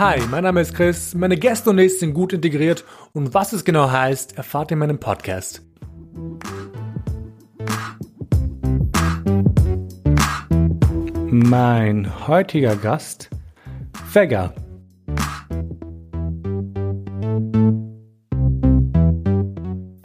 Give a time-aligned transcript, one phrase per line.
[0.00, 3.66] Hi, mein Name ist Chris, meine Gäste und ich sind gut integriert und was es
[3.66, 5.60] genau heißt, erfahrt ihr in meinem Podcast.
[11.30, 13.28] Mein heutiger Gast,
[14.10, 14.54] Vega.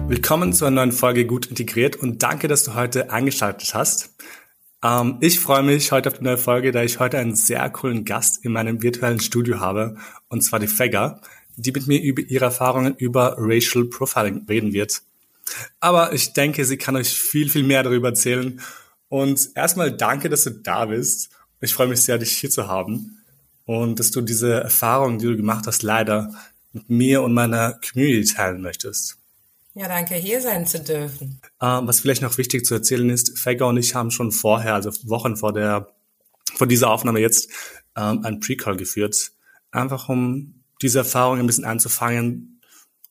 [0.10, 4.14] Willkommen zu einer neuen Folge Gut Integriert und danke, dass du heute eingeschaltet hast.
[4.86, 8.06] Ähm, ich freue mich heute auf die neue Folge, da ich heute einen sehr coolen
[8.06, 11.22] Gast in meinem virtuellen Studio habe, und zwar die Fega,
[11.56, 15.02] die mit mir über ihre Erfahrungen über Racial Profiling reden wird.
[15.80, 18.62] Aber ich denke, sie kann euch viel, viel mehr darüber erzählen.
[19.10, 21.30] Und erstmal danke, dass du da bist.
[21.62, 23.24] Ich freue mich sehr, dich hier zu haben
[23.66, 26.32] und dass du diese Erfahrungen, die du gemacht hast, leider
[26.74, 29.18] mit mir und meiner Community teilen möchtest.
[29.78, 31.42] Ja, danke, hier sein zu dürfen.
[31.62, 34.90] Ähm, was vielleicht noch wichtig zu erzählen ist, Faker und ich haben schon vorher, also
[35.04, 35.94] Wochen vor der,
[36.56, 37.50] vor dieser Aufnahme jetzt,
[37.98, 39.34] ähm, ein Pre-Call geführt.
[39.72, 42.62] Einfach um diese Erfahrung ein bisschen anzufangen.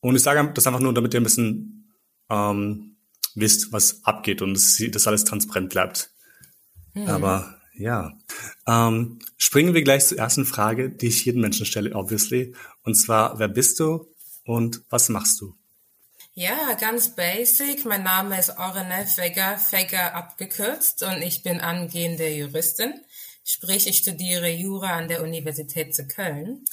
[0.01, 1.93] Und ich sage das einfach nur, damit ihr ein bisschen
[2.31, 2.97] ähm,
[3.35, 6.09] wisst, was abgeht und dass, dass alles transparent bleibt.
[6.95, 7.07] Mhm.
[7.07, 8.17] Aber ja.
[8.65, 12.55] Ähm, springen wir gleich zur ersten Frage, die ich jedem Menschen stelle, obviously.
[12.81, 14.07] Und zwar, wer bist du
[14.45, 15.55] und was machst du?
[16.37, 17.85] Ja, ganz basic.
[17.85, 22.93] Mein Name ist Orene Fegger, Fegger abgekürzt und ich bin angehende Juristin.
[23.45, 26.65] Sprich, ich studiere Jura an der Universität zu Köln.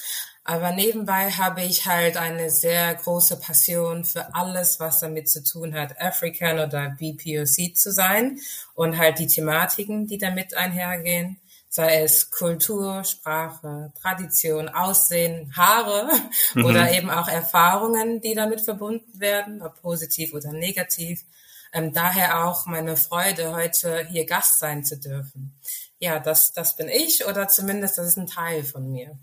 [0.43, 5.73] Aber nebenbei habe ich halt eine sehr große Passion für alles, was damit zu tun
[5.75, 8.39] hat, African oder BPOC zu sein
[8.73, 11.39] und halt die Thematiken, die damit einhergehen
[11.73, 16.07] sei es Kultur, Sprache, Tradition, Aussehen, Haare
[16.53, 16.65] mhm.
[16.65, 21.23] oder eben auch Erfahrungen, die damit verbunden werden, ob positiv oder negativ.
[21.73, 25.59] Ähm, daher auch meine Freude, heute hier Gast sein zu dürfen.
[25.97, 29.17] Ja, das, das bin ich oder zumindest das ist ein Teil von mir.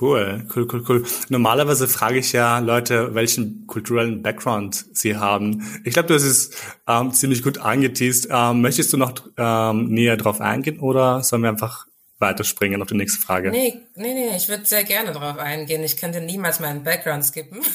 [0.00, 1.06] Cool, cool, cool, cool.
[1.28, 5.80] Normalerweise frage ich ja Leute, welchen kulturellen Background sie haben.
[5.84, 6.50] Ich glaube, du hast es
[6.86, 8.28] ähm, ziemlich gut angeteased.
[8.30, 11.86] Ähm, möchtest du noch ähm, näher drauf eingehen oder sollen wir einfach
[12.18, 13.50] weiterspringen auf die nächste Frage?
[13.50, 15.82] Nee, nee, nee, ich würde sehr gerne darauf eingehen.
[15.82, 17.60] Ich könnte niemals meinen Background skippen.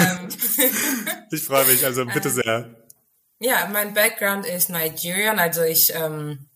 [0.00, 0.28] Ähm.
[1.30, 2.74] ich freue mich, also bitte sehr.
[3.40, 6.46] Ja, mein Background ist Nigerian, also ich ähm,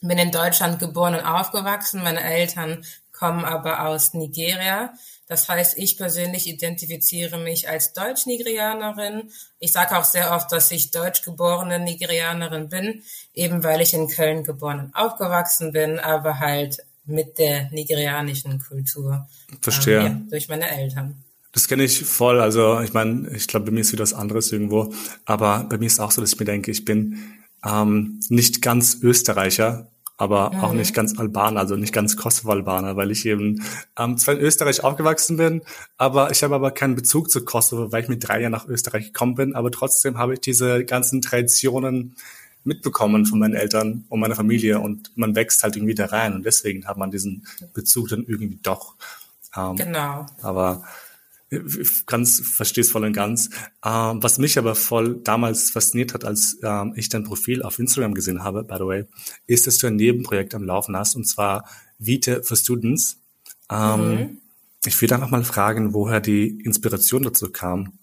[0.00, 2.02] bin in Deutschland geboren und aufgewachsen.
[2.02, 2.84] Meine Eltern
[3.18, 4.92] kommen aber aus Nigeria.
[5.26, 9.30] Das heißt, ich persönlich identifiziere mich als Deutsch-Nigerianerin.
[9.58, 13.02] Ich sage auch sehr oft, dass ich deutsch-geborene Nigerianerin bin,
[13.34, 19.26] eben weil ich in Köln geboren und aufgewachsen bin, aber halt mit der nigerianischen Kultur.
[19.60, 20.00] Verstehe.
[20.00, 21.22] Ähm, ja, durch meine Eltern.
[21.52, 22.40] Das kenne ich voll.
[22.40, 24.92] Also ich meine, ich glaube, bei mir ist wieder was anderes irgendwo.
[25.24, 27.18] Aber bei mir ist auch so, dass ich mir denke, ich bin
[27.64, 30.60] ähm, nicht ganz Österreicher, aber mhm.
[30.60, 33.62] auch nicht ganz Albaner, also nicht ganz Kosovo-Albaner, weil ich eben
[33.96, 35.62] ähm, zwar in Österreich aufgewachsen bin,
[35.96, 39.06] aber ich habe aber keinen Bezug zu Kosovo, weil ich mit drei Jahren nach Österreich
[39.06, 42.16] gekommen bin, aber trotzdem habe ich diese ganzen Traditionen
[42.64, 46.44] mitbekommen von meinen Eltern und meiner Familie und man wächst halt irgendwie da rein und
[46.44, 48.96] deswegen hat man diesen Bezug dann irgendwie doch.
[49.56, 50.26] Ähm, genau.
[50.42, 50.84] Aber
[52.06, 53.50] ganz verstehe es voll und ganz.
[53.84, 58.14] Ähm, was mich aber voll damals fasziniert hat, als ähm, ich dein Profil auf Instagram
[58.14, 59.04] gesehen habe, by the way,
[59.46, 61.64] ist, dass du ein Nebenprojekt am Laufen hast, und zwar
[61.98, 63.18] Vita for Students.
[63.70, 64.38] Ähm, mhm.
[64.84, 67.98] Ich würde einfach mal fragen, woher die Inspiration dazu kam.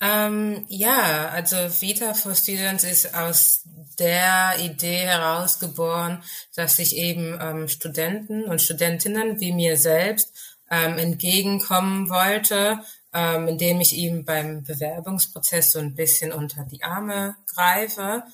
[0.00, 3.62] Ähm, ja, also Vita for Students ist aus
[3.98, 6.22] der Idee herausgeboren,
[6.54, 12.80] dass sich eben ähm, Studenten und Studentinnen wie mir selbst ähm, entgegenkommen wollte,
[13.12, 18.24] ähm, indem ich ihm beim Bewerbungsprozess so ein bisschen unter die Arme greife,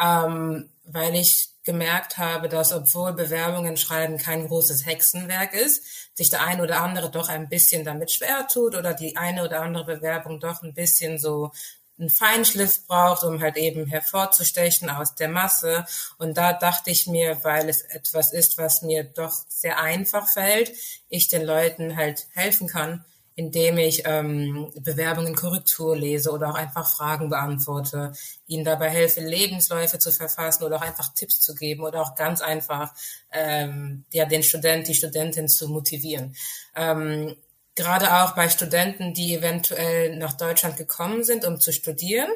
[0.00, 5.84] ähm, weil ich gemerkt habe, dass obwohl Bewerbungen schreiben kein großes Hexenwerk ist,
[6.16, 9.60] sich der eine oder andere doch ein bisschen damit schwer tut oder die eine oder
[9.60, 11.52] andere Bewerbung doch ein bisschen so
[12.00, 15.84] einen Feinschliff braucht, um halt eben hervorzustechen aus der Masse.
[16.18, 20.72] Und da dachte ich mir, weil es etwas ist, was mir doch sehr einfach fällt,
[21.08, 23.04] ich den Leuten halt helfen kann,
[23.34, 28.12] indem ich ähm, Bewerbungen Korrektur lese oder auch einfach Fragen beantworte,
[28.46, 32.40] ihnen dabei helfe, Lebensläufe zu verfassen oder auch einfach Tipps zu geben oder auch ganz
[32.40, 32.92] einfach
[33.32, 36.34] ähm, ja, den Student, die Studentin zu motivieren.
[36.74, 37.36] Ähm,
[37.74, 42.30] gerade auch bei Studenten, die eventuell nach Deutschland gekommen sind, um zu studieren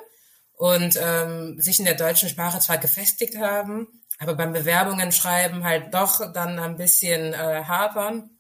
[0.57, 3.89] und ähm, sich in der deutschen Sprache zwar gefestigt haben,
[4.19, 8.31] aber beim Bewerbungen schreiben halt doch dann ein bisschen äh, hapern.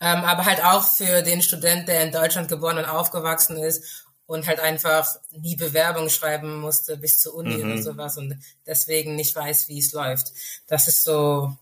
[0.00, 4.46] Ähm, aber halt auch für den Student, der in Deutschland geboren und aufgewachsen ist und
[4.46, 7.72] halt einfach nie Bewerbung schreiben musste bis zur Uni mhm.
[7.72, 8.36] oder sowas und
[8.66, 10.32] deswegen nicht weiß, wie es läuft.
[10.68, 11.56] Das ist so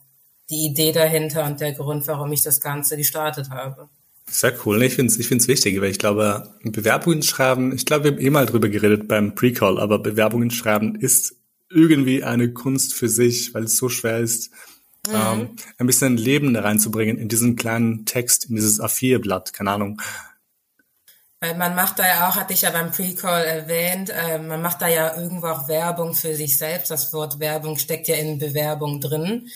[0.50, 3.88] die Idee dahinter und der Grund, warum ich das Ganze gestartet habe.
[4.28, 4.82] Sehr cool.
[4.82, 8.20] Ich finde es ich find's wichtig, weil ich glaube, Bewerbungen schreiben, ich glaube, wir haben
[8.20, 11.36] eh mal drüber geredet beim Pre-Call, aber Bewerbungen schreiben ist
[11.70, 14.50] irgendwie eine Kunst für sich, weil es so schwer ist,
[15.06, 15.14] mhm.
[15.14, 20.00] ähm, ein bisschen Leben da reinzubringen in diesen kleinen Text, in dieses A4-Blatt, keine Ahnung.
[21.40, 24.82] Weil man macht da ja auch, hatte ich ja beim Pre-Call erwähnt, äh, man macht
[24.82, 26.90] da ja irgendwo auch Werbung für sich selbst.
[26.90, 29.48] Das Wort Werbung steckt ja in Bewerbung drin.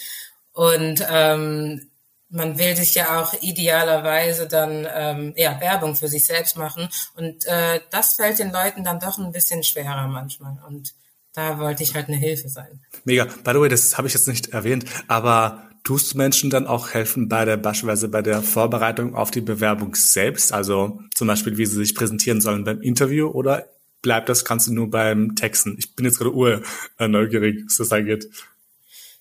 [0.52, 1.89] Und ähm,
[2.30, 6.88] man will sich ja auch idealerweise dann ähm, ja, Werbung für sich selbst machen.
[7.14, 10.58] Und äh, das fällt den Leuten dann doch ein bisschen schwerer manchmal.
[10.66, 10.94] Und
[11.34, 12.80] da wollte ich halt eine Hilfe sein.
[13.04, 13.24] Mega.
[13.24, 16.90] By the way, das habe ich jetzt nicht erwähnt, aber tust du Menschen dann auch
[16.90, 20.52] helfen bei der beispielsweise bei der Vorbereitung auf die Bewerbung selbst?
[20.52, 23.66] Also zum Beispiel, wie sie sich präsentieren sollen beim Interview oder
[24.02, 25.76] bleibt das du nur beim Texten?
[25.78, 26.62] Ich bin jetzt gerade ur
[26.98, 28.28] äh, neugierig, was das da geht.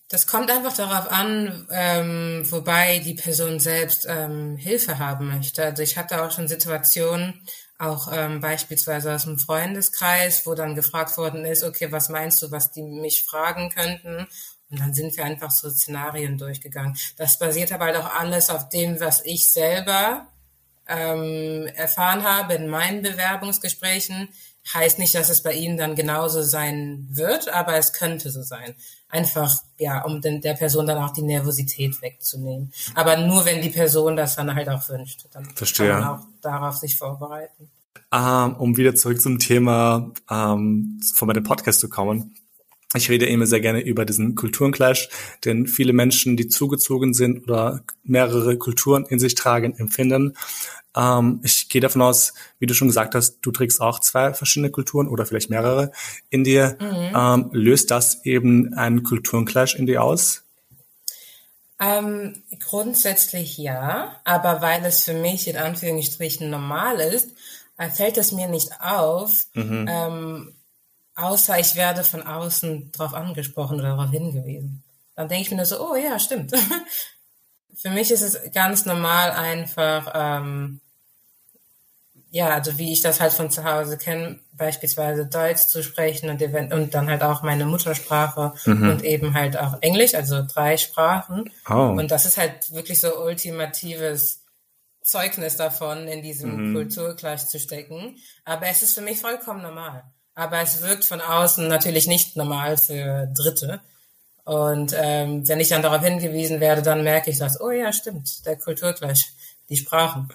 [0.09, 5.63] Das kommt einfach darauf an, ähm, wobei die Person selbst ähm, Hilfe haben möchte.
[5.63, 7.39] Also ich hatte auch schon Situationen,
[7.77, 12.49] auch ähm, beispielsweise aus dem Freundeskreis, wo dann gefragt worden ist, okay, was meinst du,
[12.49, 14.27] was die mich fragen könnten?
[14.71, 16.97] Und dann sind wir einfach so Szenarien durchgegangen.
[17.17, 20.27] Das basiert aber halt auch alles auf dem, was ich selber
[20.87, 24.29] ähm, erfahren habe in meinen Bewerbungsgesprächen.
[24.73, 28.75] Heißt nicht, dass es bei Ihnen dann genauso sein wird, aber es könnte so sein
[29.09, 32.71] einfach, ja, um den, der Person dann auch die Nervosität wegzunehmen.
[32.95, 35.89] Aber nur wenn die Person das dann halt auch wünscht, dann Verstehe.
[35.89, 37.69] kann man auch darauf sich vorbereiten.
[38.11, 42.35] Ähm, um wieder zurück zum Thema ähm, von meinem Podcast zu kommen.
[42.95, 45.09] Ich rede immer sehr gerne über diesen Kulturenclash,
[45.45, 50.35] denn viele Menschen, die zugezogen sind oder mehrere Kulturen in sich tragen, empfinden,
[50.95, 54.71] ähm, ich gehe davon aus, wie du schon gesagt hast, du trägst auch zwei verschiedene
[54.71, 55.91] Kulturen oder vielleicht mehrere
[56.29, 56.77] in dir.
[56.79, 57.15] Mhm.
[57.15, 60.43] Ähm, löst das eben einen Kulturenclash in dir aus?
[61.81, 67.29] Ähm, grundsätzlich ja, aber weil es für mich in Anführungsstrichen normal ist,
[67.77, 69.85] äh, fällt es mir nicht auf, mhm.
[69.89, 70.55] ähm,
[71.15, 74.83] außer ich werde von außen darauf angesprochen oder darauf hingewiesen.
[75.15, 76.51] Dann denke ich mir nur so, oh ja, stimmt.
[77.81, 80.81] für mich ist es ganz normal einfach, ähm,
[82.29, 86.41] ja, also wie ich das halt von zu Hause kenne, beispielsweise Deutsch zu sprechen und,
[86.73, 88.89] und dann halt auch meine Muttersprache mhm.
[88.89, 91.49] und eben halt auch Englisch, also drei Sprachen.
[91.69, 91.95] Oh.
[91.97, 94.41] Und das ist halt wirklich so ultimatives
[95.01, 96.73] Zeugnis davon, in diesem mhm.
[96.75, 98.17] Kulturkreis zu stecken.
[98.43, 100.03] Aber es ist für mich vollkommen normal.
[100.35, 103.79] Aber es wirkt von außen natürlich nicht normal für Dritte.
[104.49, 108.47] Und ähm, wenn ich dann darauf hingewiesen werde, dann merke ich das, oh ja, stimmt,
[108.47, 109.31] der Kulturgleich,
[109.69, 110.27] die Sprachen.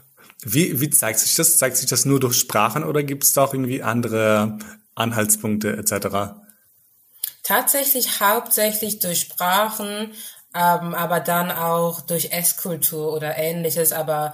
[0.44, 1.58] Wie, wie zeigt sich das?
[1.58, 4.56] Zeigt sich das nur durch Sprachen oder gibt es da auch irgendwie andere
[4.94, 6.36] Anhaltspunkte etc.?
[7.42, 10.12] Tatsächlich hauptsächlich durch Sprachen,
[10.54, 13.90] ähm, aber dann auch durch Esskultur oder ähnliches.
[13.90, 14.32] Aber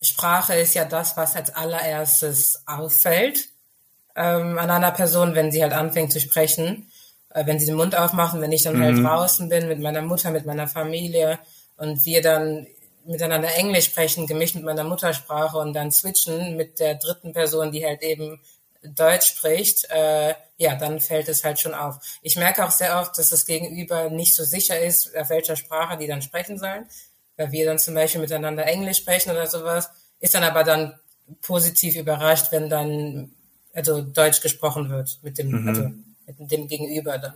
[0.00, 3.48] Sprache ist ja das, was als allererstes auffällt
[4.14, 6.88] ähm, an einer Person, wenn sie halt anfängt zu sprechen.
[7.30, 9.06] Äh, wenn sie den Mund aufmachen, wenn ich dann halt mhm.
[9.06, 11.38] halt draußen bin mit meiner Mutter, mit meiner Familie
[11.76, 12.66] und wir dann
[13.04, 17.84] miteinander Englisch sprechen, gemischt mit meiner Muttersprache und dann switchen mit der dritten Person, die
[17.84, 18.40] halt eben
[18.82, 21.96] Deutsch spricht, äh, ja, dann fällt es halt schon auf.
[22.22, 25.96] Ich merke auch sehr oft, dass das Gegenüber nicht so sicher ist, auf welcher Sprache
[25.98, 26.86] die dann sprechen sollen,
[27.36, 30.98] weil wir dann zum Beispiel miteinander Englisch sprechen oder sowas, ist dann aber dann
[31.40, 33.32] positiv überrascht, wenn dann
[33.72, 35.68] also Deutsch gesprochen wird mit dem, mhm.
[35.68, 35.90] also
[36.38, 37.34] dem Gegenüber dann.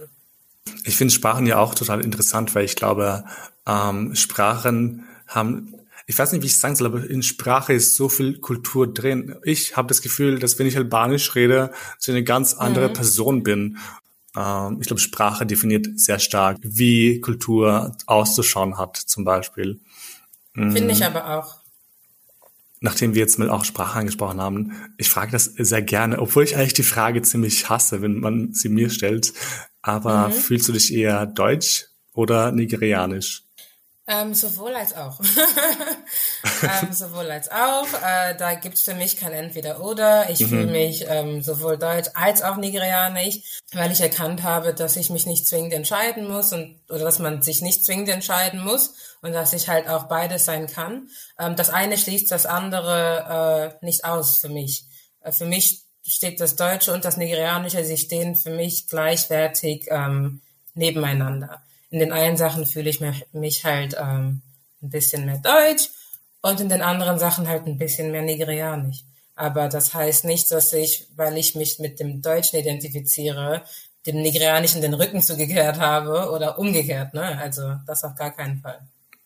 [0.85, 3.25] Ich finde Sprachen ja auch total interessant, weil ich glaube,
[3.67, 5.75] ähm, Sprachen haben,
[6.07, 8.93] ich weiß nicht, wie ich es sagen soll, aber in Sprache ist so viel Kultur
[8.93, 9.37] drin.
[9.45, 12.93] Ich habe das Gefühl, dass wenn ich Albanisch rede, so eine ganz andere mhm.
[12.93, 13.79] Person bin.
[14.37, 19.81] Ähm, ich glaube, Sprache definiert sehr stark, wie Kultur auszuschauen hat, zum Beispiel.
[20.55, 21.07] Finde ich mhm.
[21.07, 21.62] aber auch.
[22.83, 26.57] Nachdem wir jetzt mal auch Sprache angesprochen haben, ich frage das sehr gerne, obwohl ich
[26.57, 29.33] eigentlich die Frage ziemlich hasse, wenn man sie mir stellt.
[29.83, 30.33] Aber mhm.
[30.33, 33.45] fühlst du dich eher deutsch oder nigerianisch?
[34.09, 35.21] Ähm, sowohl als auch.
[36.63, 37.87] ähm, sowohl als auch.
[38.05, 40.29] Äh, da gibt's für mich kein Entweder-Oder.
[40.29, 40.49] Ich mhm.
[40.49, 45.27] fühle mich ähm, sowohl deutsch als auch nigerianisch, weil ich erkannt habe, dass ich mich
[45.27, 49.53] nicht zwingend entscheiden muss und oder dass man sich nicht zwingend entscheiden muss und dass
[49.53, 51.09] ich halt auch beides sein kann.
[51.39, 54.85] Ähm, das eine schließt das andere äh, nicht aus für mich.
[55.23, 60.43] Äh, für mich steht das Deutsche und das Nigerianische, sie stehen für mich gleichwertig ähm,
[60.75, 61.63] nebeneinander
[61.93, 63.01] in den einen Sachen fühle ich
[63.33, 64.41] mich halt ähm,
[64.83, 65.91] ein bisschen mehr deutsch
[66.41, 69.05] und in den anderen Sachen halt ein bisschen mehr nigerianisch.
[69.37, 73.63] Aber das heißt nicht, dass ich, weil ich mich mit dem Deutschen identifiziere,
[74.07, 77.39] dem Nigerianischen den Rücken zugekehrt habe oder umgekehrt, ne?
[77.39, 78.81] Also das auf gar keinen Fall.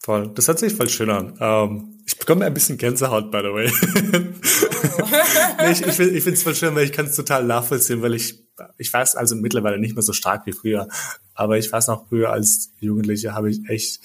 [0.07, 0.29] Voll.
[0.37, 1.37] Das hört sich voll schön an.
[1.41, 3.73] Ähm, ich bekomme ein bisschen Gänsehaut, by the way.
[5.03, 5.09] Oh.
[5.59, 8.15] nee, ich ich, ich finde es voll schön, weil ich kann es total nachvollziehen, weil
[8.15, 8.39] ich,
[8.79, 10.87] ich weiß also mittlerweile nicht mehr so stark wie früher,
[11.35, 13.99] aber ich weiß noch früher als Jugendlicher habe ich echt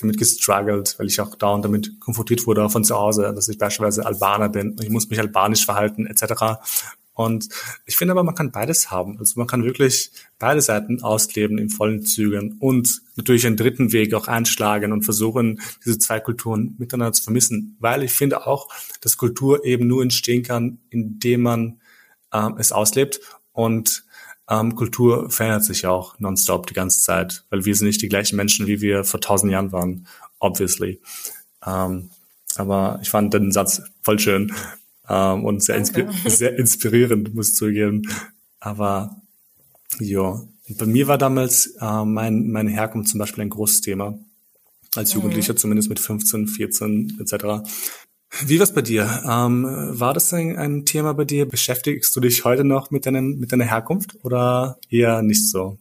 [0.00, 4.06] damit gestruggelt, weil ich auch dauernd damit konfrontiert wurde von zu Hause, dass ich beispielsweise
[4.06, 6.62] Albaner bin und ich muss mich albanisch verhalten etc.
[7.14, 7.48] Und
[7.84, 9.18] ich finde aber, man kann beides haben.
[9.18, 14.14] Also man kann wirklich beide Seiten ausleben in vollen Zügen und natürlich einen dritten Weg
[14.14, 17.76] auch einschlagen und versuchen, diese zwei Kulturen miteinander zu vermissen.
[17.80, 18.68] Weil ich finde auch,
[19.02, 21.80] dass Kultur eben nur entstehen kann, indem man
[22.32, 23.20] ähm, es auslebt
[23.52, 24.04] und
[24.48, 28.36] ähm, Kultur verändert sich auch nonstop die ganze Zeit, weil wir sind nicht die gleichen
[28.36, 30.06] Menschen, wie wir vor tausend Jahren waren,
[30.38, 31.00] obviously.
[31.64, 32.10] Ähm,
[32.56, 34.52] aber ich fand den Satz voll schön
[35.08, 38.02] ähm, und sehr, inspi sehr inspirierend, muss ich zugeben.
[38.60, 39.22] Aber
[39.98, 40.42] ja,
[40.78, 44.18] bei mir war damals äh, mein, meine Herkunft zum Beispiel ein großes Thema.
[44.94, 45.20] Als mhm.
[45.20, 45.58] Jugendlicher, mhm.
[45.58, 47.68] zumindest mit 15, 14 etc.
[48.46, 49.22] Wie war's bei dir?
[49.28, 51.46] Ähm, war das ein, ein, Thema bei dir?
[51.46, 55.78] Beschäftigst du dich heute noch mit, deinen, mit deiner Herkunft oder eher nicht so?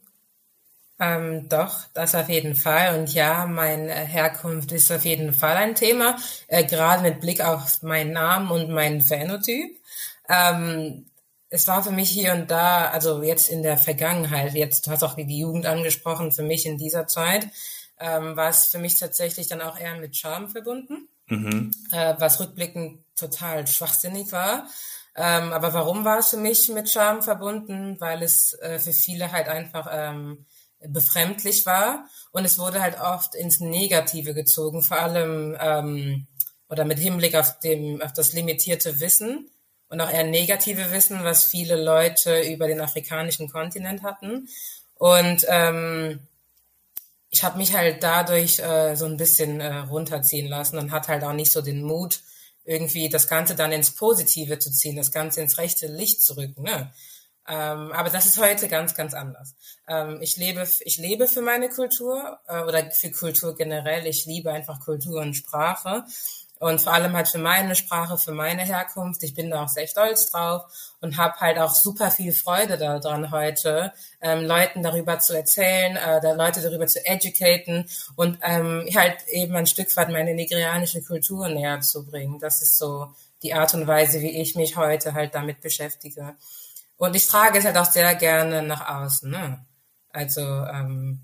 [1.01, 2.99] Ähm, doch, das auf jeden Fall.
[2.99, 6.15] Und ja, meine Herkunft ist auf jeden Fall ein Thema,
[6.47, 9.81] äh, gerade mit Blick auf meinen Namen und meinen Phänotyp.
[10.29, 11.07] Ähm,
[11.49, 15.03] es war für mich hier und da, also jetzt in der Vergangenheit, jetzt du hast
[15.03, 17.47] auch die Jugend angesprochen, für mich in dieser Zeit,
[17.99, 21.71] ähm, war es für mich tatsächlich dann auch eher mit Charme verbunden, mhm.
[21.91, 24.67] äh, was rückblickend total schwachsinnig war.
[25.15, 27.99] Ähm, aber warum war es für mich mit Charme verbunden?
[27.99, 30.45] Weil es äh, für viele halt einfach ähm,
[30.87, 36.27] befremdlich war und es wurde halt oft ins Negative gezogen, vor allem ähm,
[36.69, 39.49] oder mit Hinblick auf, dem, auf das limitierte Wissen
[39.89, 44.47] und auch eher negative Wissen, was viele Leute über den afrikanischen Kontinent hatten.
[44.95, 46.21] Und ähm,
[47.29, 51.23] ich habe mich halt dadurch äh, so ein bisschen äh, runterziehen lassen und hat halt
[51.23, 52.21] auch nicht so den Mut,
[52.63, 56.63] irgendwie das Ganze dann ins Positive zu ziehen, das Ganze ins rechte Licht zu rücken.
[56.63, 56.93] Ne?
[57.51, 59.55] Ähm, aber das ist heute ganz, ganz anders.
[59.85, 64.07] Ähm, ich lebe, ich lebe für meine Kultur äh, oder für Kultur generell.
[64.07, 66.05] Ich liebe einfach Kultur und Sprache
[66.59, 69.21] und vor allem halt für meine Sprache, für meine Herkunft.
[69.23, 70.63] Ich bin da auch sehr stolz drauf
[71.01, 73.91] und habe halt auch super viel Freude daran heute,
[74.21, 79.67] ähm, Leuten darüber zu erzählen, äh, Leute darüber zu educaten und ähm, halt eben ein
[79.67, 82.39] Stück weit meine nigerianische Kultur näher zu bringen.
[82.39, 83.07] Das ist so
[83.43, 86.35] die Art und Weise, wie ich mich heute halt damit beschäftige.
[87.01, 89.31] Und ich trage es halt auch sehr gerne nach außen.
[89.31, 89.65] Ne?
[90.09, 91.21] Also ähm,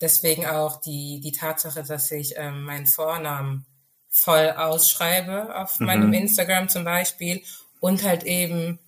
[0.00, 3.66] deswegen auch die, die Tatsache, dass ich ähm, meinen Vornamen
[4.08, 5.86] voll ausschreibe auf mhm.
[5.86, 7.42] meinem Instagram zum Beispiel
[7.80, 8.78] und halt eben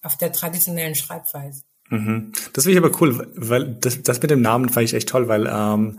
[0.00, 1.64] auf der traditionellen Schreibweise.
[1.90, 2.30] Mhm.
[2.52, 5.26] Das finde ich aber cool, weil das, das mit dem Namen fand ich echt toll,
[5.26, 5.98] weil ähm,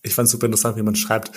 [0.00, 1.30] ich fand es super interessant, wie man schreibt.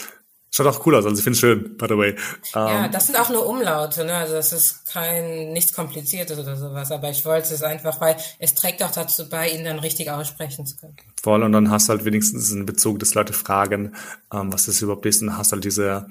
[0.49, 2.15] Schaut auch cool aus, also ich finde es schön, by the way.
[2.55, 4.13] ja, ähm, das sind auch nur Umlaute, ne?
[4.13, 8.55] Also das ist kein nichts Kompliziertes oder sowas, aber ich wollte es einfach, weil es
[8.55, 10.95] trägt auch dazu bei, ihn dann richtig aussprechen zu können.
[11.21, 13.93] Voll, und dann hast du halt wenigstens einen Bezug, dass Leute fragen,
[14.33, 16.07] ähm, was das überhaupt ist, und dann hast du halt diese,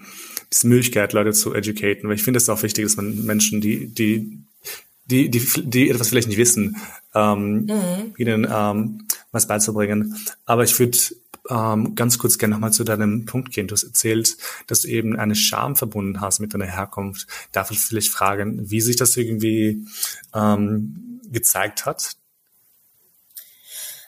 [0.53, 2.09] diese Möglichkeit, Leute zu educaten.
[2.09, 4.39] Weil ich finde es auch wichtig, dass man Menschen, die, die,
[5.07, 6.77] die, die, die etwas vielleicht nicht wissen,
[7.15, 8.15] ähm, mhm.
[8.19, 10.17] ihnen ähm, was beizubringen.
[10.45, 10.99] Aber ich würde
[11.51, 13.69] ähm, ganz kurz gerne nochmal zu deinem Punkt gehen.
[13.69, 14.37] Du hast erzählt,
[14.67, 17.27] dass du eben eine Scham verbunden hast mit deiner Herkunft.
[17.53, 19.87] Darf ich vielleicht fragen, wie sich das irgendwie
[20.35, 22.17] ähm, gezeigt hat?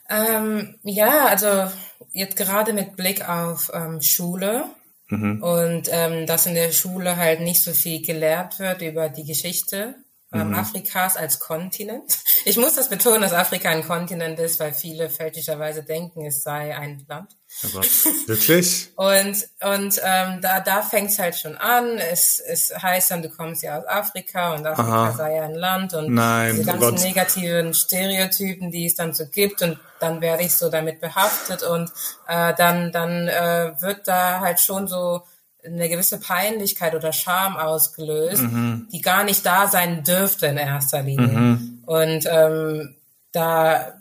[0.08, 1.70] Ähm, ja, also
[2.12, 4.64] jetzt gerade mit Blick auf ähm, Schule
[5.08, 5.42] mhm.
[5.42, 9.96] und ähm, dass in der Schule halt nicht so viel gelehrt wird über die Geschichte
[10.30, 10.54] mhm.
[10.54, 12.18] Afrikas als Kontinent.
[12.44, 16.76] Ich muss das betonen, dass Afrika ein Kontinent ist, weil viele fälschlicherweise denken, es sei
[16.76, 17.30] ein Land.
[17.62, 17.82] Aber
[18.26, 18.90] wirklich?
[18.96, 21.96] und und ähm, da, da fängt es halt schon an.
[21.96, 25.12] Es, es heißt dann, du kommst ja aus Afrika und Afrika Aha.
[25.16, 27.00] sei ja ein Land und Nein, diese ganzen Gott.
[27.00, 31.90] negativen Stereotypen, die es dann so gibt und dann werde ich so damit behaftet und
[32.28, 35.22] äh, dann, dann äh, wird da halt schon so
[35.64, 38.88] eine gewisse Peinlichkeit oder Scham ausgelöst, mhm.
[38.92, 41.26] die gar nicht da sein dürfte in erster Linie.
[41.26, 41.82] Mhm.
[41.84, 42.96] Und ähm,
[43.32, 43.94] da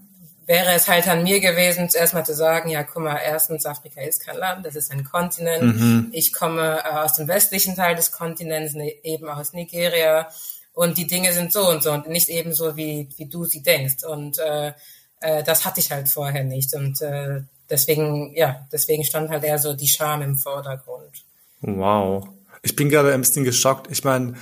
[0.45, 4.01] wäre es halt an mir gewesen, zuerst mal zu sagen, ja, guck mal, erstens, Afrika
[4.01, 5.77] ist kein Land, das ist ein Kontinent.
[5.77, 6.09] Mhm.
[6.13, 10.29] Ich komme äh, aus dem westlichen Teil des Kontinents, ne, eben aus Nigeria.
[10.73, 13.61] Und die Dinge sind so und so und nicht eben so, wie, wie du sie
[13.61, 14.03] denkst.
[14.03, 14.73] Und äh,
[15.19, 16.73] äh, das hatte ich halt vorher nicht.
[16.75, 21.25] Und äh, deswegen, ja, deswegen stand halt eher so die Scham im Vordergrund.
[21.61, 22.29] Wow.
[22.63, 23.91] Ich bin gerade ein bisschen geschockt.
[23.91, 24.35] Ich meine,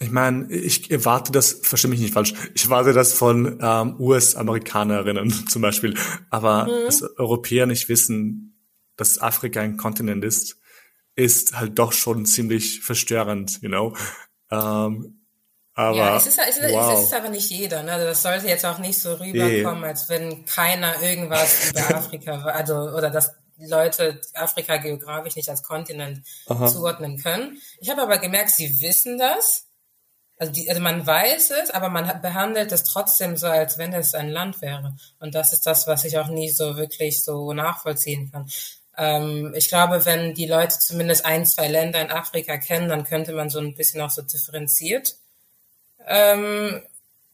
[0.00, 5.46] Ich meine, ich erwarte das, verstehe mich nicht falsch, ich erwarte das von ähm, US-Amerikanerinnen
[5.48, 5.94] zum Beispiel.
[6.30, 6.86] Aber mhm.
[6.86, 8.54] dass Europäer nicht wissen,
[8.96, 10.56] dass Afrika ein Kontinent ist,
[11.16, 13.96] ist halt doch schon ziemlich verstörend, you know.
[14.52, 15.18] Ähm,
[15.74, 16.92] aber, ja, es ist, es, ist, wow.
[16.92, 17.82] es ist aber nicht jeder.
[17.82, 17.92] Ne?
[17.92, 22.74] Also das sollte jetzt auch nicht so rüberkommen, als wenn keiner irgendwas über Afrika, also
[22.74, 23.34] oder dass
[23.66, 26.66] Leute Afrika geografisch nicht als Kontinent Aha.
[26.68, 27.60] zuordnen können.
[27.80, 29.66] Ich habe aber gemerkt, sie wissen das.
[30.36, 34.14] Also, die, also man weiß es, aber man behandelt es trotzdem so, als wenn es
[34.14, 34.96] ein Land wäre.
[35.18, 38.48] Und das ist das, was ich auch nie so wirklich so nachvollziehen kann.
[38.96, 43.32] Ähm, ich glaube, wenn die Leute zumindest ein, zwei Länder in Afrika kennen, dann könnte
[43.32, 45.16] man so ein bisschen auch so differenziert
[46.08, 46.82] ähm,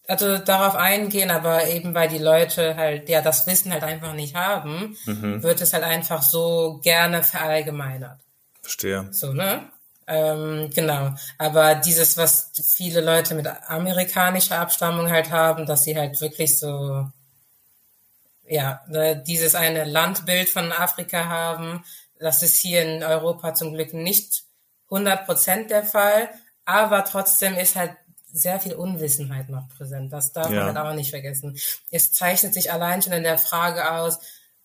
[0.06, 4.34] also darauf eingehen, aber eben weil die Leute halt ja das Wissen halt einfach nicht
[4.34, 5.42] haben, mhm.
[5.42, 8.20] wird es halt einfach so gerne verallgemeinert.
[8.60, 9.08] Verstehe.
[9.12, 9.68] So, ne?
[10.06, 11.14] Ähm, genau.
[11.38, 17.08] Aber dieses, was viele Leute mit amerikanischer Abstammung halt haben, dass sie halt wirklich so,
[18.46, 21.84] ja, ne, dieses eine Landbild von Afrika haben,
[22.18, 24.44] das ist hier in Europa zum Glück nicht
[24.90, 26.28] 100 Prozent der Fall,
[26.64, 27.92] aber trotzdem ist halt
[28.34, 30.12] sehr viel Unwissenheit noch präsent.
[30.12, 30.66] Das darf ja.
[30.66, 31.56] man halt auch nicht vergessen.
[31.90, 34.18] Es zeichnet sich allein schon in der Frage aus,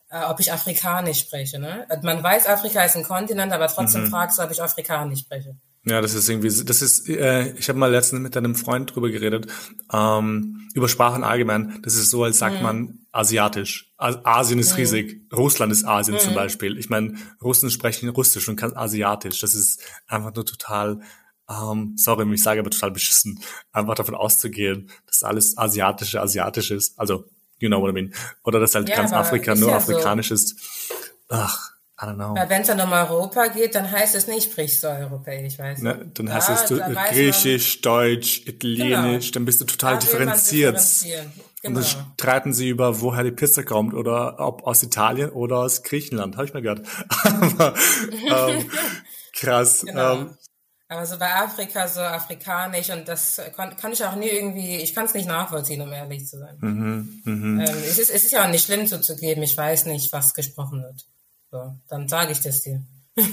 [0.10, 1.60] äh, ob ich Afrikanisch spreche.
[1.60, 1.88] Ne?
[2.02, 4.10] Man weiß, Afrika ist ein Kontinent, aber trotzdem mhm.
[4.10, 5.56] fragst du, ob ich Afrikanisch spreche.
[5.86, 9.10] Ja, das ist irgendwie, das ist, äh, ich habe mal letztens mit einem Freund drüber
[9.10, 9.48] geredet,
[9.94, 11.80] ähm, über Sprachen allgemein.
[11.84, 12.64] Das ist so, als sagt mhm.
[12.64, 13.94] man asiatisch.
[13.98, 14.78] Asien ist mhm.
[14.78, 15.22] riesig.
[15.32, 16.22] Russland ist Asien mhm.
[16.22, 16.78] zum Beispiel.
[16.78, 19.40] Ich meine, Russen sprechen Russisch und kann asiatisch.
[19.40, 21.02] Das ist einfach nur total
[21.50, 23.40] ähm, sorry, ich sage aber total beschissen,
[23.72, 27.00] einfach davon auszugehen, dass alles asiatische asiatisch ist.
[27.00, 27.26] Also,
[27.58, 28.14] you know what I mean.
[28.44, 30.36] Oder dass halt ja, ganz Afrika nur ja afrikanisch so.
[30.36, 30.56] ist.
[31.30, 32.36] Ach, I don't know.
[32.48, 35.86] Wenn es dann um Europa geht, dann heißt es nicht, sprichst du europäisch, weißt du?
[35.86, 36.80] Ne, dann heißt es du,
[37.12, 39.34] Griechisch, man, Deutsch, Italienisch, genau.
[39.34, 40.80] dann bist du total da differenziert.
[41.04, 41.20] Genau.
[41.62, 42.06] Und dann genau.
[42.14, 46.46] streiten sie über, woher die Pizza kommt oder ob aus Italien oder aus Griechenland, habe
[46.46, 46.88] ich mir gehört.
[47.24, 47.74] Aber
[48.50, 48.72] ähm,
[49.34, 49.84] krass.
[49.86, 50.14] Genau.
[50.14, 50.38] Ähm,
[50.90, 54.96] aber so bei Afrika so afrikanisch und das kann, kann ich auch nie irgendwie, ich
[54.96, 56.58] kann es nicht nachvollziehen, um ehrlich zu sein.
[56.60, 57.64] Mhm, mh.
[57.64, 60.82] ähm, es, ist, es ist ja auch nicht schlimm zuzugeben, ich weiß nicht, was gesprochen
[60.82, 61.06] wird.
[61.52, 62.82] So, dann sage ich das dir.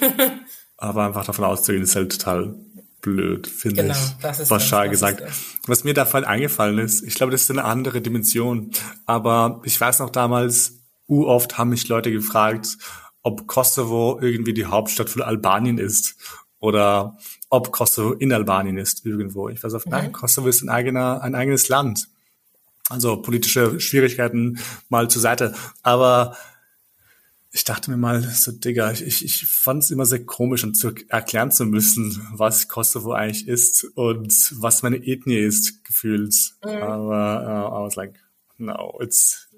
[0.77, 2.55] Aber einfach davon auszugehen, ist halt total
[3.01, 4.21] blöd, finde genau, ich.
[4.21, 5.23] Das ist pauschal gesagt.
[5.67, 8.71] Was mir da voll eingefallen ist, ich glaube, das ist eine andere Dimension.
[9.07, 12.77] Aber ich weiß noch damals, u oft haben mich Leute gefragt,
[13.23, 16.17] ob Kosovo irgendwie die Hauptstadt von Albanien ist
[16.59, 17.19] oder
[17.51, 19.49] ob Kosovo in Albanien ist irgendwo.
[19.49, 20.13] Ich weiß auf, nein, mhm.
[20.13, 22.09] Kosovo ist ein eigener, ein eigenes Land.
[22.89, 25.55] Also politische Schwierigkeiten mal zur Seite.
[25.83, 26.37] Aber
[27.57, 30.93] ich dachte mir mal, so Digga, ich, ich fand es immer sehr komisch, um zu
[31.09, 36.35] erklären zu müssen, was Kosovo eigentlich ist und was meine Ethnie ist, gefühlt.
[36.65, 36.71] Mhm.
[36.83, 38.15] Aber uh, I was like,
[38.59, 39.49] no, it's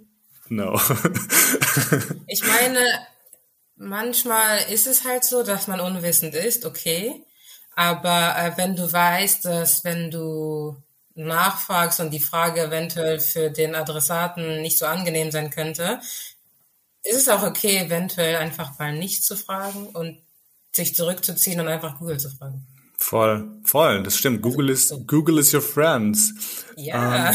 [0.49, 0.75] no.
[2.29, 2.79] ich meine,
[3.79, 7.23] manchmal ist es halt so, dass man unwissend ist, okay.
[7.75, 10.77] Aber äh, wenn du weißt, dass wenn du
[11.15, 16.01] nachfragst und die Frage eventuell für den Adressaten nicht so angenehm sein könnte,
[17.03, 20.19] ist es auch okay, eventuell einfach mal nicht zu fragen und
[20.73, 22.67] sich zurückzuziehen und einfach Google zu fragen.
[22.99, 24.43] Voll, voll, das stimmt.
[24.43, 26.35] Google ist Google is your friends.
[26.77, 27.33] Ja.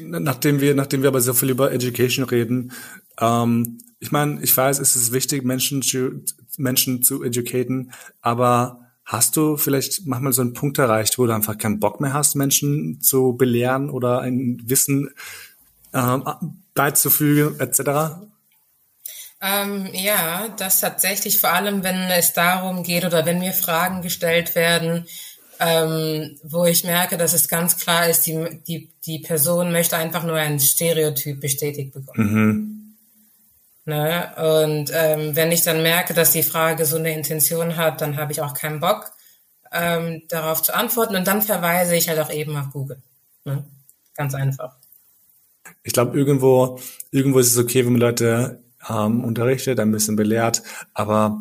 [0.00, 2.72] Ähm, nachdem wir, nachdem wir aber so viel über Education reden,
[3.18, 6.22] ähm, ich meine, ich weiß, es ist wichtig, Menschen zu,
[6.56, 11.56] Menschen zu educaten, aber hast du vielleicht manchmal so einen Punkt erreicht, wo du einfach
[11.56, 15.10] keinen Bock mehr hast, Menschen zu belehren oder ein Wissen
[15.94, 16.24] ähm,
[16.74, 18.26] beizufügen, etc.?
[19.40, 24.54] Ähm, ja, das tatsächlich vor allem, wenn es darum geht oder wenn mir Fragen gestellt
[24.54, 25.06] werden,
[25.60, 30.24] ähm, wo ich merke, dass es ganz klar ist, die, die, die Person möchte einfach
[30.24, 32.32] nur ein Stereotyp bestätigt bekommen.
[32.32, 32.75] Mhm.
[33.86, 34.32] Ne?
[34.36, 38.32] Und ähm, wenn ich dann merke, dass die Frage so eine Intention hat, dann habe
[38.32, 39.12] ich auch keinen Bock,
[39.72, 41.14] ähm, darauf zu antworten.
[41.14, 43.00] Und dann verweise ich halt auch eben auf Google.
[43.44, 43.64] Ne?
[44.14, 44.74] Ganz einfach.
[45.84, 46.80] Ich glaube, irgendwo,
[47.12, 51.40] irgendwo ist es okay, wenn man Leute ähm, unterrichtet, ein bisschen belehrt, aber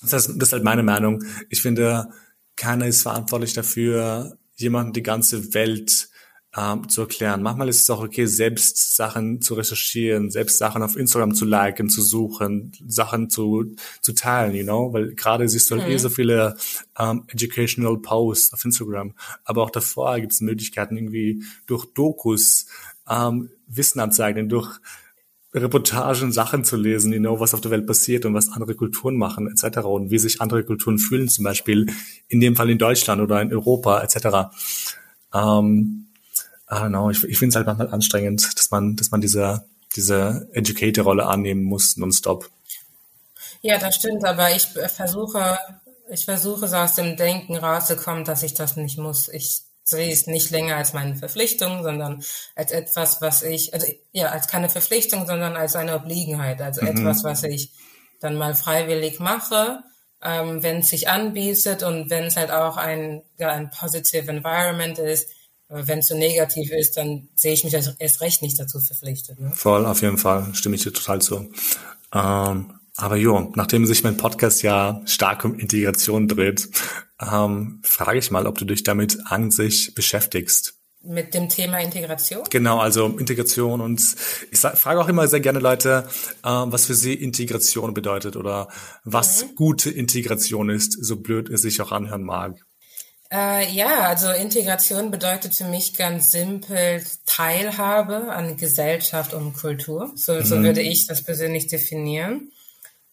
[0.00, 1.24] das das ist halt meine Meinung.
[1.48, 2.08] Ich finde,
[2.56, 6.09] keiner ist verantwortlich dafür, jemanden die ganze Welt
[6.56, 7.42] ähm, zu erklären.
[7.42, 11.88] Manchmal ist es auch okay, selbst Sachen zu recherchieren, selbst Sachen auf Instagram zu liken,
[11.88, 15.94] zu suchen, Sachen zu, zu teilen, you know, weil gerade siehst du halt eh mhm.
[15.94, 16.56] eh so viele
[16.98, 22.66] ähm, educational Posts auf Instagram, aber auch davor gibt es Möglichkeiten irgendwie durch Dokus
[23.08, 24.80] ähm, Wissen anzeigen, durch
[25.52, 29.16] Reportagen, Sachen zu lesen, you know, was auf der Welt passiert und was andere Kulturen
[29.16, 29.78] machen, etc.
[29.78, 31.86] und wie sich andere Kulturen fühlen, zum Beispiel
[32.28, 34.52] in dem Fall in Deutschland oder in Europa, etc.
[35.34, 36.06] Ähm,
[36.70, 39.64] I don't know, ich, ich finde es halt manchmal anstrengend, dass man, dass man diese,
[39.96, 42.48] diese Educator-Rolle annehmen muss, nonstop.
[43.62, 45.58] Ja, das stimmt, aber ich versuche,
[46.10, 49.28] ich versuche so aus dem Denken rauszukommen, dass ich das nicht muss.
[49.28, 52.22] Ich sehe es nicht länger als meine Verpflichtung, sondern
[52.54, 56.98] als etwas, was ich, also ja, als keine Verpflichtung, sondern als eine Obliegenheit, also mhm.
[56.98, 57.72] etwas, was ich
[58.20, 59.82] dann mal freiwillig mache,
[60.22, 64.98] ähm, wenn es sich anbietet und wenn es halt auch ein, ja, ein positive Environment
[64.98, 65.30] ist.
[65.72, 69.38] Wenn es so negativ ist, dann sehe ich mich erst recht nicht dazu verpflichtet.
[69.38, 69.52] Ne?
[69.54, 71.48] Voll, auf jeden Fall, stimme ich dir total zu.
[72.12, 76.68] Ähm, aber jo, nachdem sich mein Podcast ja stark um Integration dreht,
[77.20, 80.74] ähm, frage ich mal, ob du dich damit an sich beschäftigst.
[81.02, 82.42] Mit dem Thema Integration?
[82.50, 84.16] Genau, also Integration und
[84.50, 86.06] ich frage auch immer sehr gerne Leute,
[86.42, 88.68] äh, was für sie Integration bedeutet oder
[89.04, 89.54] was mhm.
[89.54, 92.60] gute Integration ist, so blöd es sich auch anhören mag.
[93.32, 100.12] Äh, ja, also Integration bedeutet für mich ganz simpel Teilhabe an Gesellschaft und Kultur.
[100.16, 100.44] So, mhm.
[100.44, 102.50] so würde ich das persönlich definieren.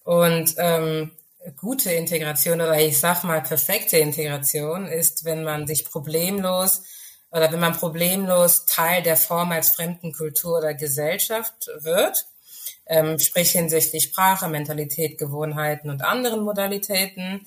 [0.03, 1.11] Und ähm,
[1.55, 6.81] gute Integration oder ich sag mal perfekte Integration ist, wenn man sich problemlos
[7.29, 12.25] oder wenn man problemlos Teil der Form als fremden Kultur oder Gesellschaft wird,
[12.87, 17.45] ähm, sprich hinsichtlich Sprache, Mentalität, Gewohnheiten und anderen Modalitäten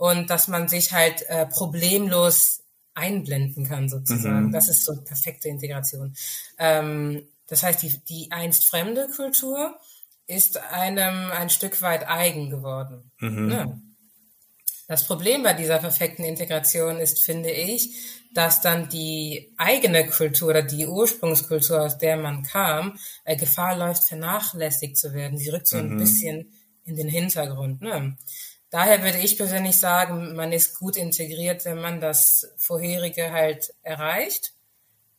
[0.00, 2.62] und dass man sich halt äh, problemlos
[2.94, 4.46] einblenden kann sozusagen.
[4.46, 4.52] Mhm.
[4.52, 6.14] Das ist so perfekte Integration.
[6.58, 9.78] Ähm, das heißt, die, die einst fremde Kultur
[10.26, 13.10] ist einem ein Stück weit eigen geworden.
[13.18, 13.50] Mhm.
[13.50, 13.78] Ja.
[14.88, 17.90] Das Problem bei dieser perfekten Integration ist, finde ich,
[18.32, 24.08] dass dann die eigene Kultur oder die Ursprungskultur, aus der man kam, äh, Gefahr läuft,
[24.08, 25.36] vernachlässigt zu werden.
[25.36, 25.92] Sie rückt so mhm.
[25.92, 27.82] ein bisschen in den Hintergrund.
[27.82, 28.16] Ne?
[28.70, 34.52] Daher würde ich persönlich sagen, man ist gut integriert, wenn man das vorherige halt erreicht,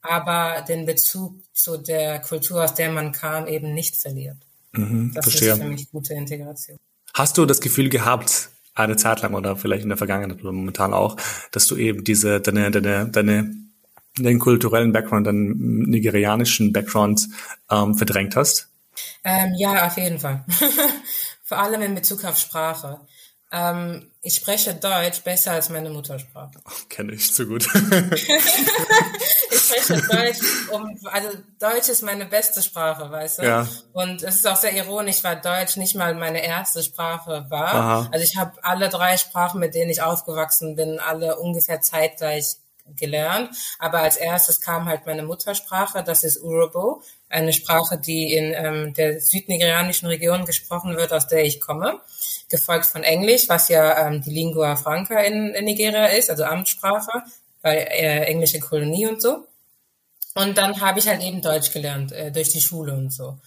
[0.02, 4.38] aber den Bezug zu der Kultur, aus der man kam, eben nicht verliert.
[4.72, 5.52] Mhm, das verstehe.
[5.52, 6.78] ist für mich gute Integration.
[7.14, 10.94] Hast du das Gefühl gehabt, eine Zeit lang oder vielleicht in der Vergangenheit oder momentan
[10.94, 11.18] auch,
[11.52, 13.54] dass du eben diese, deine, deine, deine,
[14.18, 17.28] deinen kulturellen Background, deinen nigerianischen Background
[17.70, 18.70] ähm, verdrängt hast?
[19.26, 20.46] Ähm, ja, auf jeden Fall.
[21.44, 23.02] Vor allem in Bezug auf Sprache.
[23.54, 26.52] Ähm, ich spreche Deutsch besser als meine Muttersprache.
[26.66, 27.68] Oh, Kenne ich zu gut.
[28.14, 30.40] ich spreche Deutsch,
[30.72, 33.44] um, also Deutsch ist meine beste Sprache, weißt du?
[33.44, 33.68] Ja.
[33.92, 37.74] Und es ist auch sehr ironisch, weil Deutsch nicht mal meine erste Sprache war.
[37.74, 38.10] Aha.
[38.12, 42.56] Also ich habe alle drei Sprachen, mit denen ich aufgewachsen bin, alle ungefähr zeitgleich
[42.96, 43.50] gelernt.
[43.80, 48.94] Aber als erstes kam halt meine Muttersprache, das ist Urobo, eine Sprache, die in ähm,
[48.94, 52.02] der südnigerianischen Region gesprochen wird, aus der ich komme
[52.52, 57.24] gefolgt von Englisch, was ja ähm, die Lingua Franca in, in Nigeria ist, also Amtssprache,
[57.62, 59.48] bei äh, englische Kolonie und so.
[60.36, 63.40] Und dann habe ich halt eben Deutsch gelernt äh, durch die Schule und so.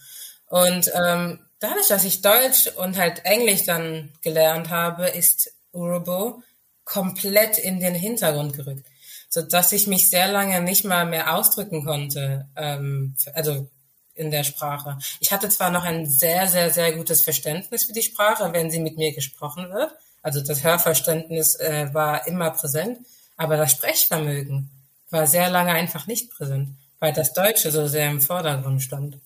[0.47, 6.41] Und ähm, dadurch, dass ich Deutsch und halt Englisch dann gelernt habe, ist Urobo
[6.83, 8.87] komplett in den Hintergrund gerückt,
[9.35, 12.47] so dass ich mich sehr lange nicht mal mehr ausdrücken konnte.
[12.55, 13.69] Ähm, also
[14.13, 14.97] in der Sprache.
[15.19, 18.79] Ich hatte zwar noch ein sehr, sehr, sehr gutes Verständnis für die Sprache, wenn sie
[18.79, 19.91] mit mir gesprochen wird.
[20.21, 22.99] Also das Hörverständnis äh, war immer präsent,
[23.35, 24.69] aber das Sprechvermögen
[25.09, 26.69] war sehr lange einfach nicht präsent,
[26.99, 29.17] weil das Deutsche so sehr im Vordergrund stand.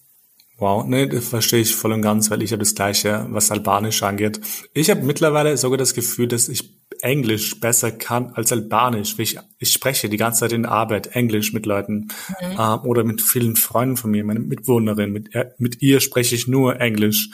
[0.58, 4.02] Wow, ne, das verstehe ich voll und ganz, weil ich habe das Gleiche, was Albanisch
[4.02, 4.42] angeht.
[4.74, 9.18] Ich habe mittlerweile sogar das Gefühl, dass ich Englisch besser kann als Albanisch.
[9.18, 12.10] Ich, ich spreche die ganze Zeit in der Arbeit Englisch mit Leuten
[12.42, 12.58] mhm.
[12.58, 15.12] äh, oder mit vielen Freunden von mir, meine Mitwohnerin.
[15.12, 17.30] Mit, äh, mit ihr spreche ich nur Englisch.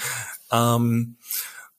[0.52, 1.18] Ähm,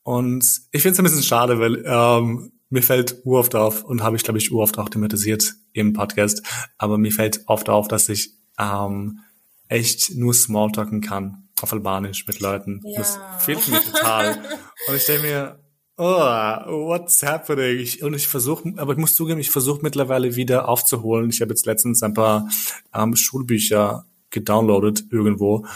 [0.02, 4.16] und ich finde es ein bisschen schade, weil ähm, mir fällt oft auf und habe
[4.16, 6.42] ich, glaube ich, oft auch thematisiert im Podcast,
[6.78, 9.20] aber mir fällt oft auf, dass ich ähm,
[9.68, 12.82] echt nur Smalltalken kann auf Albanisch mit Leuten.
[12.84, 12.98] Ja.
[12.98, 14.38] Das fehlt mir total.
[14.88, 15.58] und ich denke mir,
[15.96, 17.78] oh, what's happening?
[17.78, 21.30] Ich, und ich versuche, aber ich muss zugeben, ich versuche mittlerweile wieder aufzuholen.
[21.30, 22.48] Ich habe jetzt letztens ein paar
[22.94, 25.66] ähm, Schulbücher gedownloadet irgendwo,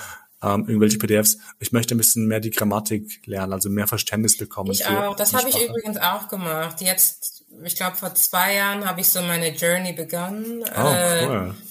[0.43, 1.39] ähm, irgendwelche PDFs.
[1.59, 4.71] Ich möchte ein bisschen mehr die Grammatik lernen, also mehr Verständnis bekommen.
[4.73, 5.17] Ich auch.
[5.17, 6.81] Das habe ich übrigens auch gemacht.
[6.81, 10.63] Jetzt, ich glaube, vor zwei Jahren habe ich so meine Journey begonnen.
[10.77, 11.55] Oh, cool.
[11.57, 11.71] Äh,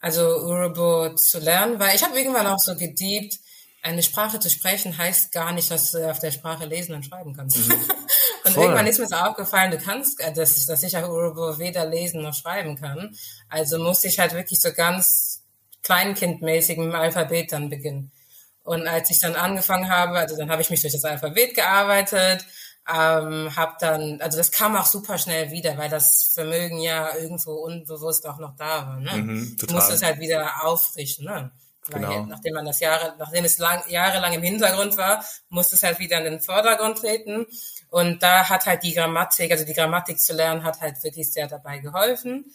[0.00, 3.38] also Urubu zu lernen, weil ich habe irgendwann auch so gediebt,
[3.82, 7.34] eine Sprache zu sprechen heißt gar nicht, dass du auf der Sprache lesen und schreiben
[7.36, 7.56] kannst.
[7.58, 7.72] Mhm.
[8.44, 8.64] und Voll.
[8.64, 11.86] irgendwann ist mir so aufgefallen, du kannst, äh, dass ich, dass ich auch Urubu weder
[11.86, 13.16] lesen noch schreiben kann.
[13.48, 15.42] Also musste ich halt wirklich so ganz
[15.82, 18.10] kleinkindmäßig mit dem Alphabet dann beginnen.
[18.64, 22.44] Und als ich dann angefangen habe, also dann habe ich mich durch das Alphabet gearbeitet,
[22.88, 27.52] ähm, habe dann, also das kam auch super schnell wieder, weil das Vermögen ja irgendwo
[27.52, 29.00] unbewusst auch noch da war.
[29.00, 29.12] Ne?
[29.16, 29.68] Mhm, total.
[29.68, 31.24] Ich musste es halt wieder auffrischen.
[31.26, 31.50] Ne?
[31.90, 32.26] Weil genau.
[32.26, 36.18] nachdem man das Jahre, nachdem es lang, jahrelang im Hintergrund war, musste es halt wieder
[36.18, 37.46] in den Vordergrund treten.
[37.90, 41.46] Und da hat halt die Grammatik, also die Grammatik zu lernen, hat halt wirklich sehr
[41.46, 42.46] dabei geholfen.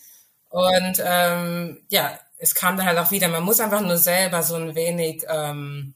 [0.50, 4.56] Und ähm, ja, es kam dann halt auch wieder, man muss einfach nur selber so
[4.56, 5.94] ein wenig ähm,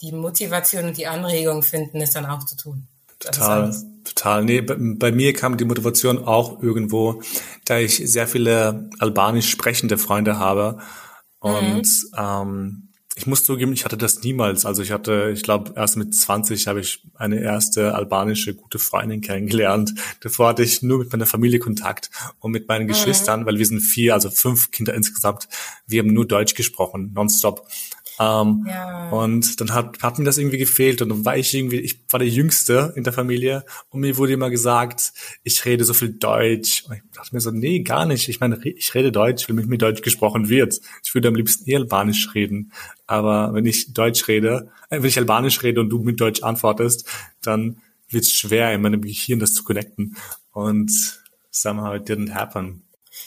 [0.00, 2.86] die Motivation und die Anregung finden, es dann auch zu tun.
[3.18, 3.72] Total,
[4.04, 4.44] total.
[4.44, 7.22] Nee, bei, bei, mir kam die Motivation auch irgendwo,
[7.64, 10.78] da ich sehr viele albanisch sprechende Freunde habe.
[11.42, 12.16] Und mhm.
[12.16, 14.64] ähm, ich muss zugeben, ich hatte das niemals.
[14.64, 19.20] Also ich hatte, ich glaube, erst mit 20 habe ich eine erste albanische gute Freundin
[19.20, 19.92] kennengelernt.
[20.20, 22.88] Davor hatte ich nur mit meiner Familie Kontakt und mit meinen mhm.
[22.88, 25.48] Geschwistern, weil wir sind vier, also fünf Kinder insgesamt.
[25.86, 27.68] Wir haben nur Deutsch gesprochen, nonstop.
[28.22, 29.10] Ähm, ja.
[29.10, 32.20] Und dann hat, hat mir das irgendwie gefehlt und dann war ich irgendwie, ich war
[32.20, 36.84] der Jüngste in der Familie und mir wurde immer gesagt, ich rede so viel Deutsch.
[36.86, 38.28] Und ich dachte mir so, nee, gar nicht.
[38.28, 40.80] Ich meine, ich rede Deutsch, weil mit mir Deutsch gesprochen wird.
[41.02, 42.72] Ich würde am liebsten eh Albanisch reden.
[43.06, 47.08] Aber wenn ich Deutsch rede, äh, wenn ich Albanisch rede und du mit Deutsch antwortest,
[47.42, 50.16] dann wird es schwer in meinem Gehirn das zu connecten.
[50.52, 50.92] Und
[51.50, 52.82] somehow it didn't happen.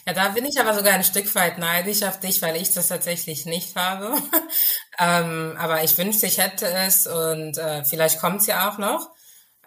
[0.08, 2.90] Ja, da bin ich aber sogar ein Stück weit neidisch auf dich, weil ich das
[2.90, 4.16] tatsächlich nicht habe.
[5.00, 9.10] ähm, aber ich wünschte, ich hätte es und äh, vielleicht kommt es ja auch noch,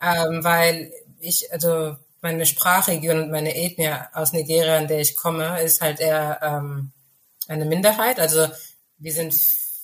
[0.00, 5.60] ähm, weil ich, also meine Sprachregion und meine Ethnie aus Nigeria, in der ich komme,
[5.62, 6.92] ist halt eher ähm,
[7.48, 8.20] eine Minderheit.
[8.20, 8.46] Also
[8.98, 9.34] wir sind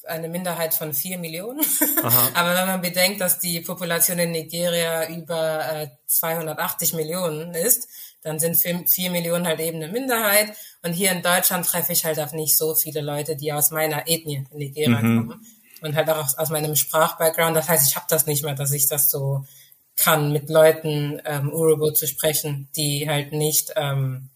[0.06, 1.64] eine Minderheit von vier Millionen.
[2.34, 7.88] Aber wenn man bedenkt, dass die Population in Nigeria über äh, 280 Millionen ist,
[8.24, 10.56] dann sind vier Millionen halt eben eine Minderheit.
[10.82, 14.08] Und hier in Deutschland treffe ich halt auch nicht so viele Leute, die aus meiner
[14.08, 15.28] Ethnie in Nigeria mhm.
[15.28, 15.46] kommen.
[15.82, 17.54] Und halt auch aus, aus meinem Sprachbackground.
[17.54, 19.44] Das heißt, ich habe das nicht mehr, dass ich das so
[19.96, 24.30] kann, mit Leuten ähm, Urubu zu sprechen, die halt nicht, ähm,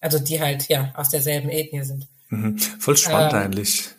[0.00, 2.08] also die halt ja aus derselben Ethnie sind.
[2.28, 2.58] Mhm.
[2.58, 3.90] Voll spannend ähm, eigentlich.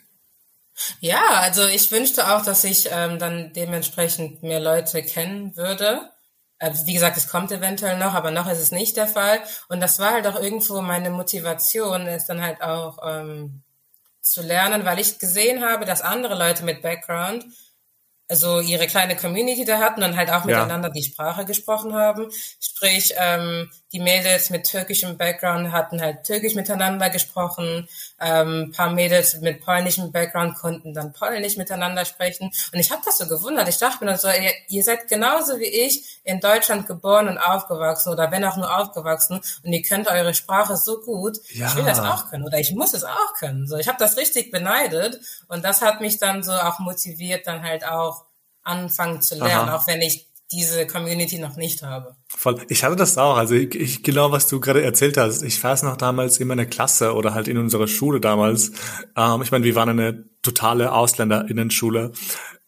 [0.99, 6.11] Ja, also ich wünschte auch, dass ich ähm, dann dementsprechend mehr Leute kennen würde.
[6.61, 9.39] Also wie gesagt, es kommt eventuell noch, aber noch ist es nicht der Fall.
[9.67, 13.63] Und das war halt auch irgendwo meine Motivation, ist dann halt auch ähm,
[14.21, 17.45] zu lernen, weil ich gesehen habe, dass andere Leute mit Background
[18.31, 20.93] also ihre kleine Community da hatten und halt auch miteinander ja.
[20.93, 22.29] die Sprache gesprochen haben.
[22.61, 27.87] Sprich, ähm, die Mädels mit türkischem Background hatten halt türkisch miteinander gesprochen.
[28.19, 32.51] Ähm, paar Mädels mit polnischem Background konnten dann polnisch miteinander sprechen.
[32.73, 33.67] Und ich habe das so gewundert.
[33.67, 37.37] Ich dachte mir dann so, ihr, ihr seid genauso wie ich in Deutschland geboren und
[37.37, 41.37] aufgewachsen oder wenn auch nur aufgewachsen und ihr könnt eure Sprache so gut.
[41.49, 41.67] Ja.
[41.67, 43.67] Ich will das auch können oder ich muss es auch können.
[43.67, 47.63] So, ich habe das richtig beneidet und das hat mich dann so auch motiviert, dann
[47.63, 48.25] halt auch
[48.63, 49.77] anfangen zu lernen, Aha.
[49.77, 52.15] auch wenn ich diese Community noch nicht habe.
[52.27, 52.57] Voll.
[52.67, 53.37] Ich hatte das auch.
[53.37, 55.43] Also ich, ich, genau, was du gerade erzählt hast.
[55.43, 58.71] Ich weiß noch damals in meiner Klasse oder halt in unserer Schule damals.
[59.15, 62.11] Ähm, ich meine, wir waren eine totale AusländerInnen-Schule.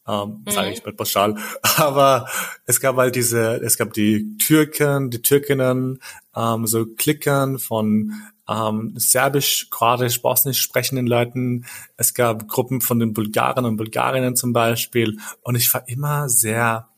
[0.06, 1.36] Ähm, sage ich mal pauschal.
[1.78, 2.28] Aber
[2.66, 6.00] es gab halt diese, es gab die Türken, die Türkinnen,
[6.36, 8.14] ähm, so Klickern von
[8.50, 11.66] ähm, Serbisch, Kroatisch, Bosnisch sprechenden Leuten.
[11.96, 15.18] Es gab Gruppen von den Bulgaren und Bulgarinnen zum Beispiel.
[15.42, 16.90] Und ich war immer sehr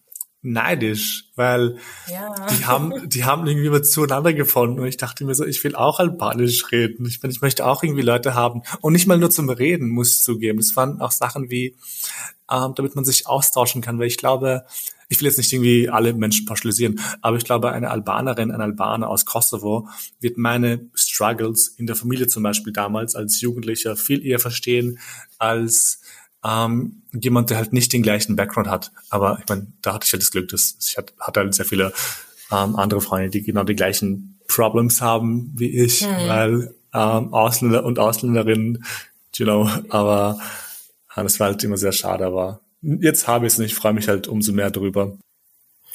[0.46, 1.78] neidisch, weil
[2.08, 2.34] ja.
[2.48, 5.76] die haben, die haben irgendwie was zueinander gefunden und ich dachte mir so, ich will
[5.76, 7.06] auch Albanisch reden.
[7.06, 10.24] Ich, ich möchte auch irgendwie Leute haben und nicht mal nur zum Reden, muss ich
[10.24, 10.60] zugeben.
[10.60, 11.76] Es waren auch Sachen wie,
[12.52, 14.66] ähm, damit man sich austauschen kann, weil ich glaube,
[15.10, 19.10] ich will jetzt nicht irgendwie alle Menschen pauschalisieren, aber ich glaube, eine Albanerin, ein Albaner
[19.10, 19.88] aus Kosovo
[20.20, 25.00] wird meine Struggles in der Familie zum Beispiel damals als Jugendlicher viel eher verstehen
[25.38, 26.02] als
[26.46, 28.92] ähm, jemand, der halt nicht den gleichen Background hat.
[29.10, 31.66] Aber ich meine, da hatte ich halt das Glück, dass ich hatte, hatte halt sehr
[31.66, 31.94] viele
[32.52, 36.28] ähm, andere Freunde, die genau die gleichen Problems haben wie ich, mhm.
[36.28, 38.86] weil ähm, Ausländer und Ausländerinnen,
[39.36, 40.40] you know, aber
[41.16, 43.94] äh, das war halt immer sehr schade, aber jetzt habe ich es und ich freue
[43.94, 45.18] mich halt umso mehr drüber.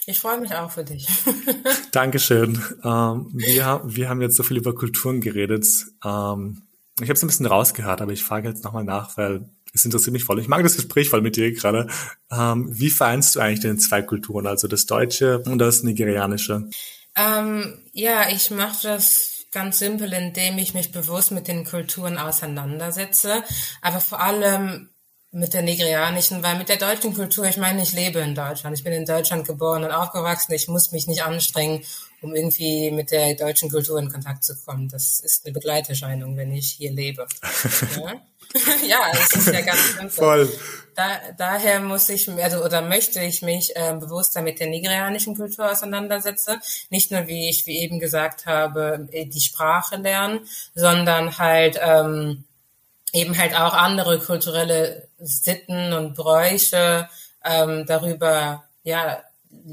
[0.07, 1.07] Ich freue mich auch für dich.
[1.93, 2.61] Dankeschön.
[2.83, 5.67] Ähm, wir, wir haben jetzt so viel über Kulturen geredet.
[6.05, 6.63] Ähm,
[7.01, 10.13] ich habe es ein bisschen rausgehört, aber ich frage jetzt nochmal nach, weil es interessiert
[10.13, 10.41] mich voll.
[10.41, 11.89] Ich mag das Gespräch voll mit dir gerade.
[12.31, 16.69] Ähm, wie vereinst du eigentlich denn zwei Kulturen, also das Deutsche und das Nigerianische?
[17.17, 23.43] Ähm, ja, ich mache das ganz simpel, indem ich mich bewusst mit den Kulturen auseinandersetze,
[23.83, 24.91] aber vor allem
[25.33, 28.83] mit der nigerianischen, weil mit der deutschen Kultur, ich meine, ich lebe in Deutschland, ich
[28.83, 31.85] bin in Deutschland geboren und aufgewachsen, ich muss mich nicht anstrengen,
[32.21, 34.89] um irgendwie mit der deutschen Kultur in Kontakt zu kommen.
[34.89, 37.27] Das ist eine Begleiterscheinung, wenn ich hier lebe.
[37.97, 38.21] ja?
[38.87, 40.11] ja, das ist ja ganz simpel.
[40.11, 40.59] Voll.
[40.97, 45.71] da, daher muss ich, also oder möchte ich mich äh, bewusster mit der nigerianischen Kultur
[45.71, 46.61] auseinandersetzen.
[46.91, 50.41] Nicht nur, wie ich wie eben gesagt habe, äh, die Sprache lernen,
[50.75, 52.45] sondern halt ähm,
[53.13, 57.09] eben halt auch andere kulturelle Sitten und Bräuche
[57.45, 59.23] ähm, darüber, ja,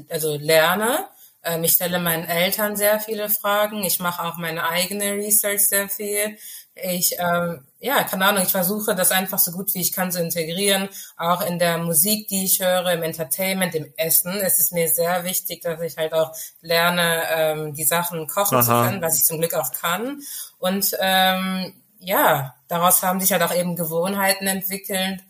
[0.08, 1.06] also lerne.
[1.44, 3.82] Ähm, ich stelle meinen Eltern sehr viele Fragen.
[3.84, 6.36] Ich mache auch meine eigene Research sehr viel.
[6.82, 10.20] Ich, ähm, ja, keine Ahnung, ich versuche das einfach so gut wie ich kann zu
[10.20, 14.32] integrieren, auch in der Musik, die ich höre, im Entertainment, im Essen.
[14.32, 18.62] Es ist mir sehr wichtig, dass ich halt auch lerne, ähm, die Sachen kochen Aha.
[18.62, 20.20] zu können, was ich zum Glück auch kann.
[20.58, 25.22] Und ähm, ja, daraus haben sich halt auch eben Gewohnheiten entwickelt,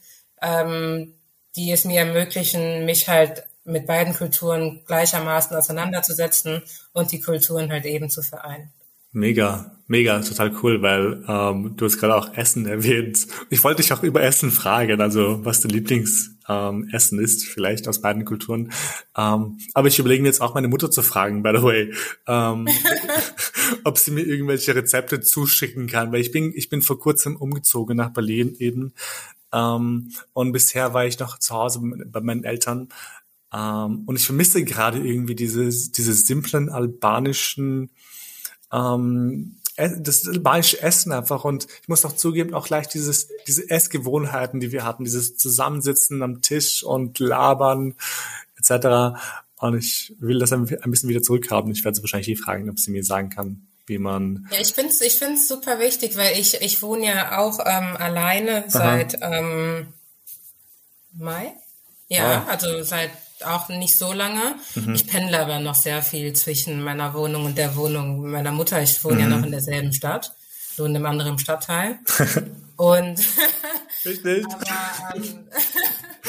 [0.42, 1.14] ähm,
[1.56, 7.84] die es mir ermöglichen, mich halt mit beiden Kulturen gleichermaßen auseinanderzusetzen und die Kulturen halt
[7.84, 8.72] eben zu vereinen.
[9.12, 13.26] Mega, mega, total cool, weil ähm, du hast gerade auch Essen erwähnt.
[13.50, 17.86] Ich wollte dich auch über Essen fragen, also was dein Lieblingsessen ähm, Essen ist, vielleicht
[17.88, 18.72] aus beiden Kulturen.
[19.16, 21.94] Ähm, aber ich überlege mir jetzt auch meine Mutter zu fragen, by the way,
[22.26, 22.68] ähm,
[23.84, 27.96] ob sie mir irgendwelche Rezepte zuschicken kann, weil ich bin, ich bin vor kurzem umgezogen
[27.96, 28.94] nach Berlin eben.
[29.52, 32.88] Ähm, und bisher war ich noch zu Hause bei meinen Eltern.
[33.52, 37.90] Ähm, und ich vermisse gerade irgendwie diese, diese simplen albanischen
[38.72, 44.58] ähm, das albanische Essen einfach und ich muss auch zugeben, auch gleich dieses, diese Essgewohnheiten,
[44.58, 47.94] die wir hatten, dieses Zusammensitzen am Tisch und labern
[48.58, 49.18] etc.
[49.58, 51.70] Und ich will das ein bisschen wieder zurückhaben.
[51.70, 54.48] Ich werde sie wahrscheinlich eh fragen, ob sie mir sagen kann, wie man.
[54.50, 57.96] Ja, ich finde es ich find's super wichtig, weil ich, ich wohne ja auch ähm,
[57.96, 59.88] alleine seit ähm,
[61.12, 61.52] Mai.
[62.08, 62.50] Ja, ah.
[62.50, 63.10] also seit
[63.44, 64.56] auch nicht so lange.
[64.74, 64.94] Mhm.
[64.94, 68.82] Ich pendle aber noch sehr viel zwischen meiner Wohnung und der Wohnung meiner Mutter.
[68.82, 69.20] Ich wohne mhm.
[69.20, 70.32] ja noch in derselben Stadt,
[70.76, 71.98] nur in einem anderen Stadtteil.
[72.76, 73.18] und
[74.04, 74.44] Richtig.
[74.46, 75.48] aber ähm,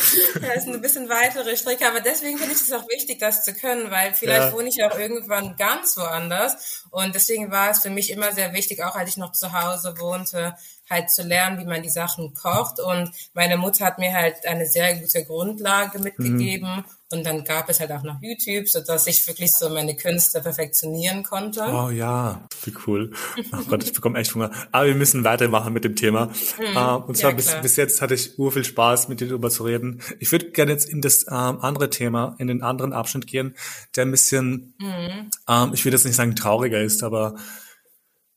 [0.41, 3.53] ja, ist ein bisschen weitere Strecke, aber deswegen finde ich es auch wichtig, das zu
[3.53, 4.53] können, weil vielleicht ja.
[4.53, 8.83] wohne ich auch irgendwann ganz woanders und deswegen war es für mich immer sehr wichtig,
[8.83, 10.55] auch als ich noch zu Hause wohnte,
[10.89, 12.79] halt zu lernen, wie man die Sachen kocht.
[12.79, 16.77] Und meine Mutter hat mir halt eine sehr gute Grundlage mitgegeben.
[16.77, 16.85] Mhm.
[17.11, 20.41] Und dann gab es halt auch noch YouTube, so dass ich wirklich so meine Künste
[20.41, 21.61] perfektionieren konnte.
[21.61, 23.11] Oh ja, wie cool.
[23.51, 24.51] Oh Gott, ich bekomme echt Hunger.
[24.71, 26.27] Aber wir müssen weitermachen mit dem Thema.
[26.27, 29.27] Mhm, uh, und zwar ja, bis, bis jetzt hatte ich ur viel Spaß, mit dir
[29.27, 30.01] darüber zu reden.
[30.19, 33.55] Ich würde gerne jetzt in das ähm, andere Thema, in den anderen Abschnitt gehen,
[33.95, 35.31] der ein bisschen, mhm.
[35.47, 37.35] ähm, ich will jetzt nicht sagen trauriger ist, aber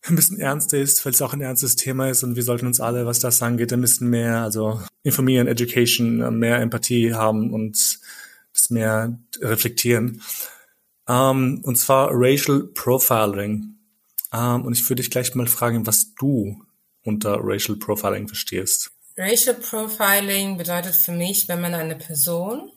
[0.05, 2.81] ein bisschen ernster ist, weil es auch ein ernstes Thema ist und wir sollten uns
[2.81, 8.01] alle, was das angeht, ein bisschen mehr, also informieren, Education, mehr Empathie haben und
[8.63, 10.23] das mehr reflektieren.
[11.09, 13.77] Ähm, und zwar Racial Profiling.
[14.33, 16.63] Ähm, und ich würde dich gleich mal fragen, was du
[17.05, 18.91] unter Racial Profiling verstehst.
[19.17, 22.71] Racial Profiling bedeutet für mich, wenn man eine Person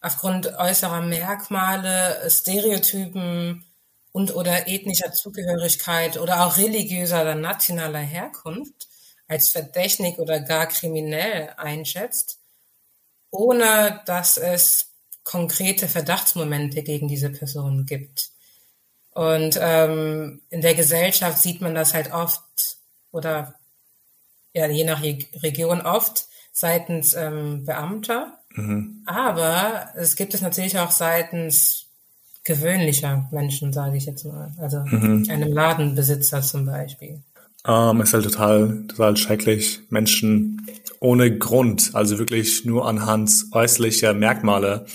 [0.00, 3.64] aufgrund äußerer Merkmale, Stereotypen
[4.12, 8.88] und oder ethnischer Zugehörigkeit oder auch religiöser oder nationaler Herkunft
[9.26, 12.38] als verdächtig oder gar kriminell einschätzt,
[13.30, 14.85] ohne dass es
[15.26, 18.30] konkrete Verdachtsmomente gegen diese Person gibt.
[19.10, 22.42] Und ähm, in der Gesellschaft sieht man das halt oft
[23.10, 23.54] oder
[24.52, 28.38] ja, je nach Region oft seitens ähm, Beamter.
[28.50, 29.02] Mhm.
[29.04, 31.86] Aber es gibt es natürlich auch seitens
[32.44, 34.52] gewöhnlicher Menschen, sage ich jetzt mal.
[34.58, 35.26] Also mhm.
[35.28, 37.20] einem Ladenbesitzer zum Beispiel.
[37.66, 39.80] Ähm, ist halt total, total schrecklich.
[39.90, 40.66] Menschen
[41.00, 44.86] ohne Grund, also wirklich nur anhand äußerlicher Merkmale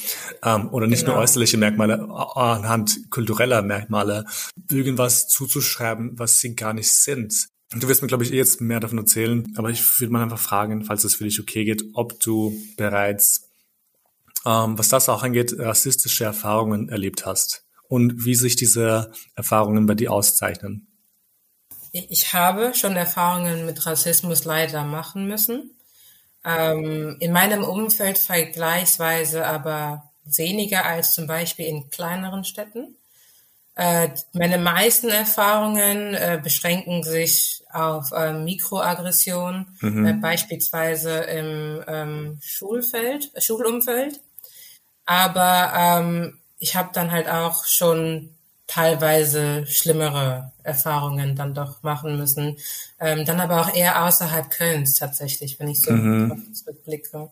[0.43, 1.13] ähm, oder nicht genau.
[1.13, 4.25] nur äußerliche Merkmale, anhand kultureller Merkmale
[4.69, 7.47] irgendwas zuzuschreiben, was sie gar nicht sind.
[7.73, 10.39] Du wirst mir, glaube ich, eh jetzt mehr davon erzählen, aber ich würde mal einfach
[10.39, 13.49] fragen, falls es für dich okay geht, ob du bereits,
[14.45, 19.95] ähm, was das auch angeht, rassistische Erfahrungen erlebt hast und wie sich diese Erfahrungen bei
[19.95, 20.87] dir auszeichnen.
[21.91, 25.71] Ich habe schon Erfahrungen mit Rassismus leider machen müssen.
[26.45, 32.95] Ähm, in meinem Umfeld vergleichsweise aber weniger als zum Beispiel in kleineren Städten.
[33.75, 40.05] Äh, meine meisten Erfahrungen äh, beschränken sich auf äh, Mikroaggression, mhm.
[40.05, 44.19] Äh, beispielsweise im ähm, Schulfeld, Schulumfeld.
[45.05, 48.35] Aber ähm, ich habe dann halt auch schon
[48.71, 52.57] teilweise schlimmere Erfahrungen dann doch machen müssen.
[53.01, 56.53] Ähm, dann aber auch eher außerhalb Kölns tatsächlich, wenn ich so mhm.
[56.53, 57.29] zurückblicke.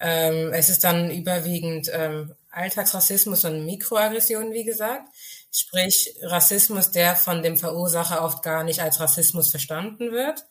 [0.00, 5.04] Ähm, es ist dann überwiegend ähm, Alltagsrassismus und Mikroaggression, wie gesagt.
[5.52, 10.44] Sprich, Rassismus, der von dem Verursacher oft gar nicht als Rassismus verstanden wird,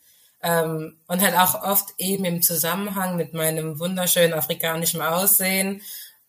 [0.44, 5.82] Ähm, und halt auch oft eben im Zusammenhang mit meinem wunderschönen afrikanischen Aussehen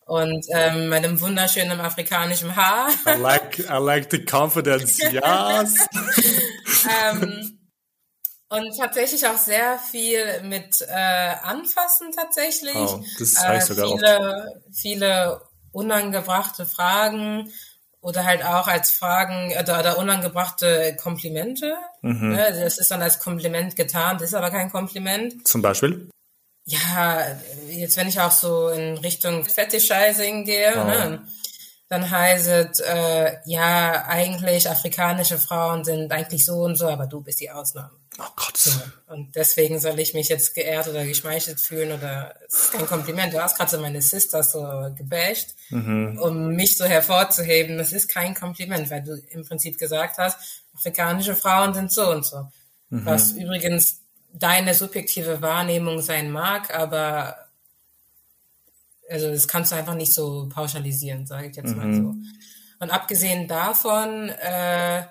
[0.05, 2.89] und ähm, meinem wunderschönen afrikanischen Haar.
[3.07, 5.87] I like, I like the confidence, yes.
[7.11, 7.59] ähm,
[8.49, 12.75] und tatsächlich auch sehr viel mit äh, Anfassen tatsächlich.
[12.75, 14.75] Oh, das heißt äh, sogar viele, oft.
[14.75, 15.41] viele
[15.71, 17.51] unangebrachte Fragen
[17.99, 21.73] oder halt auch als Fragen oder, oder unangebrachte Komplimente.
[22.01, 22.33] Mhm.
[22.33, 22.59] Ne?
[22.61, 25.47] Das ist dann als Kompliment getan, das ist aber kein Kompliment.
[25.47, 26.09] Zum Beispiel?
[26.65, 27.25] Ja,
[27.69, 30.83] jetzt wenn ich auch so in Richtung Fetishizing gehe, oh.
[30.85, 31.27] ne?
[31.93, 37.21] dann heißt es, äh, ja, eigentlich afrikanische Frauen sind eigentlich so und so, aber du
[37.21, 37.91] bist die Ausnahme.
[38.19, 38.57] Oh Gott.
[38.57, 38.71] So.
[39.07, 43.33] Und deswegen soll ich mich jetzt geehrt oder geschmeichelt fühlen oder es ist kein Kompliment.
[43.33, 44.61] Du hast gerade so meine Sister so
[44.95, 46.19] gebasht, mhm.
[46.21, 47.77] um mich so hervorzuheben.
[47.77, 52.25] Das ist kein Kompliment, weil du im Prinzip gesagt hast, afrikanische Frauen sind so und
[52.25, 52.47] so.
[52.89, 53.05] Mhm.
[53.05, 54.02] Was übrigens
[54.33, 57.37] deine subjektive Wahrnehmung sein mag, aber
[59.09, 61.77] also das kannst du einfach nicht so pauschalisieren, sage ich jetzt mhm.
[61.77, 62.15] mal so.
[62.79, 65.03] Und abgesehen davon, äh,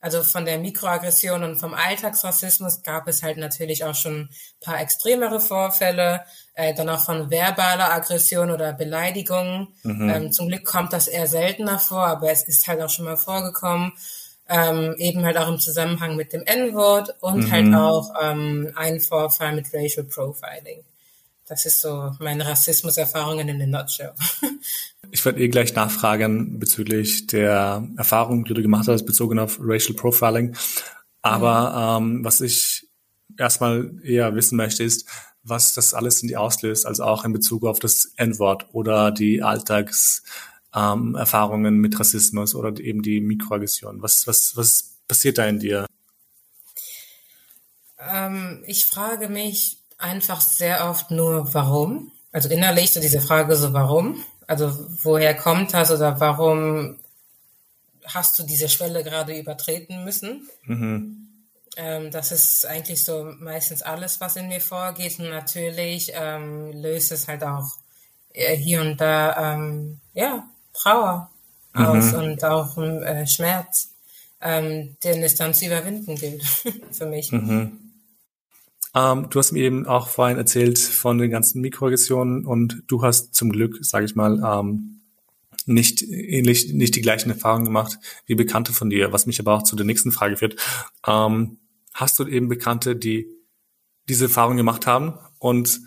[0.00, 4.78] also von der Mikroaggression und vom Alltagsrassismus gab es halt natürlich auch schon ein paar
[4.78, 9.68] extremere Vorfälle, äh, dann auch von verbaler Aggression oder Beleidigung.
[9.82, 10.10] Mhm.
[10.10, 13.16] Ähm, zum Glück kommt das eher seltener vor, aber es ist halt auch schon mal
[13.16, 13.92] vorgekommen.
[14.48, 17.50] Ähm, eben halt auch im Zusammenhang mit dem N-Wort und mhm.
[17.50, 20.84] halt auch ähm, ein Vorfall mit Racial Profiling.
[21.46, 24.12] Das ist so meine Rassismuserfahrungen in a nutshell.
[25.10, 29.94] Ich werde eh gleich nachfragen bezüglich der Erfahrung, die du gemacht hast, bezogen auf Racial
[29.94, 30.56] Profiling.
[31.22, 32.16] Aber mhm.
[32.16, 32.88] ähm, was ich
[33.38, 35.08] erstmal eher wissen möchte, ist,
[35.44, 39.42] was das alles in die auslöst, also auch in Bezug auf das N-Wort oder die
[39.42, 41.16] Alltagserfahrungen ähm,
[41.80, 44.02] mit Rassismus oder eben die Mikroaggression.
[44.02, 45.86] Was, was, was passiert da in dir?
[47.98, 52.10] Ähm, ich frage mich einfach sehr oft nur, warum?
[52.32, 54.22] Also innerlich so diese Frage so, warum?
[54.46, 54.72] Also
[55.02, 56.98] woher kommt das oder warum
[58.04, 60.48] hast du diese Schwelle gerade übertreten müssen?
[60.64, 61.28] Mhm.
[61.76, 65.18] Ähm, das ist eigentlich so meistens alles, was in mir vorgeht.
[65.18, 67.76] Und natürlich ähm, löst es halt auch
[68.32, 70.44] äh, hier und da ähm, ja
[70.74, 71.30] Trauer
[71.72, 71.84] mhm.
[71.84, 73.90] aus und auch äh, Schmerz,
[74.40, 76.44] ähm, den es dann zu überwinden gilt
[76.92, 77.32] für mich.
[77.32, 77.78] Mhm.
[78.94, 83.34] Ähm, du hast mir eben auch vorhin erzählt von den ganzen Mikroaggressionen und du hast
[83.34, 85.00] zum Glück, sage ich mal, ähm,
[85.66, 89.62] nicht ähnlich, nicht die gleichen Erfahrungen gemacht wie Bekannte von dir, was mich aber auch
[89.62, 90.56] zu der nächsten Frage führt.
[91.06, 91.58] Ähm,
[91.94, 93.26] hast du eben Bekannte, die
[94.08, 95.80] diese Erfahrung gemacht haben und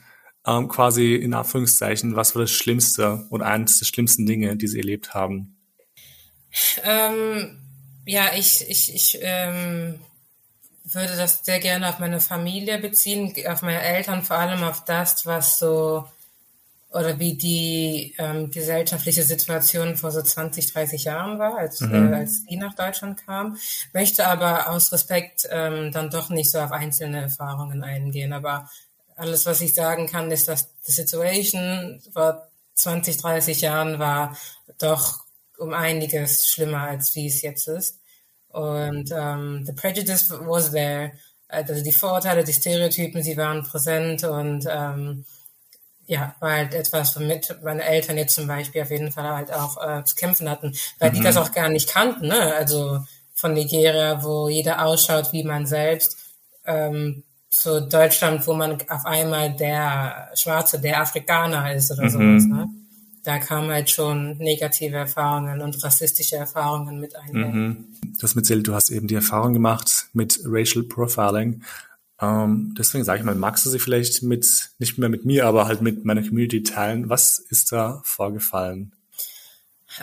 [0.47, 4.79] ähm, quasi in Anführungszeichen, was war das Schlimmste oder eines der schlimmsten Dinge, die sie
[4.79, 5.57] erlebt haben?
[6.83, 7.59] Ähm,
[8.05, 9.99] ja, ich, ich, ich ähm,
[10.85, 15.25] würde das sehr gerne auf meine Familie beziehen, auf meine Eltern, vor allem auf das,
[15.25, 16.05] was so
[16.89, 22.13] oder wie die ähm, gesellschaftliche Situation vor so 20, 30 Jahren war, als, mhm.
[22.13, 23.57] äh, als die nach Deutschland kam.
[23.93, 28.31] Möchte aber aus Respekt ähm, dann doch nicht so auf einzelne Erfahrungen eingehen.
[28.31, 28.69] Aber
[29.17, 34.37] alles, was ich sagen kann, ist, dass die Situation vor 20, 30 Jahren war
[34.77, 35.19] doch
[35.57, 37.99] um einiges schlimmer, als wie es jetzt ist.
[38.49, 41.11] Und ähm, the prejudice was there.
[41.47, 45.25] Also die Vorurteile, die Stereotypen, sie waren präsent und ähm,
[46.05, 49.77] ja, war halt etwas, womit meine Eltern jetzt zum Beispiel auf jeden Fall halt auch
[49.77, 51.15] äh, zu kämpfen hatten, weil mhm.
[51.15, 52.53] die das auch gar nicht kannten, ne?
[52.55, 53.01] Also
[53.33, 56.17] von Nigeria, wo jeder ausschaut wie man selbst,
[56.65, 57.23] ähm,
[57.57, 62.09] zu Deutschland, wo man auf einmal der Schwarze, der Afrikaner ist oder mhm.
[62.09, 62.69] sowas, ne?
[63.23, 67.33] da kamen halt schon negative Erfahrungen und rassistische Erfahrungen mit ein.
[67.33, 67.85] Mhm.
[68.17, 71.63] Du hast erzählt, du hast eben die Erfahrung gemacht mit Racial Profiling.
[72.21, 75.67] Ähm, deswegen sage ich mal, magst du sie vielleicht mit, nicht mehr mit mir, aber
[75.67, 77.09] halt mit meiner Community teilen?
[77.09, 78.93] Was ist da vorgefallen?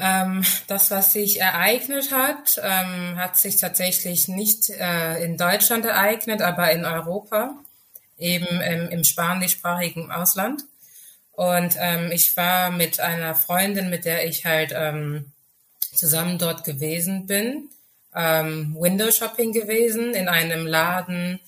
[0.00, 6.42] Ähm, das, was sich ereignet hat, ähm, hat sich tatsächlich nicht äh, in Deutschland ereignet,
[6.42, 7.54] aber in Europa,
[8.18, 10.64] eben im, im spanischsprachigen Ausland.
[11.32, 15.32] Und ähm, ich war mit einer Freundin, mit der ich halt ähm,
[15.94, 17.68] zusammen dort gewesen bin,
[18.14, 21.40] ähm, Window Shopping gewesen in einem Laden,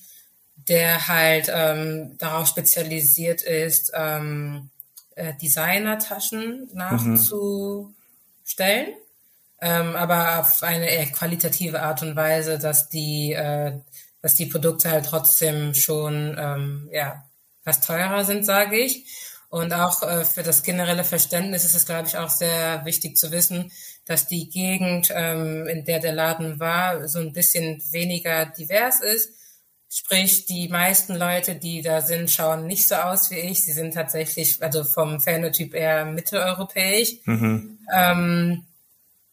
[0.67, 7.95] der halt ähm, darauf spezialisiert ist, äh, Designertaschen nachzustellen,
[8.87, 8.93] mhm.
[9.61, 13.73] ähm, aber auf eine eher qualitative Art und Weise, dass die, äh,
[14.21, 17.23] dass die Produkte halt trotzdem schon ähm, ja
[17.63, 19.05] was teurer sind, sage ich.
[19.49, 23.31] Und auch äh, für das generelle Verständnis ist es, glaube ich, auch sehr wichtig zu
[23.31, 23.71] wissen,
[24.05, 29.33] dass die Gegend, ähm, in der der Laden war, so ein bisschen weniger divers ist
[29.89, 33.63] Sprich, die meisten Leute, die da sind, schauen nicht so aus wie ich.
[33.63, 37.15] Sie sind tatsächlich, also vom Phänotyp eher mitteleuropäisch.
[37.25, 37.79] Mhm.
[37.93, 38.65] Ähm,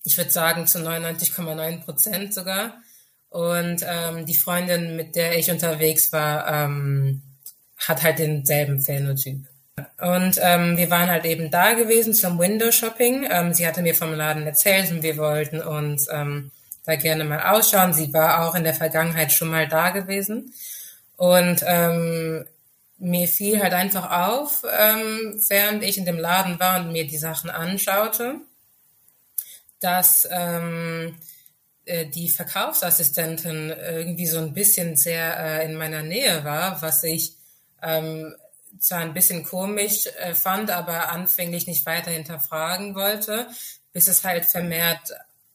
[0.04, 2.74] ich würde sagen zu 99,9 Prozent sogar.
[3.30, 7.22] Und ähm, die Freundin, mit der ich unterwegs war, ähm,
[7.78, 9.46] hat halt denselben Phänotyp.
[10.00, 13.26] Und ähm, wir waren halt eben da gewesen zum Window Shopping.
[13.28, 16.52] Ähm, sie hatte mir vom Laden erzählt und wir wollten uns ähm,
[16.84, 17.92] da gerne mal ausschauen.
[17.92, 20.52] Sie war auch in der Vergangenheit schon mal da gewesen.
[21.16, 22.44] Und ähm,
[22.98, 27.18] mir fiel halt einfach auf, ähm, während ich in dem Laden war und mir die
[27.18, 28.36] Sachen anschaute,
[29.80, 31.16] dass ähm,
[31.84, 37.36] äh, die Verkaufsassistentin irgendwie so ein bisschen sehr äh, in meiner Nähe war, was ich
[37.82, 38.34] ähm,
[38.78, 43.48] zwar ein bisschen komisch äh, fand, aber anfänglich nicht weiter hinterfragen wollte,
[43.92, 45.12] bis es halt vermehrt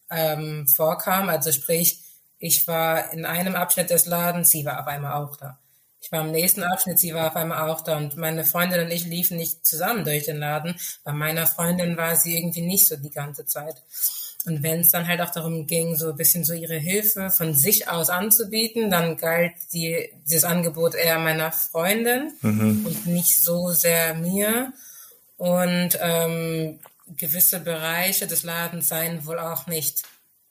[0.10, 1.30] ähm, vorkam.
[1.30, 2.02] Also sprich,
[2.38, 5.60] ich war in einem Abschnitt des Ladens, sie war auf einmal auch da.
[6.02, 8.92] Ich war im nächsten Abschnitt, sie war auf einmal auch da und meine Freundin und
[8.92, 10.76] ich liefen nicht zusammen durch den Laden.
[11.04, 13.76] Bei meiner Freundin war sie irgendwie nicht so die ganze Zeit.
[14.46, 17.54] Und wenn es dann halt auch darum ging, so ein bisschen so ihre Hilfe von
[17.54, 22.86] sich aus anzubieten, dann galt die, dieses Angebot eher meiner Freundin mhm.
[22.86, 24.72] und nicht so sehr mir.
[25.36, 26.80] Und ähm,
[27.18, 30.04] gewisse Bereiche des Ladens seien wohl auch nicht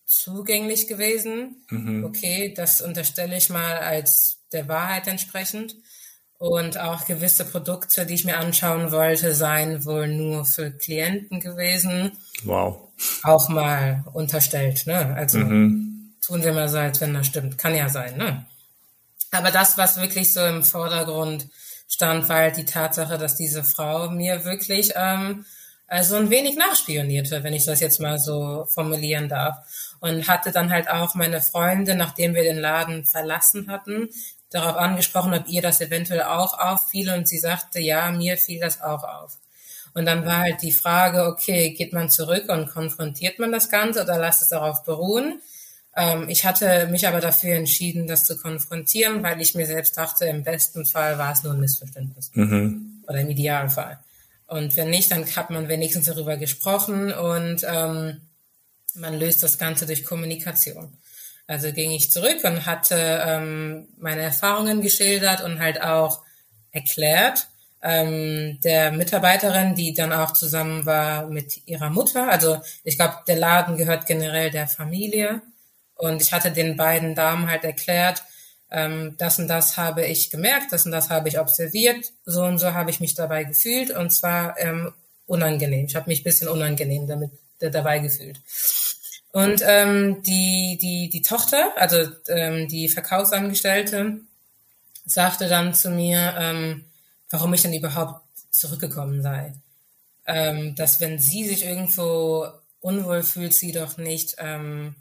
[0.05, 1.65] zugänglich gewesen.
[1.71, 2.05] Mhm.
[2.05, 5.77] Okay, das unterstelle ich mal als der Wahrheit entsprechend.
[6.39, 12.13] Und auch gewisse Produkte, die ich mir anschauen wollte, seien wohl nur für Klienten gewesen.
[12.45, 12.93] Wow.
[13.25, 15.15] Auch mal unterstellt, ne?
[15.17, 16.15] Also mhm.
[16.21, 17.59] tun sie mal so, als wenn das stimmt.
[17.59, 18.47] Kann ja sein, ne?
[19.33, 21.49] Aber das, was wirklich so im Vordergrund
[21.89, 25.45] stand, war halt die Tatsache, dass diese Frau mir wirklich ähm,
[25.89, 29.57] also ein wenig nachspionierte, wenn ich das jetzt mal so formulieren darf.
[30.01, 34.11] Und hatte dann halt auch meine Freunde, nachdem wir den Laden verlassen hatten,
[34.51, 38.81] darauf angesprochen, ob ihr das eventuell auch auffiel und sie sagte, ja, mir fiel das
[38.81, 39.39] auch auf.
[39.95, 44.03] Und dann war halt die Frage, okay, geht man zurück und konfrontiert man das Ganze
[44.03, 45.41] oder lasst es darauf beruhen?
[45.97, 50.27] Ähm, ich hatte mich aber dafür entschieden, das zu konfrontieren, weil ich mir selbst dachte,
[50.27, 52.31] im besten Fall war es nur ein Missverständnis.
[52.35, 53.03] Mhm.
[53.09, 53.99] Oder im Idealfall.
[54.49, 58.23] Und wenn nicht, dann hat man wenigstens darüber gesprochen und ähm,
[58.95, 60.99] man löst das Ganze durch Kommunikation.
[61.47, 66.23] Also ging ich zurück und hatte ähm, meine Erfahrungen geschildert und halt auch
[66.73, 67.47] erklärt
[67.83, 72.29] ähm, der Mitarbeiterin, die dann auch zusammen war mit ihrer Mutter.
[72.29, 75.43] Also ich glaube, der Laden gehört generell der Familie.
[75.95, 78.23] Und ich hatte den beiden Damen halt erklärt,
[78.71, 82.59] ähm, das und das habe ich gemerkt, das und das habe ich observiert, so und
[82.59, 84.93] so habe ich mich dabei gefühlt und zwar ähm,
[85.27, 85.87] unangenehm.
[85.87, 88.41] Ich habe mich ein bisschen unangenehm damit dabei gefühlt.
[89.33, 94.21] Und ähm, die, die, die Tochter, also ähm, die Verkaufsangestellte,
[95.05, 96.85] sagte dann zu mir, ähm,
[97.31, 99.55] warum ich denn überhaupt zurückgekommen sei.
[100.27, 102.49] Ähm, dass wenn sie sich irgendwo
[102.81, 104.95] unwohl fühlt, sie doch nicht, ähm,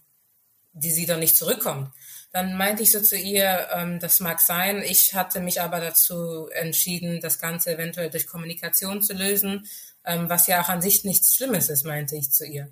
[0.74, 1.90] die sie doch nicht zurückkommt.
[2.32, 4.84] Dann meinte ich so zu ihr, ähm, das mag sein.
[4.84, 9.66] Ich hatte mich aber dazu entschieden, das Ganze eventuell durch Kommunikation zu lösen,
[10.06, 12.70] ähm, was ja auch an sich nichts Schlimmes ist, meinte ich zu ihr.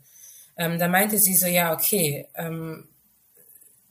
[0.58, 2.88] Ähm, da meinte sie so, ja, okay, ähm,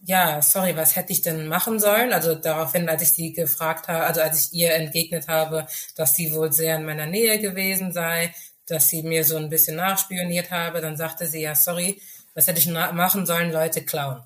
[0.07, 2.13] ja, sorry, was hätte ich denn machen sollen?
[2.13, 6.33] Also daraufhin, als ich sie gefragt habe, also als ich ihr entgegnet habe, dass sie
[6.33, 8.35] wohl sehr in meiner Nähe gewesen sei,
[8.67, 12.01] dass sie mir so ein bisschen nachspioniert habe, dann sagte sie, ja, sorry,
[12.35, 13.53] was hätte ich machen sollen?
[13.53, 14.23] Leute klauen.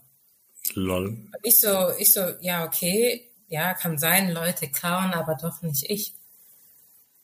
[0.76, 1.28] Lol.
[1.42, 6.14] Ich so, ich so, ja, okay, ja, kann sein, Leute klauen, aber doch nicht ich.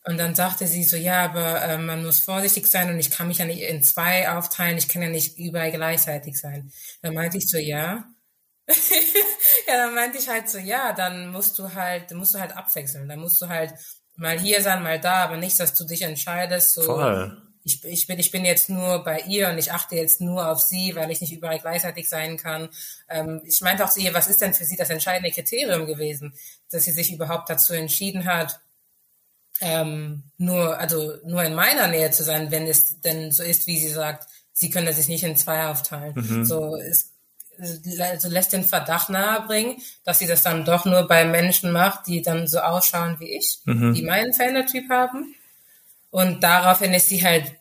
[0.06, 3.26] Und dann sagte sie so, ja, aber äh, man muss vorsichtig sein und ich kann
[3.26, 6.70] mich ja nicht in zwei aufteilen, ich kann ja nicht überall gleichzeitig sein.
[7.00, 8.04] Dann meinte ich so, ja.
[9.66, 13.08] ja, dann meinte ich halt so, ja, dann musst du halt, musst du halt abwechseln.
[13.08, 13.72] Dann musst du halt
[14.16, 17.43] mal hier sein, mal da, aber nicht, dass du dich entscheidest, so, Voll.
[17.64, 20.60] Ich, ich, bin, ich bin jetzt nur bei ihr und ich achte jetzt nur auf
[20.60, 22.68] sie, weil ich nicht überall gleichzeitig sein kann.
[23.08, 26.34] Ähm, ich meinte auch zu ihr, was ist denn für sie das entscheidende Kriterium gewesen,
[26.70, 28.60] dass sie sich überhaupt dazu entschieden hat,
[29.60, 33.80] ähm, nur, also nur in meiner Nähe zu sein, wenn es denn so ist, wie
[33.80, 36.14] sie sagt, sie können sich nicht in zwei aufteilen.
[36.14, 36.44] Mhm.
[36.44, 37.14] So es
[38.00, 42.22] also lässt den Verdacht nahebringen, dass sie das dann doch nur bei Menschen macht, die
[42.22, 43.94] dann so ausschauen wie ich, mhm.
[43.94, 45.34] die meinen Phänotyp haben.
[46.14, 47.56] Und daraufhin ist sie halt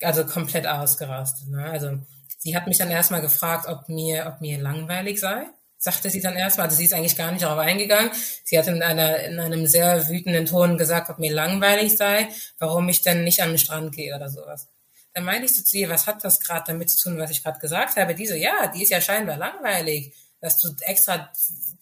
[0.00, 1.48] also komplett ausgerastet.
[1.48, 1.64] Ne?
[1.64, 1.98] Also
[2.38, 5.46] sie hat mich dann erstmal gefragt, ob mir, ob mir langweilig sei
[5.78, 8.10] sagte sie dann erstmal, also sie ist eigentlich gar nicht darauf eingegangen.
[8.44, 12.28] Sie hat in, einer, in einem sehr wütenden Ton gesagt, ob mir langweilig sei,
[12.58, 14.68] warum ich denn nicht an den Strand gehe oder sowas.
[15.12, 17.42] Dann meinte ich so zu ihr, was hat das gerade damit zu tun, was ich
[17.42, 18.14] gerade gesagt habe?
[18.14, 20.14] Die so, ja, die ist ja scheinbar langweilig.
[20.40, 21.30] dass du extra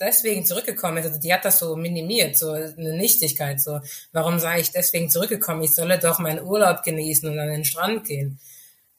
[0.01, 1.09] deswegen zurückgekommen bist.
[1.09, 3.61] Also die hat das so minimiert, so eine Nichtigkeit.
[3.61, 3.81] So,
[4.13, 5.63] warum sei ich deswegen zurückgekommen?
[5.63, 8.39] Ich solle doch meinen Urlaub genießen und an den Strand gehen.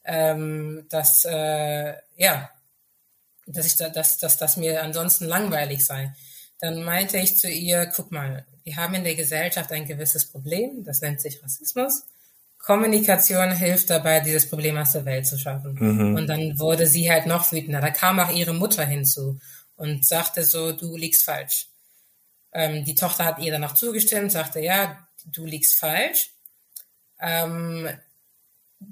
[0.04, 2.50] Ähm, dass, äh, ja,
[3.46, 6.14] dass ich da, dass, dass das mir ansonsten langweilig sei.
[6.60, 10.84] Dann meinte ich zu ihr, guck mal, wir haben in der Gesellschaft ein gewisses Problem,
[10.84, 12.04] das nennt sich Rassismus.
[12.58, 15.76] Kommunikation hilft dabei, dieses Problem aus der Welt zu schaffen.
[15.78, 16.16] Mhm.
[16.16, 17.80] Und dann wurde sie halt noch wütender.
[17.80, 19.38] Da kam auch ihre Mutter hinzu
[19.76, 21.68] und sagte so, du liegst falsch.
[22.52, 26.30] Ähm, die Tochter hat ihr dann auch zugestimmt, sagte, ja, du liegst falsch.
[27.20, 27.88] Ähm,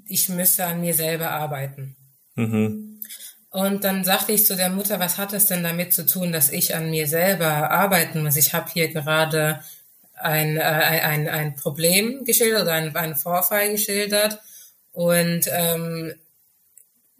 [0.05, 1.95] ich müsste an mir selber arbeiten.
[2.35, 3.01] Mhm.
[3.49, 6.49] Und dann sagte ich zu der Mutter, was hat es denn damit zu tun, dass
[6.49, 8.35] ich an mir selber arbeiten muss?
[8.35, 9.61] Ich habe hier gerade
[10.15, 14.39] ein, äh, ein, ein Problem geschildert oder ein, einen Vorfall geschildert
[14.91, 16.15] und ähm,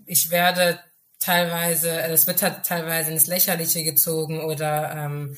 [0.06, 0.80] ich werde
[1.20, 5.38] teilweise, es wird halt teilweise ins Lächerliche gezogen oder ähm,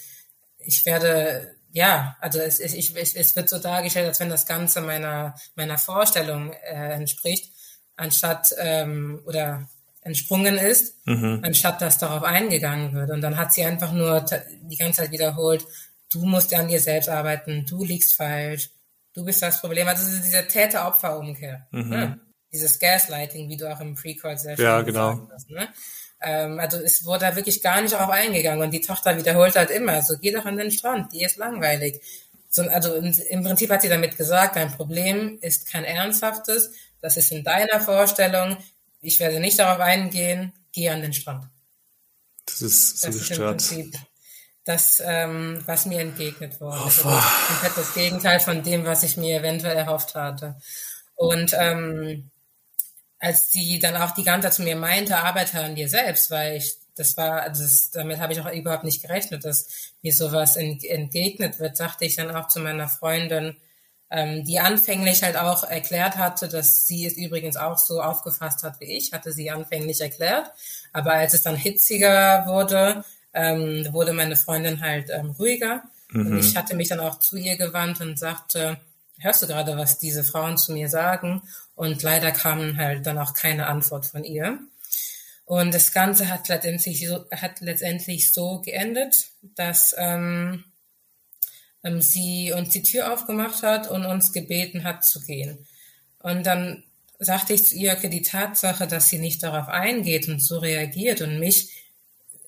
[0.59, 4.81] ich werde, ja, also es, ich, ich, es wird so dargestellt, als wenn das Ganze
[4.81, 7.53] meiner, meiner Vorstellung äh, entspricht,
[7.95, 9.67] anstatt ähm, oder
[10.01, 11.41] entsprungen ist, mhm.
[11.43, 13.11] anstatt dass darauf eingegangen wird.
[13.11, 14.25] Und dann hat sie einfach nur
[14.61, 15.65] die ganze Zeit wiederholt,
[16.11, 18.69] du musst an dir selbst arbeiten, du liegst falsch,
[19.13, 19.87] du bist das Problem.
[19.87, 21.67] Also diese Täter-Opfer-Umkehr.
[21.71, 21.89] Mhm.
[21.89, 22.19] Ne?
[22.51, 25.27] Dieses Gaslighting, wie du auch im Pre-Call sehr schön ja, genau.
[25.31, 25.49] hast.
[25.49, 25.67] Ne?
[26.21, 29.69] Ähm, also es wurde da wirklich gar nicht darauf eingegangen und die Tochter wiederholt halt
[29.69, 32.01] immer, so geh doch an den Strand, die ist langweilig.
[32.49, 36.71] So, also im Prinzip hat sie damit gesagt, dein Problem ist kein ernsthaftes,
[37.01, 38.57] das ist in deiner Vorstellung,
[39.01, 41.45] ich werde nicht darauf eingehen, geh an den Strand.
[42.45, 43.61] Das ist so das gestört.
[43.61, 44.01] Ist im Prinzip
[44.63, 46.77] das, ähm, was mir entgegnet wurde.
[46.79, 50.57] Oh, also das komplett das Gegenteil von dem, was ich mir eventuell erhofft hatte.
[51.15, 52.31] Und ähm,
[53.19, 56.57] als sie dann auch die ganze Zeit zu mir meinte, arbeite an dir selbst, weil
[56.57, 59.67] ich, das war, also das, damit habe ich auch überhaupt nicht gerechnet, dass
[60.01, 63.55] mir sowas entgegnet wird, sagte ich dann auch zu meiner Freundin,
[64.09, 68.79] ähm, die anfänglich halt auch erklärt hatte, dass sie es übrigens auch so aufgefasst hat
[68.79, 70.51] wie ich, hatte sie anfänglich erklärt.
[70.93, 73.03] Aber als es dann hitziger wurde,
[73.33, 75.83] ähm, wurde meine Freundin halt ähm, ruhiger.
[76.09, 76.27] Mhm.
[76.27, 78.77] Und ich hatte mich dann auch zu ihr gewandt und sagte,
[79.19, 81.41] hörst du gerade, was diese Frauen zu mir sagen?
[81.77, 84.57] Und leider kam halt dann auch keine Antwort von ihr.
[85.45, 90.63] Und das Ganze hat letztendlich so, hat letztendlich so geendet, dass ähm,
[91.83, 95.67] ähm, sie uns die Tür aufgemacht hat und uns gebeten hat zu gehen.
[96.17, 96.83] Und dann
[97.19, 101.21] sagte ich zu ihr, okay, die Tatsache, dass sie nicht darauf eingeht und so reagiert
[101.21, 101.85] und mich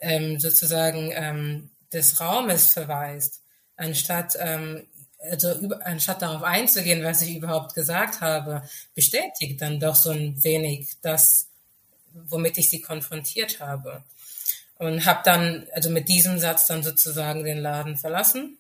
[0.02, 3.44] ähm, sozusagen ähm, des Raumes verweist,
[3.76, 4.88] anstatt ähm,
[5.30, 8.64] also über, anstatt darauf einzugehen, was ich überhaupt gesagt habe,
[8.96, 11.48] bestätigt dann doch so ein wenig das,
[12.14, 14.04] womit ich sie konfrontiert habe.
[14.78, 18.58] Und habe dann, also mit diesem Satz dann sozusagen den Laden verlassen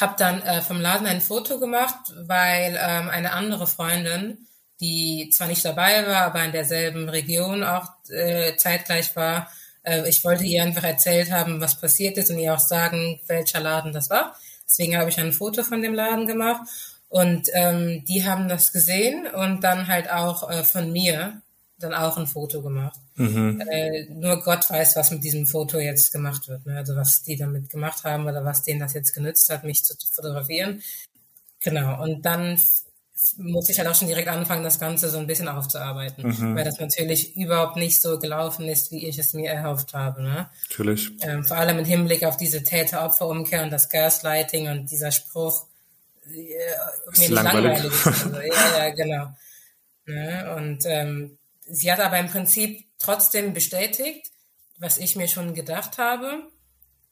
[0.00, 4.46] habe dann äh, vom Laden ein Foto gemacht, weil ähm, eine andere Freundin,
[4.80, 9.50] die zwar nicht dabei war, aber in derselben Region auch äh, zeitgleich war,
[9.82, 13.60] äh, ich wollte ihr einfach erzählt haben, was passiert ist und ihr auch sagen, welcher
[13.60, 14.34] Laden das war.
[14.72, 16.62] Deswegen habe ich ein Foto von dem Laden gemacht
[17.10, 21.42] und ähm, die haben das gesehen und dann halt auch äh, von mir
[21.78, 22.98] dann auch ein Foto gemacht.
[23.16, 23.62] Mhm.
[23.68, 26.64] Äh, nur Gott weiß, was mit diesem Foto jetzt gemacht wird.
[26.64, 26.78] Ne?
[26.78, 29.94] Also was die damit gemacht haben oder was denen das jetzt genützt hat, mich zu
[30.10, 30.82] fotografieren.
[31.60, 32.02] Genau.
[32.02, 32.58] Und dann
[33.36, 36.56] muss ich halt auch schon direkt anfangen, das Ganze so ein bisschen aufzuarbeiten, mhm.
[36.56, 40.22] weil das natürlich überhaupt nicht so gelaufen ist, wie ich es mir erhofft habe.
[40.22, 40.50] Ne?
[40.68, 41.12] Natürlich.
[41.20, 45.66] Ähm, vor allem im Hinblick auf diese Täter-Opfer-Umkehr und das Gaslighting und dieser Spruch,
[46.26, 48.06] äh, mir nicht langweilig, langweilig ist.
[48.06, 49.36] Also, ja, ja, genau.
[50.06, 50.54] Ne?
[50.56, 54.30] Und ähm, sie hat aber im Prinzip trotzdem bestätigt,
[54.78, 56.42] was ich mir schon gedacht habe.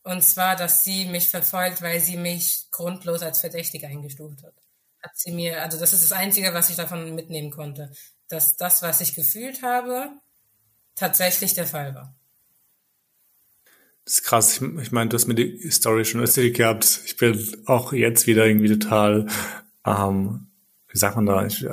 [0.03, 4.55] Und zwar, dass sie mich verfolgt, weil sie mich grundlos als verdächtig eingestuft hat.
[5.03, 7.91] Hat sie mir, also das ist das Einzige, was ich davon mitnehmen konnte,
[8.29, 10.11] dass das, was ich gefühlt habe,
[10.95, 12.15] tatsächlich der Fall war.
[14.05, 14.57] Das ist krass.
[14.57, 17.01] Ich, ich meine, du hast mir die Story schon erzählt gehabt.
[17.07, 19.27] Ich bin auch jetzt wieder irgendwie total
[19.87, 20.51] ähm,
[20.93, 21.65] wie sagt man da, ich,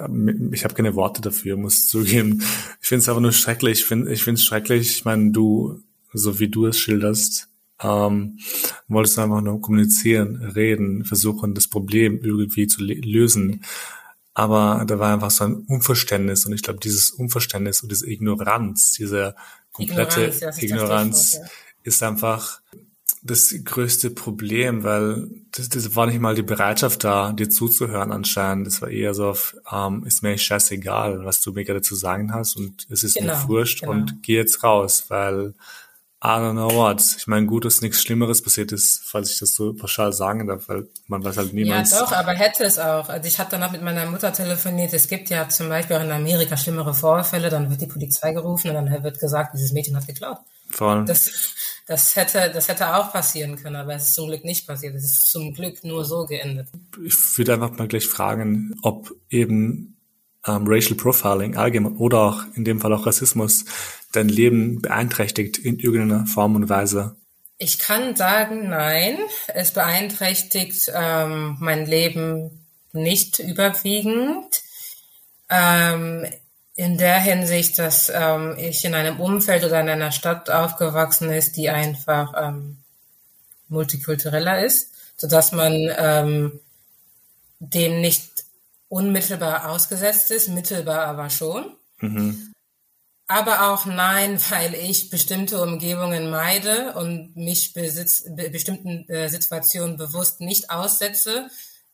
[0.52, 2.44] ich habe keine Worte dafür, muss zugeben.
[2.82, 3.80] Ich finde es aber nur schrecklich.
[3.80, 4.98] Ich finde ich finde es schrecklich.
[4.98, 5.82] Ich meine, du,
[6.14, 7.50] so wie du es schilderst,
[7.82, 8.40] ähm,
[8.88, 13.64] wolltest du einfach nur kommunizieren, reden, versuchen, das Problem irgendwie zu lösen.
[14.34, 18.94] Aber da war einfach so ein Unverständnis und ich glaube, dieses Unverständnis und diese Ignoranz,
[18.94, 19.36] diese
[19.72, 21.40] komplette Ignoranz, Ignoranz ja.
[21.84, 22.62] ist einfach
[23.24, 28.68] das größte Problem, weil das, das war nicht mal die Bereitschaft da, dir zuzuhören anscheinend.
[28.68, 32.34] Das war eher so auf, ähm, ist mir scheißegal, was du mir gerade zu sagen
[32.34, 33.94] hast und es ist genau, mir wurscht genau.
[33.94, 35.54] und geh jetzt raus, weil
[36.24, 37.00] I don't know what.
[37.18, 40.68] Ich meine, gut, dass nichts Schlimmeres passiert ist, falls ich das so pauschal sagen darf,
[40.68, 41.92] weil man weiß halt niemals.
[41.92, 43.08] Ja, doch, aber hätte es auch.
[43.08, 44.94] Also ich habe danach mit meiner Mutter telefoniert.
[44.94, 47.52] Es gibt ja zum Beispiel auch in Amerika schlimmere Vorfälle.
[47.52, 50.40] Dann wird die Polizei gerufen und dann wird gesagt, dieses Mädchen hat geklaut.
[50.72, 51.06] Vor allem.
[51.06, 51.54] Das,
[51.86, 54.96] das hätte, das hätte auch passieren können, aber es ist zum Glück nicht passiert.
[54.96, 56.68] Es ist zum Glück nur so geendet.
[57.06, 59.98] Ich würde einfach mal gleich fragen, ob eben
[60.48, 63.66] ähm, Racial Profiling allgemein oder auch in dem Fall auch Rassismus
[64.12, 67.16] dein Leben beeinträchtigt in irgendeiner Form und Weise?
[67.58, 74.62] Ich kann sagen, nein, es beeinträchtigt ähm, mein Leben nicht überwiegend.
[75.50, 76.26] Ähm,
[76.76, 81.58] in der Hinsicht, dass ähm, ich in einem Umfeld oder in einer Stadt aufgewachsen ist,
[81.58, 82.78] die einfach ähm,
[83.68, 86.60] multikultureller ist, so dass man ähm,
[87.60, 88.46] dem nicht
[88.90, 91.76] unmittelbar ausgesetzt ist, mittelbar aber schon.
[92.00, 92.54] Mhm.
[93.28, 99.98] Aber auch nein, weil ich bestimmte Umgebungen meide und mich besitz, be bestimmten äh, Situationen
[99.98, 101.50] bewusst nicht aussetze,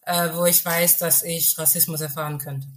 [0.06, 2.68] äh, wo ich weiß, dass ich Rassismus erfahren könnte.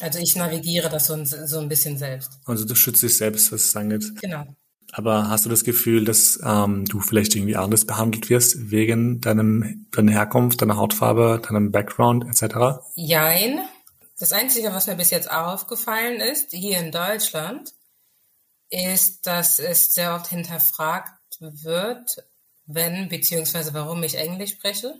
[0.00, 2.38] Also ich navigiere das so, so ein bisschen selbst.
[2.44, 4.04] Also du schützt dich selbst, was es angeht.
[4.20, 4.44] Genau.
[4.92, 9.86] Aber hast du das Gefühl, dass ähm, du vielleicht irgendwie anders behandelt wirst wegen deinem,
[9.90, 12.82] deiner Herkunft, deiner Hautfarbe, deinem Background etc.?
[12.94, 13.60] Jein.
[14.18, 17.72] Das Einzige, was mir bis jetzt aufgefallen ist, hier in Deutschland,
[18.70, 22.24] ist, dass es sehr oft hinterfragt wird,
[22.66, 24.94] wenn beziehungsweise warum ich Englisch spreche.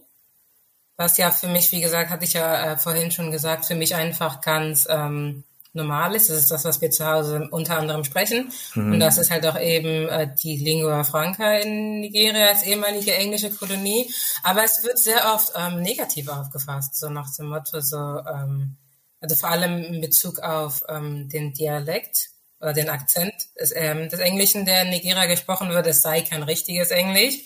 [0.96, 3.94] Was ja für mich, wie gesagt, hatte ich ja äh, vorhin schon gesagt, für mich
[3.94, 6.30] einfach ganz ähm, normal ist.
[6.30, 8.50] Das ist das, was wir zu Hause unter anderem sprechen.
[8.74, 8.94] Mhm.
[8.94, 13.50] Und das ist halt auch eben äh, die Lingua Franca in Nigeria als ehemalige englische
[13.50, 14.10] Kolonie.
[14.42, 18.76] Aber es wird sehr oft ähm, negativ aufgefasst, so nach dem Motto, so, ähm,
[19.26, 24.20] also vor allem in Bezug auf ähm, den Dialekt oder den Akzent des, ähm, des
[24.20, 27.36] Englischen, der in Nigeria gesprochen wird, es sei kein richtiges Englisch.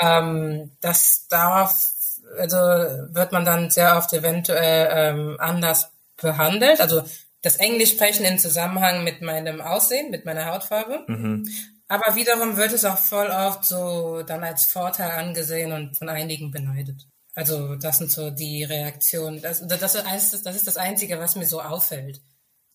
[0.00, 1.92] Ähm, das darauf
[2.38, 5.90] also wird man dann sehr oft eventuell ähm, anders
[6.20, 6.80] behandelt.
[6.80, 7.02] Also
[7.42, 11.04] das Englisch sprechen in Zusammenhang mit meinem Aussehen, mit meiner Hautfarbe.
[11.06, 11.48] Mhm.
[11.88, 16.50] Aber wiederum wird es auch voll oft so dann als Vorteil angesehen und von einigen
[16.50, 17.06] beneidet.
[17.36, 19.42] Also das sind so die Reaktionen.
[19.42, 22.20] Das, das, das, ist, das ist das Einzige, was mir so auffällt.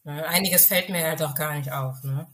[0.03, 0.25] Ne?
[0.27, 2.03] Einiges fällt mir halt auch gar nicht auf.
[2.03, 2.27] Ne?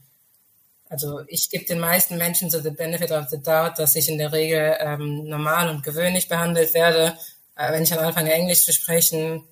[0.89, 4.17] Also ich gebe den meisten Menschen so the benefit of the doubt, dass ich in
[4.17, 7.17] der Regel ähm, normal und gewöhnlich behandelt werde.
[7.55, 9.45] Äh, wenn ich dann anfange, Englisch zu sprechen,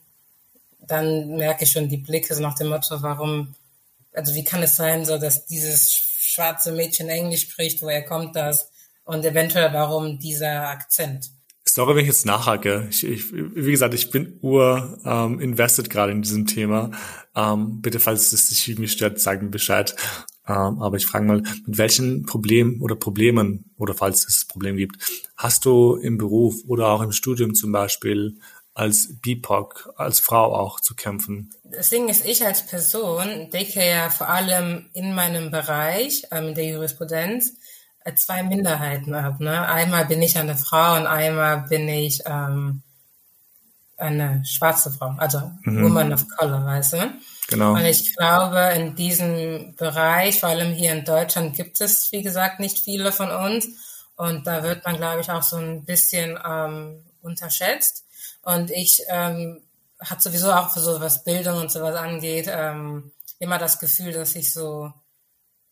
[0.80, 3.56] dann merke ich schon die Blicke so nach dem Motto, warum,
[4.14, 8.70] also wie kann es sein, so dass dieses schwarze Mädchen Englisch spricht, woher kommt das?
[9.06, 11.30] Und eventuell warum dieser Akzent?
[11.76, 12.88] Sorry, wenn ich jetzt nachhake.
[12.90, 16.92] Ich, ich, wie gesagt, ich bin ur ähm, invested gerade in diesem Thema.
[17.36, 19.94] Ähm, bitte, falls es dich irgendwie stört, sag mir Bescheid.
[20.48, 24.96] Ähm, aber ich frage mal, mit welchen Problemen oder Problemen, oder falls es Probleme gibt,
[25.36, 28.38] hast du im Beruf oder auch im Studium zum Beispiel
[28.74, 31.50] als BIPOC, als Frau auch zu kämpfen?
[31.66, 36.68] Das Ding ist, ich als Person decke ja vor allem in meinem Bereich ähm, der
[36.70, 37.58] Jurisprudenz
[38.14, 39.40] zwei Minderheiten ab.
[39.40, 39.68] Ne?
[39.68, 42.84] Einmal bin ich eine Frau und einmal bin ich ähm,
[43.98, 45.84] eine schwarze Frau, also mhm.
[45.84, 47.14] Woman of Color, weißt du?
[47.48, 47.74] Genau.
[47.74, 52.60] Und ich glaube, in diesem Bereich, vor allem hier in Deutschland, gibt es, wie gesagt,
[52.60, 53.68] nicht viele von uns.
[54.16, 58.06] Und da wird man, glaube ich, auch so ein bisschen ähm, unterschätzt.
[58.42, 59.62] Und ich ähm,
[60.00, 64.36] hatte sowieso auch für so was Bildung und sowas angeht, ähm, immer das Gefühl, dass
[64.36, 64.92] ich so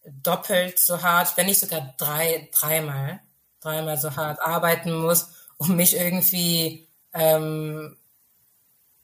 [0.05, 3.21] doppelt so hart, wenn nicht sogar drei, dreimal,
[3.61, 7.97] dreimal so hart arbeiten muss, um mich irgendwie ähm,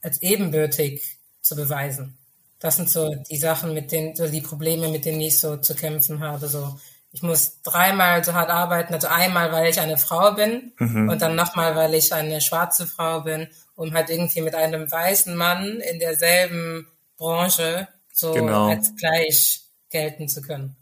[0.02, 2.18] als ebenbürtig zu beweisen.
[2.58, 5.74] Das sind so die Sachen, mit denen, so die Probleme, mit denen ich so zu
[5.74, 6.46] kämpfen habe.
[6.46, 6.78] So,
[7.12, 11.08] ich muss dreimal so hart arbeiten, also einmal, weil ich eine Frau bin mhm.
[11.08, 15.34] und dann nochmal, weil ich eine schwarze Frau bin, um halt irgendwie mit einem weißen
[15.34, 16.86] Mann in derselben
[17.16, 18.68] Branche so genau.
[18.68, 20.76] als gleich gelten zu können.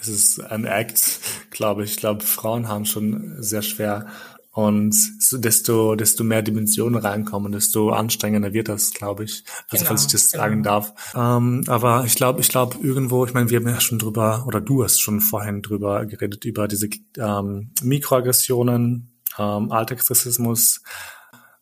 [0.00, 1.20] Es ist ein Act,
[1.50, 1.92] glaube ich.
[1.92, 4.06] Ich glaube, Frauen haben schon sehr schwer
[4.52, 4.96] und
[5.32, 9.44] desto, desto mehr Dimensionen reinkommen, desto anstrengender wird das, glaube ich.
[9.68, 10.42] Also genau, falls ich das genau.
[10.42, 10.92] sagen darf.
[11.14, 14.60] Ähm, aber ich glaube, ich glaube irgendwo, ich meine, wir haben ja schon drüber, oder
[14.60, 20.82] du hast schon vorhin drüber geredet, über diese ähm, Mikroaggressionen, ähm, Alltagsrassismus.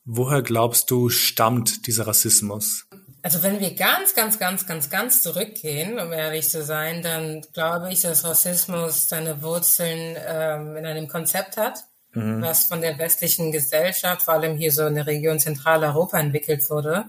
[0.06, 2.86] Woher glaubst du, stammt dieser Rassismus?
[3.22, 7.92] Also wenn wir ganz, ganz, ganz, ganz, ganz zurückgehen, um ehrlich zu sein, dann glaube
[7.92, 12.40] ich, dass Rassismus seine Wurzeln ähm, in einem Konzept hat, mhm.
[12.42, 17.06] was von der westlichen Gesellschaft, vor allem hier so in der Region Zentraleuropa entwickelt wurde.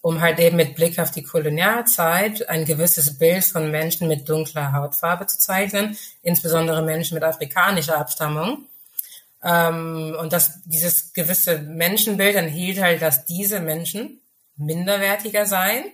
[0.00, 4.72] um halt eben mit Blick auf die Kolonialzeit ein gewisses Bild von Menschen mit dunkler
[4.72, 8.66] Hautfarbe zu zeichnen, insbesondere Menschen mit afrikanischer Abstammung.
[9.42, 14.20] Ähm, und das, dieses gewisse Menschenbild enthielt halt, dass diese Menschen
[14.58, 15.84] minderwertiger seien.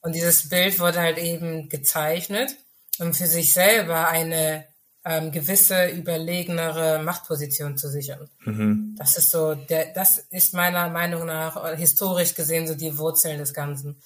[0.00, 2.56] Und dieses Bild wurde halt eben gezeichnet,
[3.00, 4.64] um für sich selber eine
[5.04, 8.28] ähm, gewisse überlegenere Machtposition zu sichern.
[8.44, 8.94] Mhm.
[8.98, 13.54] Das ist so, der, das ist meiner Meinung nach historisch gesehen so die Wurzeln des
[13.54, 13.96] Ganzen.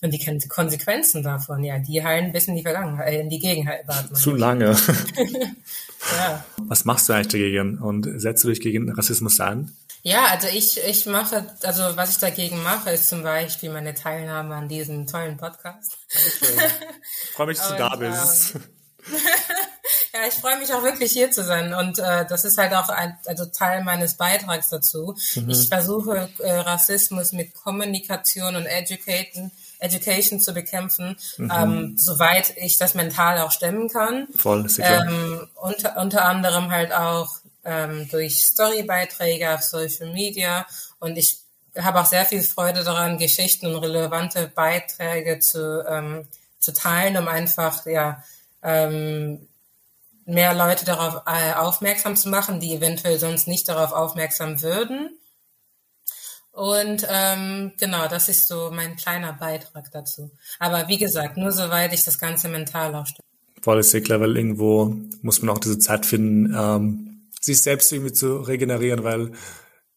[0.00, 4.16] Und die Konsequenzen davon, ja, die heilen bis in die Vergangenheit, äh, in die Gegenwart.
[4.16, 4.66] Zu lange.
[6.16, 6.44] ja.
[6.68, 9.72] Was machst du eigentlich dagegen und setzt du dich gegen Rassismus an?
[10.08, 14.54] Ja, also ich, ich mache, also was ich dagegen mache, ist zum Beispiel meine Teilnahme
[14.54, 15.98] an diesem tollen Podcast.
[16.10, 16.70] Dankeschön.
[17.24, 18.54] Ich freue mich, dass du da bist.
[18.54, 18.62] Ähm,
[20.14, 22.88] ja, ich freue mich auch wirklich hier zu sein und äh, das ist halt auch
[22.88, 25.14] ein also Teil meines Beitrags dazu.
[25.34, 25.50] Mhm.
[25.50, 31.52] Ich versuche äh, Rassismus mit Kommunikation und Educaten, Education zu bekämpfen, mhm.
[31.54, 34.26] ähm, soweit ich das mental auch stemmen kann.
[34.34, 35.06] Voll, sicher.
[35.06, 37.28] Ähm, unter, unter anderem halt auch
[37.68, 40.66] ähm, durch Storybeiträge auf Social Media
[40.98, 41.40] und ich
[41.76, 46.26] habe auch sehr viel Freude daran, Geschichten und relevante Beiträge zu, ähm,
[46.58, 48.22] zu teilen, um einfach ja
[48.62, 49.46] ähm,
[50.24, 55.18] mehr Leute darauf äh, aufmerksam zu machen, die eventuell sonst nicht darauf aufmerksam würden.
[56.52, 60.32] Und ähm, genau, das ist so mein kleiner Beitrag dazu.
[60.58, 63.24] Aber wie gesagt, nur soweit ich das Ganze mental auch stelle.
[63.62, 64.26] Voll ist sehr clever.
[64.26, 67.07] Irgendwo muss man auch diese Zeit finden, ähm,
[67.40, 69.32] sich selbst irgendwie zu regenerieren, weil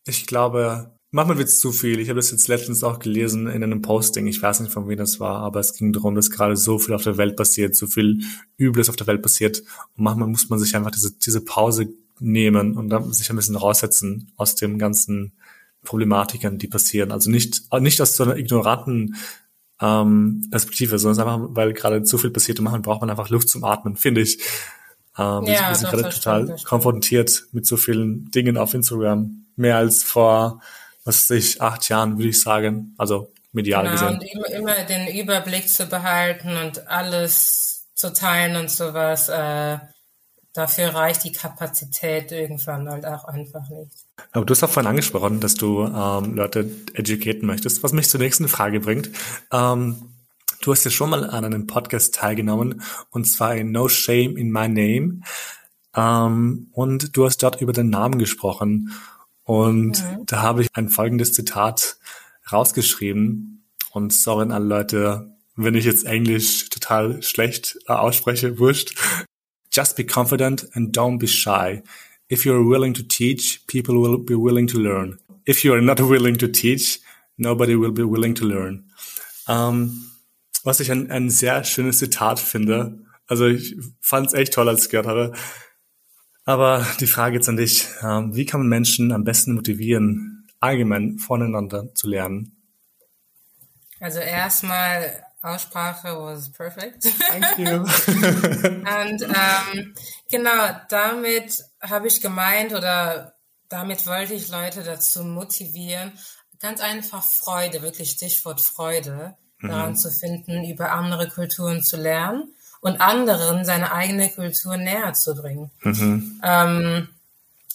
[0.05, 1.99] ich glaube, Manchmal wird es zu viel.
[1.99, 4.27] Ich habe das jetzt letztens auch gelesen in einem Posting.
[4.27, 6.95] Ich weiß nicht, von wem das war, aber es ging darum, dass gerade so viel
[6.95, 8.21] auf der Welt passiert, so viel
[8.57, 9.59] Übles auf der Welt passiert.
[9.97, 11.89] Und manchmal muss man sich einfach diese, diese Pause
[12.19, 15.33] nehmen und dann sich ein bisschen raussetzen aus dem ganzen
[15.83, 17.11] Problematiken, die passieren.
[17.11, 19.17] Also nicht, nicht aus so einer ignoranten
[19.81, 23.49] ähm, Perspektive, sondern einfach, weil gerade zu viel passiert und manchmal braucht man einfach Luft
[23.49, 24.41] zum Atmen, finde ich.
[25.18, 29.45] Ähm, ja, wir sind gerade total konfrontiert mit so vielen Dingen auf Instagram.
[29.55, 30.62] Mehr als vor
[31.03, 32.93] was ich, acht Jahren, würde ich sagen.
[32.97, 34.14] Also medial genau, gesehen.
[34.14, 39.78] Und immer, immer den Überblick zu behalten und alles zu teilen und sowas, äh,
[40.53, 43.91] dafür reicht die Kapazität irgendwann halt auch einfach nicht.
[44.32, 48.20] Aber du hast auch vorhin angesprochen, dass du ähm, Leute educaten möchtest, was mich zur
[48.20, 49.09] nächsten Frage bringt.
[49.51, 50.14] Ähm,
[50.62, 54.51] du hast ja schon mal an einem Podcast teilgenommen, und zwar in No Shame in
[54.51, 55.22] My Name.
[55.95, 58.93] Ähm, und du hast dort über den Namen gesprochen.
[59.43, 60.26] Und mhm.
[60.26, 61.97] da habe ich ein folgendes Zitat
[62.51, 63.64] rausgeschrieben.
[63.91, 68.95] Und sorry an alle Leute, wenn ich jetzt Englisch total schlecht äh, ausspreche, wurscht.
[69.74, 71.82] Just be confident and don't be shy.
[72.32, 75.20] If you're willing to teach, people will be willing to learn.
[75.45, 77.01] If you are not willing to teach,
[77.36, 78.86] nobody will be willing to learn.
[79.47, 80.11] Ähm,
[80.64, 82.99] was ich ein, ein sehr schönes Zitat finde.
[83.28, 85.34] Also ich fand es echt toll, als ich gehört habe.
[86.45, 87.88] Aber die Frage jetzt an dich.
[88.01, 92.57] Ähm, wie kann man Menschen am besten motivieren, allgemein voneinander zu lernen?
[93.99, 97.03] Also erstmal Aussprache was perfect.
[97.03, 97.78] Thank you.
[97.78, 99.93] Und ähm,
[100.30, 103.36] genau, damit habe ich gemeint oder
[103.70, 106.12] damit wollte ich Leute dazu motivieren,
[106.59, 109.68] ganz einfach Freude, wirklich Stichwort Freude, mhm.
[109.70, 115.36] daran zu finden, über andere Kulturen zu lernen und anderen seine eigene Kultur näher zu
[115.36, 115.72] bringen.
[115.84, 116.41] Mhm.
[116.43, 117.07] Ähm,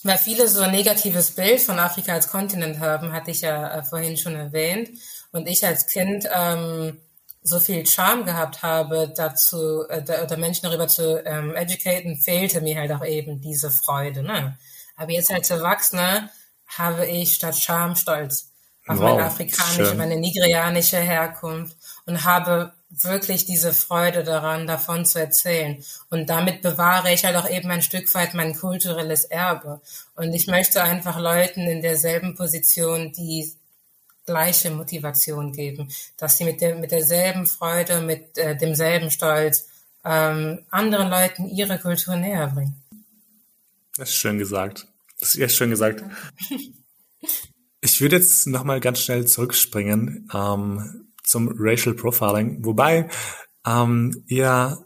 [0.02, 3.84] weil viele so ein negatives Bild von Afrika als Kontinent haben, hatte ich ja äh,
[3.84, 4.90] vorhin schon erwähnt.
[5.32, 6.98] Und ich als Kind ähm,
[7.42, 12.78] so viel Charme gehabt habe, dazu äh, oder Menschen darüber zu ähm, educaten, fehlte mir
[12.78, 14.22] halt auch eben diese Freude.
[14.22, 14.56] Ne?
[14.96, 16.30] Aber jetzt als Erwachsener
[16.66, 18.50] habe ich statt Charme Stolz
[18.86, 19.96] auf wow, meine afrikanische, schön.
[19.96, 21.76] meine nigerianische Herkunft
[22.06, 25.82] und habe wirklich diese Freude daran, davon zu erzählen.
[26.08, 29.80] Und damit bewahre ich halt auch eben ein Stück weit mein kulturelles Erbe.
[30.14, 33.52] Und ich möchte einfach Leuten in derselben Position die
[34.24, 39.68] gleiche Motivation geben, dass sie mit, der, mit derselben Freude, mit äh, demselben Stolz
[40.04, 42.82] ähm, anderen Leuten ihre Kultur näher bringen.
[43.96, 44.86] Das ist schön gesagt.
[45.18, 46.04] Das ist echt schön gesagt.
[47.90, 50.28] Ich würde jetzt nochmal ganz schnell zurückspringen.
[50.34, 53.08] Ähm, zum Racial Profiling, wobei
[53.66, 54.84] ähm, ihr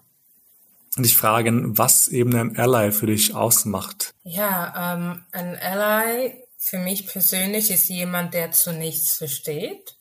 [0.97, 4.15] dich fragen, was eben ein Ally für dich ausmacht.
[4.25, 9.97] Ja, ähm, ein Ally für mich persönlich ist jemand, der zu nichts versteht,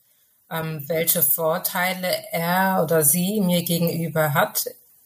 [0.50, 4.66] ähm, welche Vorteile er oder sie mir gegenüber hat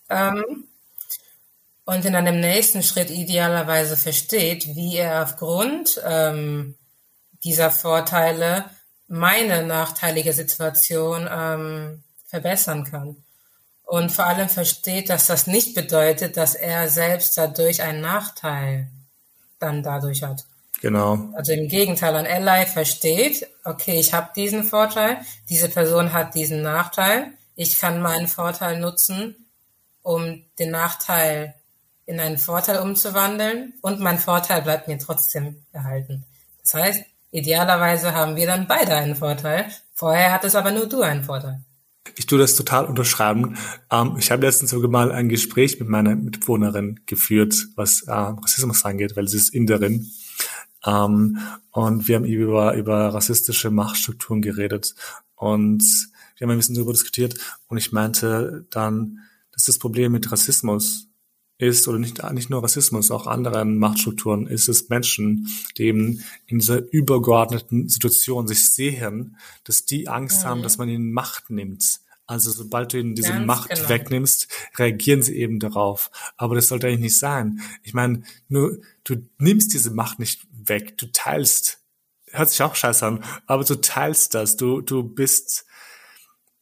[0.10, 0.66] ähm,
[1.86, 6.76] und in einem nächsten Schritt idealerweise versteht, wie er aufgrund ähm,
[7.44, 8.66] dieser Vorteile
[9.08, 13.18] meine nachteilige Situation ähm, verbessern kann.
[13.84, 18.90] Und vor allem versteht, dass das nicht bedeutet, dass er selbst dadurch einen Nachteil
[19.60, 20.46] dann dadurch hat.
[20.82, 21.30] Genau.
[21.34, 26.62] Also im Gegenteil, ein Ally versteht, okay, ich habe diesen Vorteil, diese Person hat diesen
[26.62, 29.48] Nachteil, ich kann meinen Vorteil nutzen,
[30.02, 31.56] um den Nachteil
[32.06, 36.26] in einen Vorteil umzuwandeln und mein Vorteil bleibt mir trotzdem erhalten.
[36.62, 39.66] Das heißt, idealerweise haben wir dann beide einen Vorteil.
[39.94, 41.64] Vorher hattest aber nur du einen Vorteil.
[42.16, 43.58] Ich tue das total unterschreiben.
[43.92, 48.86] Ähm, ich habe letztens sogar mal ein Gespräch mit meiner Mitbewohnerin geführt, was äh, Rassismus
[48.86, 50.12] angeht, weil sie ist Inderin.
[50.86, 51.40] Ähm,
[51.72, 54.94] und wir haben über, über rassistische Machtstrukturen geredet.
[55.36, 55.84] Und
[56.38, 57.36] wir haben ein bisschen darüber diskutiert.
[57.68, 59.20] Und ich meinte dann,
[59.54, 61.08] dass das Problem mit Rassismus
[61.58, 65.48] ist, oder nicht, nicht nur Rassismus, auch anderen Machtstrukturen, ist es Menschen,
[65.78, 70.50] die eben in dieser übergeordneten Situation sich sehen, dass die Angst mhm.
[70.50, 72.02] haben, dass man ihnen Macht nimmt.
[72.26, 73.90] Also sobald du ihnen diese Ganz Macht genau.
[73.90, 74.48] wegnimmst,
[74.78, 76.10] reagieren sie eben darauf.
[76.38, 77.62] Aber das sollte eigentlich nicht sein.
[77.84, 81.80] Ich meine, nur du nimmst diese Macht nicht weg, du teilst.
[82.32, 84.58] Hört sich auch scheiße an, aber du teilst das.
[84.58, 85.66] Du, du bist,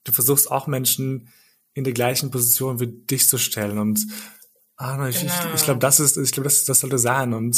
[0.03, 1.29] du versuchst auch Menschen
[1.73, 4.05] in der gleichen Position wie dich zu stellen und
[4.81, 5.33] Ah, ich, genau.
[5.49, 7.35] ich, ich glaube, das ist, ich glaube, das, das sollte sein.
[7.35, 7.55] Und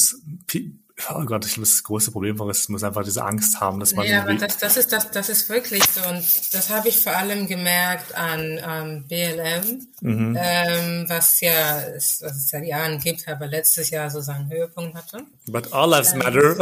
[1.09, 3.95] oh Gott, ich glaube, das große Problem von Rassismus ist einfach diese Angst haben, dass
[3.95, 4.05] man.
[4.05, 6.01] Ja, aber das, das ist das, das ist wirklich so.
[6.09, 6.21] Und
[6.53, 10.37] das habe ich vor allem gemerkt an ähm, BLM, mhm.
[10.37, 14.93] ähm, was ja es, was es seit Jahren gibt, aber letztes Jahr so seinen Höhepunkt
[14.97, 15.23] hatte.
[15.47, 16.57] But all lives ähm, matter.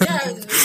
[0.00, 0.20] Ja,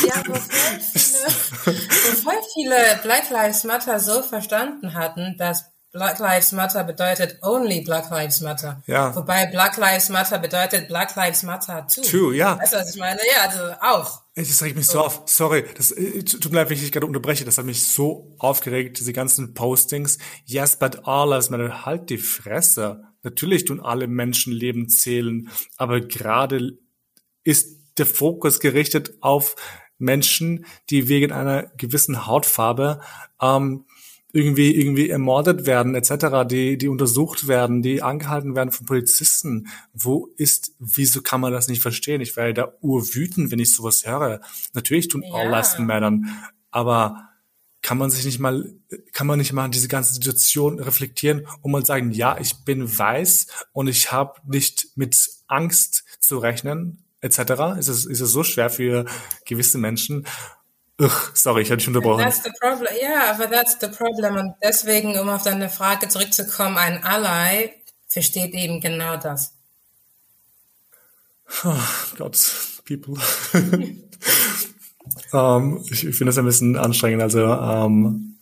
[0.07, 1.27] ja, wo voll viele,
[1.65, 5.65] wo voll viele Black Lives Matter so verstanden hatten, dass
[5.95, 8.83] Black Lives Matter bedeutet only Black Lives Matter.
[8.85, 9.15] Ja.
[9.15, 12.01] Wobei Black Lives Matter bedeutet Black Lives Matter too.
[12.01, 12.59] Too, ja.
[12.59, 13.21] Weißt du, was ich meine?
[13.33, 14.23] Ja, also auch.
[14.35, 15.21] Das regt mich so, so auf.
[15.25, 17.45] Sorry, das äh, tut mir leid, wenn ich dich gerade unterbreche.
[17.45, 20.17] Das hat mich so aufgeregt, diese ganzen Postings.
[20.43, 21.85] Yes, but all lives matter.
[21.85, 23.03] Halt die Fresse.
[23.23, 26.77] Natürlich tun alle Menschenleben zählen, aber gerade
[27.45, 29.55] ist der Fokus gerichtet auf
[29.97, 32.99] Menschen, die wegen einer gewissen Hautfarbe
[33.41, 33.85] ähm,
[34.35, 39.67] irgendwie irgendwie ermordet werden etc., die die untersucht werden, die angehalten werden von Polizisten.
[39.93, 42.19] Wo ist, wieso kann man das nicht verstehen?
[42.19, 44.41] Ich werde da urwütend, wenn ich sowas höre.
[44.73, 45.33] Natürlich tun ja.
[45.33, 46.19] All Lives Matter,
[46.69, 47.29] aber
[47.81, 48.73] kann man sich nicht mal,
[49.13, 53.47] kann man nicht mal diese ganze Situation reflektieren und mal sagen, ja, ich bin weiß
[53.71, 57.79] und ich habe nicht mit Angst zu rechnen, etc.
[57.79, 59.05] Ist es, ist es so schwer für
[59.45, 60.25] gewisse Menschen?
[60.97, 62.23] Ugh, sorry, ich hatte dich unterbrochen.
[62.23, 62.93] That's the problem.
[63.01, 64.35] Ja, aber that's the problem.
[64.37, 67.71] Und deswegen, um auf deine Frage zurückzukommen, ein Ally
[68.07, 69.53] versteht eben genau das.
[71.63, 71.75] Oh
[72.17, 72.37] Gott,
[72.85, 73.15] people.
[73.53, 74.03] um,
[75.33, 77.21] ähm, ich, ich finde das ein bisschen anstrengend.
[77.21, 78.35] Also, um, ähm,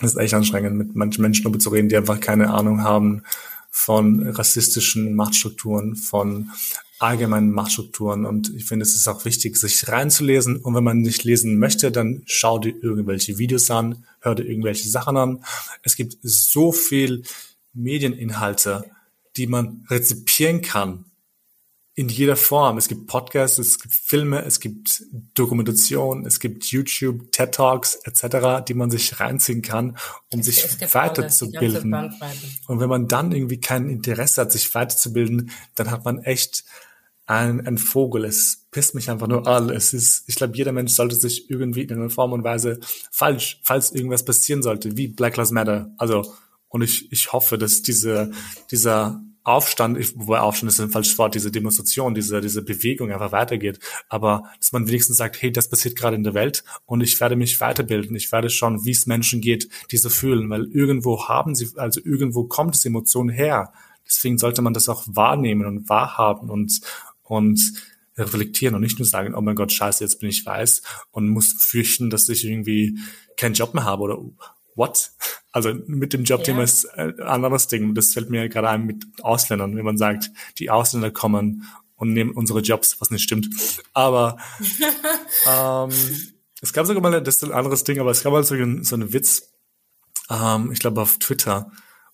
[0.00, 3.22] es ist echt anstrengend, mit manchen Menschen darüber zu reden, die einfach keine Ahnung haben
[3.70, 6.50] von rassistischen Machtstrukturen, von
[6.98, 8.24] allgemeinen Machtstrukturen.
[8.24, 10.56] Und ich finde, es ist auch wichtig, sich reinzulesen.
[10.56, 14.88] Und wenn man nicht lesen möchte, dann schau dir irgendwelche Videos an, hör dir irgendwelche
[14.88, 15.44] Sachen an.
[15.82, 17.22] Es gibt so viel
[17.72, 18.84] Medieninhalte,
[19.36, 21.04] die man rezipieren kann
[21.98, 22.78] in jeder Form.
[22.78, 25.02] Es gibt Podcasts, es gibt Filme, es gibt
[25.34, 29.98] Dokumentation, es gibt YouTube, TED Talks etc., die man sich reinziehen kann,
[30.32, 31.92] um es, sich es weiterzubilden.
[32.68, 36.62] Und wenn man dann irgendwie kein Interesse hat, sich weiterzubilden, dann hat man echt
[37.28, 38.24] ein, ein Vogel.
[38.24, 39.68] Es pisst mich einfach nur an.
[39.68, 42.80] Es ist, ich glaube, jeder Mensch sollte sich irgendwie in einer Form und Weise
[43.12, 45.92] falsch, falls irgendwas passieren sollte, wie Black Lives Matter.
[45.98, 46.32] Also,
[46.68, 48.32] und ich, ich hoffe, dass diese,
[48.70, 53.78] dieser Aufstand, wobei Aufstand ist ein falsches Wort, diese Demonstration, diese, diese Bewegung einfach weitergeht.
[54.08, 57.36] Aber dass man wenigstens sagt, hey, das passiert gerade in der Welt und ich werde
[57.36, 58.16] mich weiterbilden.
[58.16, 62.00] Ich werde schauen, wie es Menschen geht, die so fühlen, weil irgendwo haben sie, also
[62.02, 63.72] irgendwo kommt es Emotionen her.
[64.06, 66.80] Deswegen sollte man das auch wahrnehmen und wahrhaben und,
[67.28, 67.72] und
[68.16, 71.52] reflektieren und nicht nur sagen, oh mein Gott, scheiße, jetzt bin ich weiß und muss
[71.52, 72.98] fürchten, dass ich irgendwie
[73.36, 74.18] keinen Job mehr habe oder
[74.74, 75.12] what?
[75.52, 76.64] Also mit dem Jobthema ja.
[76.64, 77.94] ist ein anderes Ding.
[77.94, 81.64] Das fällt mir gerade ein mit Ausländern, wenn man sagt, die Ausländer kommen
[81.96, 83.48] und nehmen unsere Jobs, was nicht stimmt.
[83.92, 84.38] Aber
[85.48, 85.90] ähm,
[86.60, 88.84] es gab sogar mal, das ist ein anderes Ding, aber es gab mal so einen,
[88.84, 89.52] so einen Witz,
[90.30, 91.70] ähm, ich glaube auf Twitter,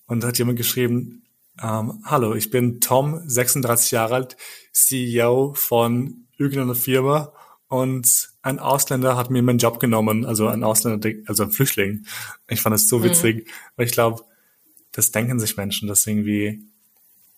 [0.06, 1.23] und da hat jemand geschrieben,
[1.62, 4.36] ähm, hallo, ich bin Tom, 36 Jahre alt,
[4.72, 7.32] CEO von irgendeiner Firma
[7.68, 12.06] und ein Ausländer hat mir meinen Job genommen, also ein Ausländer, also ein Flüchtling.
[12.48, 13.04] Ich fand das so mhm.
[13.04, 13.50] witzig, mhm.
[13.76, 14.22] weil ich glaube,
[14.92, 16.66] das denken sich Menschen, dass irgendwie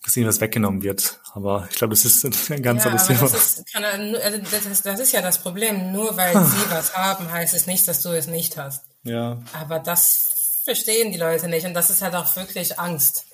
[0.03, 1.19] dass ihnen was weggenommen wird.
[1.33, 3.21] Aber ich glaube, das ist ein ganz ja, anderes Thema.
[3.21, 5.91] Das ist, kann, also das, das ist ja das Problem.
[5.91, 8.85] Nur weil sie was haben, heißt es nicht, dass du es nicht hast.
[9.03, 9.41] Ja.
[9.53, 13.25] Aber das verstehen die Leute nicht und das ist halt auch wirklich Angst.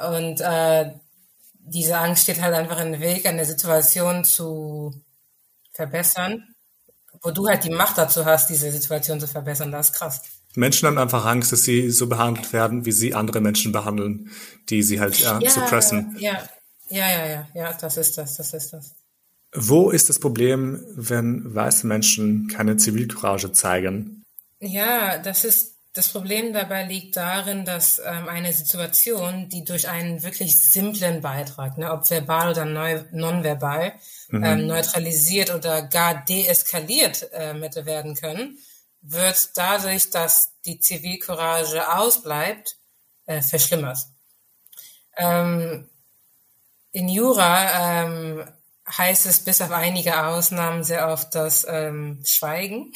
[0.00, 0.92] Und äh,
[1.54, 4.94] diese Angst steht halt einfach im Weg, eine Situation zu
[5.72, 6.42] verbessern,
[7.22, 9.70] wo du halt die Macht dazu hast, diese Situation zu verbessern.
[9.72, 10.22] Das ist krass.
[10.54, 14.30] Menschen haben einfach Angst, dass sie so behandelt werden, wie sie andere Menschen behandeln,
[14.70, 16.16] die sie halt äh, Ja, suppressen.
[16.18, 16.42] ja,
[16.88, 18.94] ja, ja, ja, ja, das ist das, das ist das.
[19.54, 24.24] Wo ist das Problem, wenn weiße Menschen keine Zivilcourage zeigen?
[24.60, 30.22] Ja, das ist das Problem dabei liegt darin, dass ähm, eine Situation, die durch einen
[30.22, 33.94] wirklich simplen Beitrag, ne, ob verbal oder neu, nonverbal,
[34.30, 38.58] ähm, neutralisiert oder gar deeskaliert äh, hätte werden können,
[39.00, 42.76] wird dadurch, dass die Zivilcourage ausbleibt,
[43.26, 43.98] äh, verschlimmert.
[45.16, 45.88] Ähm,
[46.92, 48.44] in Jura ähm,
[48.86, 52.92] heißt es bis auf einige Ausnahmen sehr oft, dass ähm, Schweigen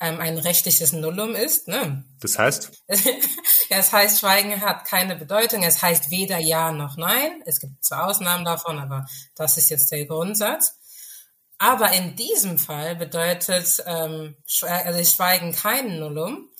[0.00, 1.68] ähm, ein rechtliches Nullum ist.
[1.68, 2.04] Ne?
[2.20, 5.62] Das heißt, ja, es heißt, Schweigen hat keine Bedeutung.
[5.62, 7.42] Es heißt weder Ja noch Nein.
[7.46, 10.76] Es gibt zwar Ausnahmen davon, aber das ist jetzt der Grundsatz.
[11.58, 16.50] Aber in diesem Fall bedeutet ähm, also Schweigen kein Nullum,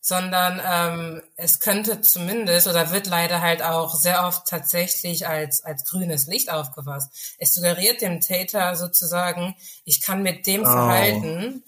[0.00, 5.84] sondern ähm, es könnte zumindest oder wird leider halt auch sehr oft tatsächlich als, als
[5.84, 7.36] grünes Licht aufgefasst.
[7.38, 10.64] Es suggeriert dem Täter sozusagen, ich kann mit dem Oh.
[10.64, 11.64] Verhalten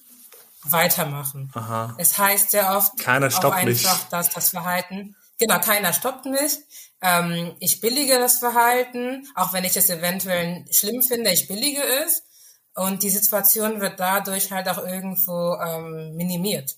[0.64, 1.50] weitermachen.
[1.54, 1.94] Aha.
[1.98, 3.86] Es heißt sehr oft Keiner auch stoppt mich.
[3.86, 6.58] einfach, dass das Verhalten, genau, keiner stoppt mich.
[7.00, 12.24] Ähm, ich billige das Verhalten, auch wenn ich es eventuell schlimm finde, ich billige es.
[12.74, 16.76] Und die Situation wird dadurch halt auch irgendwo ähm, minimiert,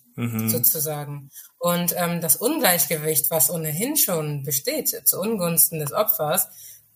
[0.49, 1.31] sozusagen.
[1.59, 6.49] Und ähm, das Ungleichgewicht, was ohnehin schon besteht, zu Ungunsten des Opfers,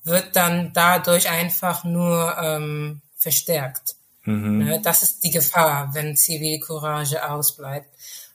[0.05, 3.97] wird dann dadurch einfach nur ähm, verstärkt.
[4.27, 7.89] Ne, Das ist die Gefahr, wenn Zivilcourage ausbleibt.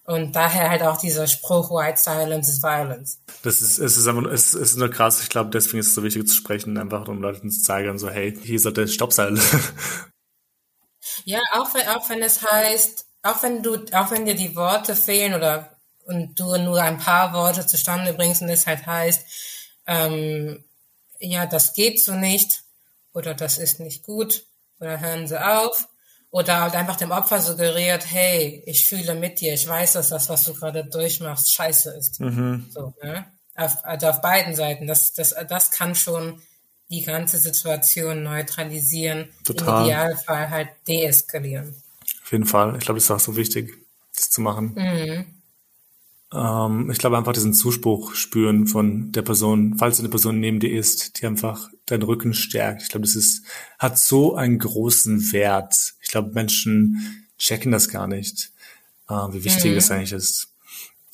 [0.03, 3.19] Und daher halt auch dieser Spruch, White Silence is Violence.
[3.43, 5.21] das ist, es ist einfach, es ist nur krass.
[5.21, 8.09] Ich glaube, deswegen ist es so wichtig zu sprechen, einfach um Leuten zu zeigen, so,
[8.09, 9.39] hey, hier sollte Stopp sein.
[11.25, 14.95] Ja, auch wenn, auch wenn es heißt, auch wenn du, auch wenn dir die Worte
[14.95, 15.75] fehlen oder
[16.05, 19.25] und du nur ein paar Worte zustande bringst und es halt heißt,
[19.85, 20.63] ähm,
[21.19, 22.63] ja, das geht so nicht
[23.13, 24.43] oder das ist nicht gut
[24.79, 25.87] oder hören sie auf
[26.31, 30.29] oder halt einfach dem Opfer suggeriert, hey, ich fühle mit dir, ich weiß, dass das,
[30.29, 32.19] was du gerade durchmachst, scheiße ist.
[32.71, 33.25] So, ne?
[33.59, 34.87] auf, also auf beiden Seiten.
[34.87, 36.41] Das, das, das kann schon
[36.89, 39.81] die ganze Situation neutralisieren, Total.
[39.81, 41.75] im Idealfall halt deeskalieren.
[42.23, 42.75] Auf jeden Fall.
[42.77, 43.73] Ich glaube, das ist auch so wichtig,
[44.15, 44.75] das zu machen.
[46.33, 50.71] Ähm, ich glaube einfach diesen Zuspruch spüren von der Person, falls eine Person neben dir
[50.71, 52.83] ist, die einfach deinen Rücken stärkt.
[52.83, 53.43] Ich glaube, das ist,
[53.79, 55.93] hat so einen großen Wert.
[56.01, 58.51] Ich glaube, Menschen checken das gar nicht,
[59.09, 60.49] äh, wie wichtig das eigentlich ist.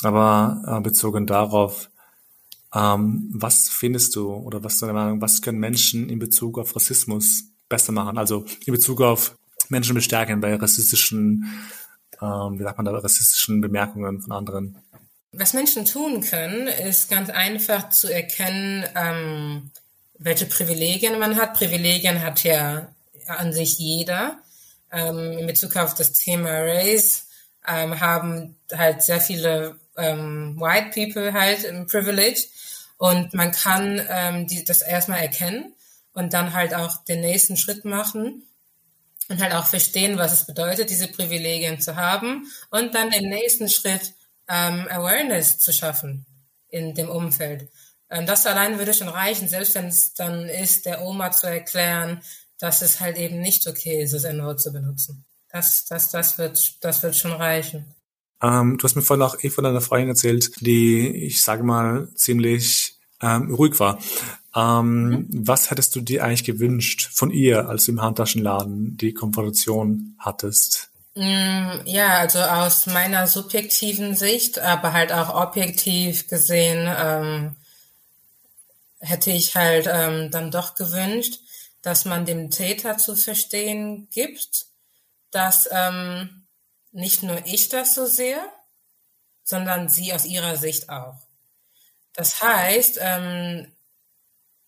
[0.04, 1.90] Aber äh, bezogen darauf,
[2.74, 6.76] ähm, was findest du oder was ist deine Meinung, was können Menschen in Bezug auf
[6.76, 8.18] Rassismus besser machen?
[8.18, 9.38] Also in Bezug auf
[9.70, 11.46] Menschen bestärken bei rassistischen,
[12.22, 14.78] ähm, wie sagt man da, rassistischen Bemerkungen von anderen.
[15.38, 19.72] Was Menschen tun können, ist ganz einfach zu erkennen, ähm,
[20.18, 21.56] welche Privilegien man hat.
[21.56, 22.88] Privilegien hat ja
[23.28, 24.40] an sich jeder.
[24.92, 27.28] Ähm, in Bezug auf das Thema Race
[27.68, 32.46] ähm, haben halt sehr viele ähm, White People halt ein Privilege
[32.98, 35.74] und man kann ähm, die, das erstmal erkennen
[36.14, 38.44] und dann halt auch den nächsten Schritt machen
[39.28, 43.70] und halt auch verstehen, was es bedeutet, diese Privilegien zu haben und dann im nächsten
[43.70, 44.14] Schritt
[44.48, 46.26] ähm, Awareness zu schaffen
[46.70, 47.70] in dem Umfeld.
[48.10, 52.22] Ähm, das allein würde schon reichen, selbst wenn es dann ist, der Oma zu erklären,
[52.60, 55.26] dass es halt eben nicht okay ist, das N-Wort zu benutzen.
[55.50, 57.86] Das, das, das wird, das wird schon reichen.
[58.42, 62.10] Ähm, du hast mir vorhin auch eh von deiner Freundin erzählt, die, ich sage mal,
[62.16, 64.00] ziemlich ähm, ruhig war.
[64.56, 70.16] Ähm, Was hättest du dir eigentlich gewünscht von ihr, als du im Handtaschenladen die Konfrontation
[70.20, 70.92] hattest?
[71.16, 77.56] Mm, Ja, also aus meiner subjektiven Sicht, aber halt auch objektiv gesehen, ähm,
[79.00, 81.40] hätte ich halt ähm, dann doch gewünscht,
[81.82, 84.66] dass man dem Täter zu verstehen gibt,
[85.32, 86.46] dass ähm,
[86.92, 88.40] nicht nur ich das so sehe,
[89.44, 91.16] sondern sie aus ihrer Sicht auch.
[92.14, 93.72] Das heißt, ähm,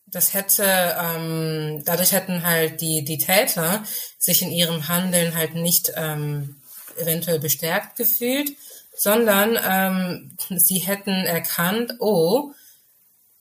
[0.07, 3.83] das hätte, ähm, dadurch hätten halt die, die Täter
[4.17, 6.55] sich in ihrem Handeln halt nicht ähm,
[6.97, 8.51] eventuell bestärkt gefühlt,
[8.95, 12.53] sondern ähm, sie hätten erkannt, oh,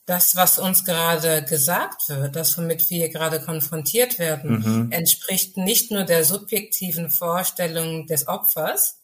[0.07, 4.93] das, was uns gerade gesagt wird, das, womit wir gerade konfrontiert werden, mhm.
[4.93, 8.99] entspricht nicht nur der subjektiven Vorstellung des Opfers,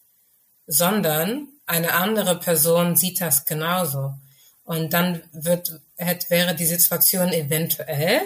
[0.69, 4.15] sondern eine andere Person sieht das genauso.
[4.65, 8.21] Und dann wird, hätte, wäre die Situation eventuell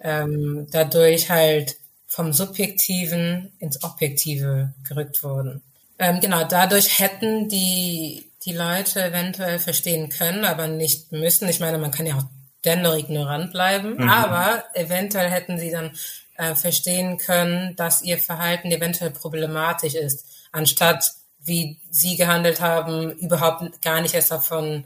[0.00, 1.76] ähm, dadurch halt
[2.06, 5.62] vom Subjektiven ins Objektive gerückt worden.
[5.98, 11.48] Ähm, genau, dadurch hätten die, die Leute eventuell verstehen können, aber nicht müssen.
[11.48, 12.24] Ich meine, man kann ja auch
[12.64, 14.08] dennoch ignorant bleiben, mhm.
[14.08, 15.92] aber eventuell hätten sie dann
[16.36, 23.80] äh, verstehen können, dass ihr Verhalten eventuell problematisch ist, anstatt wie sie gehandelt haben, überhaupt
[23.82, 24.84] gar nicht erst davon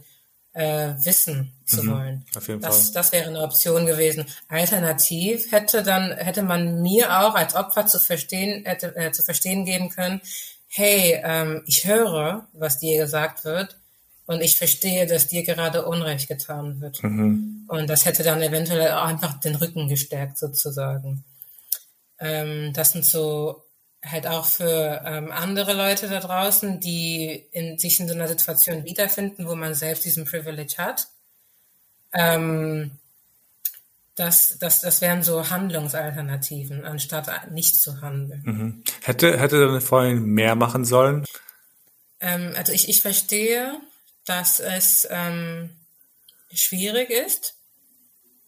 [0.52, 2.24] äh, wissen zu mhm, wollen.
[2.34, 2.94] Auf jeden das, Fall.
[2.94, 4.26] das wäre eine Option gewesen.
[4.48, 9.64] Alternativ hätte dann hätte man mir auch als Opfer zu verstehen hätte, äh, zu verstehen
[9.64, 10.20] geben können,
[10.66, 13.78] hey, ähm, ich höre, was dir gesagt wird
[14.26, 17.02] und ich verstehe, dass dir gerade Unrecht getan wird.
[17.02, 17.64] Mhm.
[17.68, 21.24] Und das hätte dann eventuell auch einfach den Rücken gestärkt sozusagen.
[22.20, 23.64] Ähm, das sind so
[24.04, 28.84] halt auch für ähm, andere Leute da draußen, die in, sich in so einer Situation
[28.84, 31.08] wiederfinden, wo man selbst diesen Privilege hat.
[32.12, 32.92] Ähm,
[34.14, 38.42] das, das, das wären so Handlungsalternativen, anstatt nicht zu handeln.
[38.44, 38.84] Mhm.
[39.02, 41.24] Hätte, hätte deine Freundin mehr machen sollen?
[42.20, 43.80] Ähm, also ich, ich verstehe,
[44.24, 45.70] dass es ähm,
[46.52, 47.54] schwierig ist,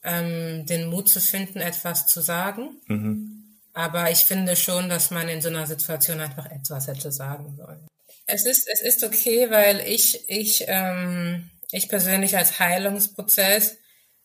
[0.02, 2.76] ähm, den Mut zu finden, etwas zu sagen.
[2.86, 3.41] Mhm.
[3.74, 7.88] Aber ich finde schon, dass man in so einer Situation einfach etwas hätte sagen sollen.
[8.26, 13.78] Es ist, es ist okay, weil ich, ich, ähm, ich persönlich als Heilungsprozess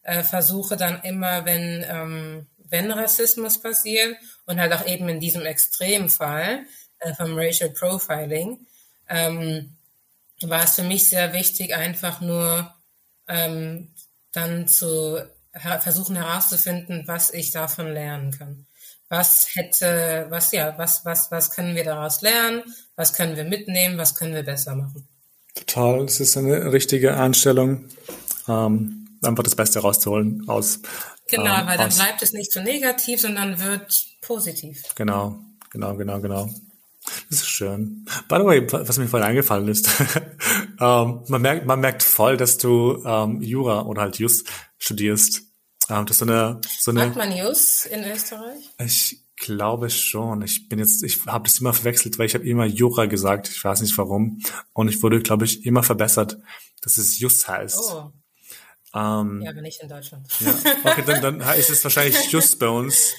[0.04, 5.46] äh, versuche dann immer, wenn, ähm, wenn Rassismus passiert und halt auch eben in diesem
[5.46, 6.66] Extremfall
[7.00, 8.68] äh, vom Racial Profiling,
[9.10, 9.78] ähm,
[10.42, 12.74] war es für mich sehr wichtig, einfach nur
[13.28, 13.92] ähm,
[14.32, 15.26] dann zu
[15.80, 18.67] versuchen herauszufinden, was ich davon lernen kann
[19.10, 22.64] was hätte, was ja, was, was, was können wir daraus lernen,
[22.96, 25.08] was können wir mitnehmen, was können wir besser machen.
[25.56, 27.86] Total, es ist eine richtige Einstellung,
[28.48, 30.80] ähm, einfach das Beste rauszuholen aus.
[31.30, 31.96] Genau, ähm, weil dann aus.
[31.96, 34.84] bleibt es nicht so negativ, sondern wird positiv.
[34.96, 35.40] Genau,
[35.72, 36.50] genau, genau, genau.
[37.30, 38.06] Das ist schön.
[38.28, 39.90] By the way, was mir vorhin eingefallen ist,
[40.80, 44.48] ähm, man merkt, man merkt voll, dass du ähm, Jura oder halt Just
[44.78, 45.47] studierst.
[45.88, 47.02] Ah, das ist so eine, so eine.
[47.02, 48.70] Hat man Jus in Österreich?
[48.80, 50.42] Ich glaube schon.
[50.42, 53.48] Ich bin jetzt, ich habe das immer verwechselt, weil ich habe immer Jura gesagt.
[53.50, 54.42] Ich weiß nicht warum.
[54.74, 56.38] Und ich wurde, glaube ich, immer verbessert,
[56.82, 57.80] dass es Just heißt.
[57.80, 58.12] Oh.
[58.94, 60.28] Ähm, ja, aber nicht in Deutschland.
[60.40, 60.54] Ja.
[60.84, 63.14] Okay, dann, dann ist es wahrscheinlich Just bei uns.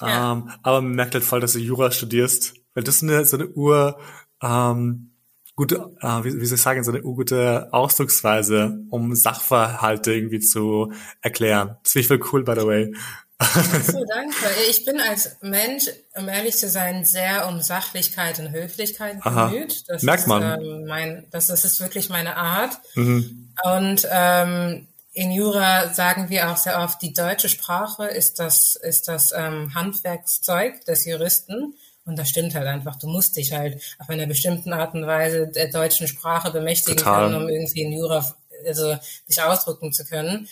[0.00, 0.32] Ja.
[0.32, 2.54] Ähm, aber man merkt halt voll, dass du Jura studierst.
[2.74, 3.98] Weil das ist eine, so eine Ur,
[4.42, 5.13] ähm,
[5.56, 10.92] gute, äh, wie, wie soll ich sagen, so eine gute Ausdrucksweise, um Sachverhalte irgendwie zu
[11.20, 11.76] erklären.
[11.82, 12.94] Das finde ich voll cool, by the way.
[13.40, 14.46] so, danke.
[14.70, 19.84] Ich bin als Mensch, um ehrlich zu sein, sehr um Sachlichkeit und Höflichkeit bemüht.
[19.88, 20.42] Das Merkt man.
[20.42, 22.78] Ist, ähm, mein, das, das ist wirklich meine Art.
[22.94, 23.50] Mhm.
[23.64, 29.06] Und ähm, in Jura sagen wir auch sehr oft, die deutsche Sprache ist das, ist
[29.06, 31.74] das ähm, Handwerkszeug des Juristen.
[32.06, 32.96] Und das stimmt halt einfach.
[32.96, 37.30] Du musst dich halt auf einer bestimmten Art und Weise der deutschen Sprache bemächtigen Total.
[37.30, 38.34] können, um irgendwie in Jura,
[38.66, 38.96] also
[39.28, 40.48] dich ausdrücken zu können.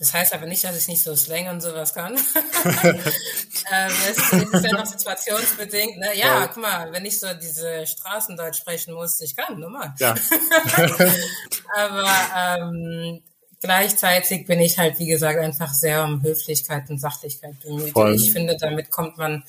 [0.00, 2.14] Das heißt aber nicht, dass ich nicht so Slang und sowas kann.
[2.64, 5.98] ähm, es, ist ja noch situationsbedingt.
[5.98, 6.16] Ne?
[6.16, 9.94] Ja, ja, guck mal, wenn ich so diese Straßendeutsch sprechen muss, ich kann, normal.
[9.98, 10.14] Ja.
[11.76, 13.22] aber ähm,
[13.60, 17.92] gleichzeitig bin ich halt, wie gesagt, einfach sehr um Höflichkeit und Sachlichkeit bemüht.
[17.92, 18.14] Voll.
[18.14, 19.44] Ich finde, damit kommt man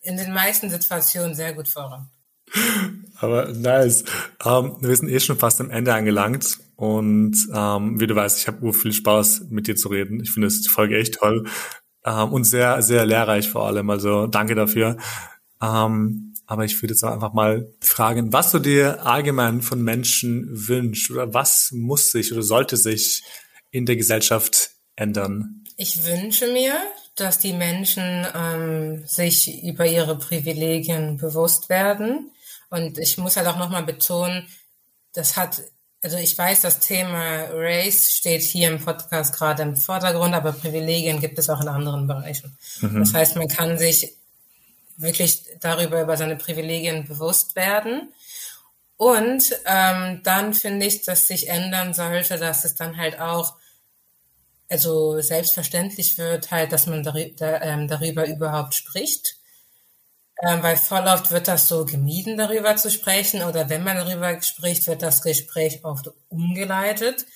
[0.00, 2.10] in den meisten Situationen sehr gut voran.
[3.20, 4.04] Aber nice.
[4.44, 6.58] Ähm, wir sind eh schon fast am Ende angelangt.
[6.76, 10.20] Und ähm, wie du weißt, ich habe ur viel Spaß, mit dir zu reden.
[10.20, 11.48] Ich finde die Folge echt toll.
[12.04, 13.90] Ähm, und sehr, sehr lehrreich vor allem.
[13.90, 14.96] Also danke dafür.
[15.60, 21.10] Ähm, aber ich würde jetzt einfach mal fragen, was du dir allgemein von Menschen wünschst
[21.10, 23.22] oder was muss sich oder sollte sich
[23.70, 25.64] in der Gesellschaft ändern?
[25.76, 26.74] Ich wünsche mir,
[27.20, 32.30] dass die Menschen ähm, sich über ihre Privilegien bewusst werden.
[32.70, 34.46] Und ich muss halt auch nochmal betonen,
[35.12, 35.62] das hat,
[36.02, 41.20] also ich weiß, das Thema Race steht hier im Podcast gerade im Vordergrund, aber Privilegien
[41.20, 42.56] gibt es auch in anderen Bereichen.
[42.80, 43.00] Mhm.
[43.00, 44.14] Das heißt, man kann sich
[44.96, 48.12] wirklich darüber, über seine Privilegien bewusst werden.
[48.96, 53.54] Und ähm, dann finde ich, dass sich ändern sollte, dass es dann halt auch
[54.68, 57.06] also selbstverständlich wird halt, dass man
[57.40, 59.36] ähm, darüber überhaupt spricht.
[60.40, 63.42] Ähm, weil voll oft wird das so gemieden, darüber zu sprechen.
[63.42, 67.26] Oder wenn man darüber spricht, wird das Gespräch oft umgeleitet.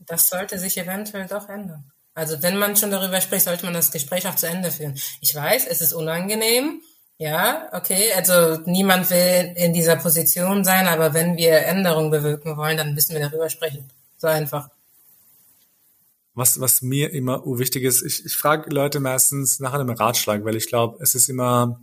[0.00, 1.92] das sollte sich eventuell doch ändern.
[2.14, 4.98] Also wenn man schon darüber spricht, sollte man das Gespräch auch zu Ende führen.
[5.20, 6.82] Ich weiß, es ist unangenehm.
[7.18, 8.12] Ja, okay.
[8.14, 13.14] Also niemand will in dieser Position sein, aber wenn wir Änderungen bewirken wollen, dann müssen
[13.14, 13.88] wir darüber sprechen.
[14.18, 14.70] So einfach.
[16.34, 20.56] Was, was mir immer wichtig ist, ich, ich frage Leute meistens nach einem Ratschlag, weil
[20.56, 21.80] ich glaube, es ist immer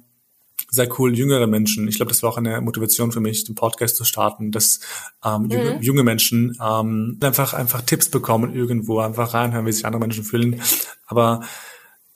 [0.69, 1.87] sehr cool, jüngere Menschen.
[1.87, 4.79] Ich glaube, das war auch eine Motivation für mich, den Podcast zu starten, dass
[5.23, 5.51] ähm, mhm.
[5.51, 10.23] junge, junge, Menschen ähm, einfach einfach Tipps bekommen irgendwo, einfach reinhören, wie sich andere Menschen
[10.23, 10.61] fühlen.
[11.05, 11.41] Aber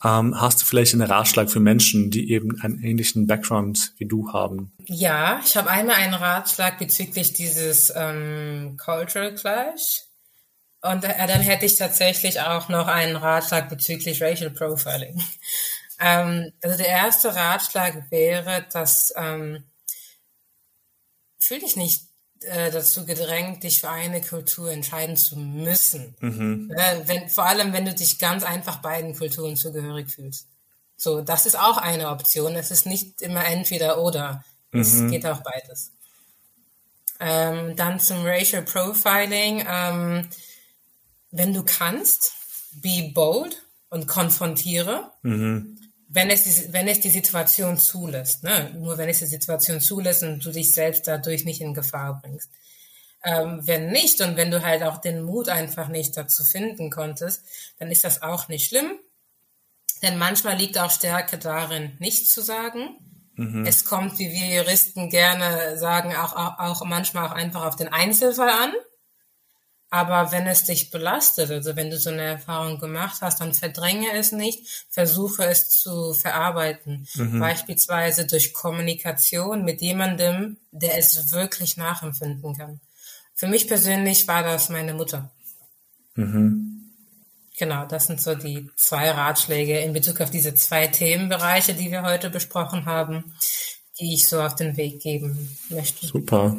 [0.03, 4.33] ähm, hast du vielleicht einen Ratschlag für Menschen, die eben einen ähnlichen Background wie du
[4.33, 4.73] haben?
[4.85, 10.05] Ja, ich habe einmal einen Ratschlag bezüglich dieses ähm, Cultural Clash.
[10.81, 15.21] Und äh, dann hätte ich tatsächlich auch noch einen Ratschlag bezüglich Racial Profiling.
[16.03, 19.63] Ähm, also der erste Ratschlag wäre, dass ähm,
[21.37, 22.07] fühl dich nicht
[22.41, 26.15] äh, dazu gedrängt, dich für eine Kultur entscheiden zu müssen.
[26.19, 26.73] Mhm.
[26.75, 30.47] Äh, wenn, vor allem, wenn du dich ganz einfach beiden Kulturen zugehörig fühlst.
[30.97, 32.55] So, das ist auch eine Option.
[32.55, 34.43] Es ist nicht immer entweder oder.
[34.71, 35.11] Es mhm.
[35.11, 35.91] geht auch beides.
[37.19, 39.65] Ähm, dann zum Racial Profiling.
[39.67, 40.27] Ähm,
[41.31, 42.33] wenn du kannst,
[42.81, 45.11] be bold und konfrontiere.
[45.23, 45.77] Mhm
[46.13, 48.71] wenn es die, wenn es die Situation zulässt, ne?
[48.75, 52.49] nur wenn es die Situation zulässt und du dich selbst dadurch nicht in Gefahr bringst.
[53.23, 57.43] Ähm, wenn nicht und wenn du halt auch den Mut einfach nicht dazu finden konntest,
[57.79, 58.99] dann ist das auch nicht schlimm.
[60.03, 62.97] Denn manchmal liegt auch Stärke darin, nichts zu sagen.
[63.35, 63.65] Mhm.
[63.65, 67.87] Es kommt, wie wir Juristen gerne sagen, auch, auch, auch manchmal auch einfach auf den
[67.87, 68.73] Einzelfall an.
[69.93, 74.13] Aber wenn es dich belastet, also wenn du so eine Erfahrung gemacht hast, dann verdränge
[74.13, 77.05] es nicht, versuche es zu verarbeiten.
[77.15, 77.41] Mhm.
[77.41, 82.79] Beispielsweise durch Kommunikation mit jemandem, der es wirklich nachempfinden kann.
[83.35, 85.29] Für mich persönlich war das meine Mutter.
[86.15, 86.89] Mhm.
[87.59, 92.03] Genau, das sind so die zwei Ratschläge in Bezug auf diese zwei Themenbereiche, die wir
[92.03, 93.33] heute besprochen haben,
[93.99, 96.07] die ich so auf den Weg geben möchte.
[96.07, 96.55] Super.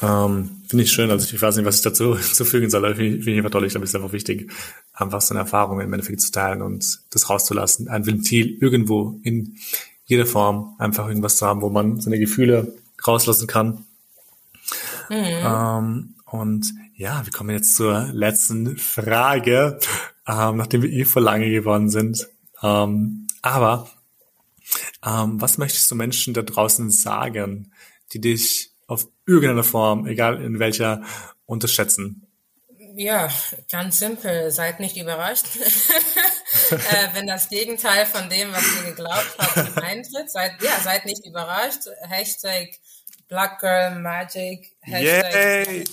[0.00, 1.10] Ähm, finde ich schön.
[1.10, 3.64] Also ich weiß nicht, was ich dazu zufügen soll, aber finde find ich einfach toll.
[3.64, 4.50] Ich glaube, es ist einfach wichtig,
[4.92, 7.88] einfach so eine Erfahrung im Endeffekt zu teilen und das rauszulassen.
[7.88, 9.56] Ein Ventil irgendwo in
[10.06, 12.74] jeder Form, einfach irgendwas zu haben, wo man seine Gefühle
[13.06, 13.84] rauslassen kann.
[15.10, 15.24] Mhm.
[15.44, 19.78] Ähm, und ja, wir kommen jetzt zur letzten Frage,
[20.26, 22.28] ähm, nachdem wir eh vor lange geworden sind.
[22.62, 23.88] Ähm, aber
[25.04, 27.72] ähm, was möchtest du Menschen da draußen sagen,
[28.12, 31.02] die dich auf irgendeine Form, egal in welcher,
[31.46, 32.26] unterschätzen?
[32.96, 33.28] Ja,
[33.70, 34.50] ganz simpel.
[34.50, 35.46] Seid nicht überrascht.
[36.70, 41.24] äh, wenn das Gegenteil von dem, was ihr geglaubt habt, eintritt, seid, ja, seid nicht
[41.24, 41.82] überrascht.
[42.08, 42.70] Hashtag
[43.28, 44.72] Black Girl Magic.
[44.80, 45.84] Hashtag Yay!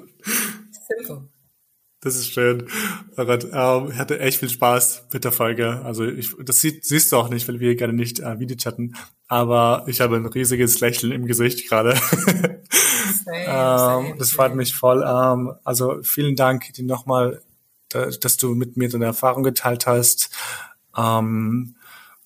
[2.02, 2.66] Das ist schön.
[3.18, 5.82] Oh Gott, ähm, ich hatte echt viel Spaß mit der Folge.
[5.84, 8.94] Also ich, das sieht, siehst du auch nicht, weil wir gerne nicht äh, Video chatten.
[9.28, 11.90] Aber ich habe ein riesiges Lächeln im Gesicht gerade.
[13.46, 15.04] ähm, das freut mich voll.
[15.06, 17.42] Ähm, also vielen Dank dir nochmal,
[17.90, 20.30] dass du mit mir deine Erfahrung geteilt hast.
[20.96, 21.74] Ähm,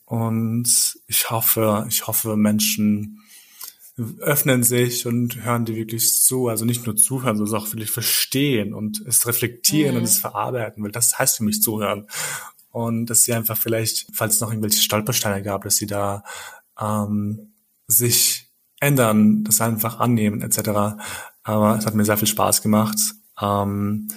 [0.05, 0.69] und
[1.09, 3.24] ich hoffe, ich hoffe, Menschen
[3.97, 6.49] öffnen sich und hören dir wirklich zu.
[6.49, 9.99] Also nicht nur zuhören, sondern auch wirklich verstehen und es reflektieren mhm.
[9.99, 12.07] und es verarbeiten, weil das heißt für mich zuhören.
[12.71, 16.25] Und dass sie einfach vielleicht, falls es noch irgendwelche Stolpersteine gab, dass sie da
[16.81, 17.53] ähm,
[17.87, 18.51] sich
[18.81, 20.99] ändern, das einfach annehmen etc.
[21.45, 22.99] Aber es hat mir sehr viel Spaß gemacht.
[23.41, 24.09] Ähm,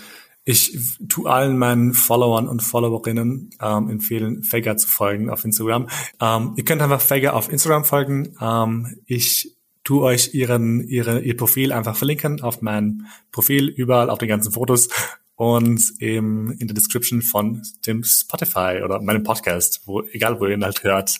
[0.43, 0.79] ich
[1.09, 5.89] tu allen meinen Followern und Followerinnen ähm, empfehlen, Fager zu folgen auf Instagram.
[6.21, 8.35] Ähm, ihr könnt einfach Fager auf Instagram folgen.
[8.41, 9.56] Ähm, ich
[9.87, 14.51] tu euch ihren, ihre, ihr Profil einfach verlinken auf mein Profil, überall auf den ganzen
[14.51, 14.89] Fotos
[15.35, 20.55] und eben in der Description von dem Spotify oder meinem Podcast, wo, egal wo ihr
[20.55, 21.17] ihn halt hört.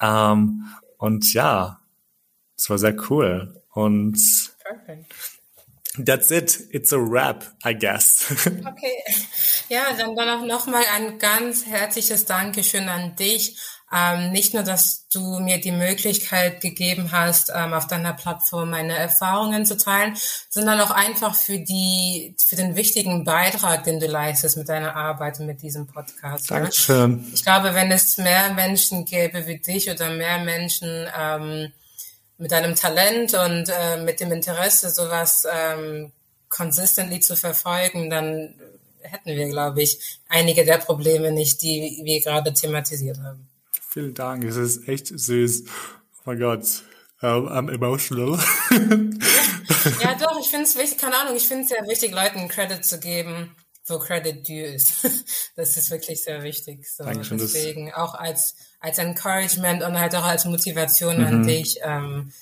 [0.00, 0.64] Ähm,
[0.96, 1.80] und ja,
[2.56, 3.62] es war sehr cool.
[3.72, 4.18] Und
[4.64, 5.14] Perfect.
[6.04, 6.60] That's it.
[6.72, 8.26] It's a wrap, I guess.
[8.46, 8.96] okay.
[9.68, 13.56] Ja, dann, dann auch nochmal ein ganz herzliches Dankeschön an dich
[13.94, 18.96] ähm, nicht nur, dass du mir die Möglichkeit gegeben hast, ähm, auf deiner Plattform meine
[18.96, 20.14] Erfahrungen zu teilen,
[20.50, 25.40] sondern auch einfach für die, für den wichtigen Beitrag, den du leistest mit deiner Arbeit
[25.40, 26.50] und mit diesem Podcast.
[26.50, 27.24] Dankeschön.
[27.32, 31.72] Ich glaube, wenn es mehr Menschen gäbe wie dich oder mehr Menschen ähm,
[32.36, 36.12] mit deinem Talent und äh, mit dem Interesse, sowas ähm,
[36.50, 38.54] consistently zu verfolgen, dann
[39.00, 43.48] hätten wir, glaube ich, einige der Probleme nicht, die wir gerade thematisiert haben.
[43.98, 45.64] Vielen Dank, es ist echt süß.
[45.66, 46.84] Oh mein Gott,
[47.20, 48.38] um, I'm emotional.
[50.00, 52.84] Ja, doch, ich finde es wichtig, keine Ahnung, ich finde es sehr wichtig, Leuten Credit
[52.84, 53.56] zu geben,
[53.88, 55.04] wo Credit due ist.
[55.56, 56.86] das ist wirklich sehr wichtig.
[56.88, 57.02] So.
[57.02, 61.26] Dankeschön, Deswegen auch als, als Encouragement und halt auch als Motivation mhm.
[61.26, 62.32] an dich ähm,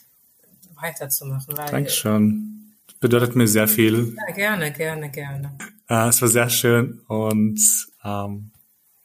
[0.75, 1.57] weiterzumachen.
[1.57, 2.75] Weil, Dankeschön.
[2.87, 4.15] Das bedeutet mir sehr viel.
[4.29, 5.57] Ja, gerne, gerne, gerne.
[5.89, 7.59] Äh, es war sehr schön und
[8.05, 8.51] ähm,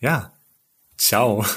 [0.02, 0.34] ja,
[0.98, 1.46] ciao.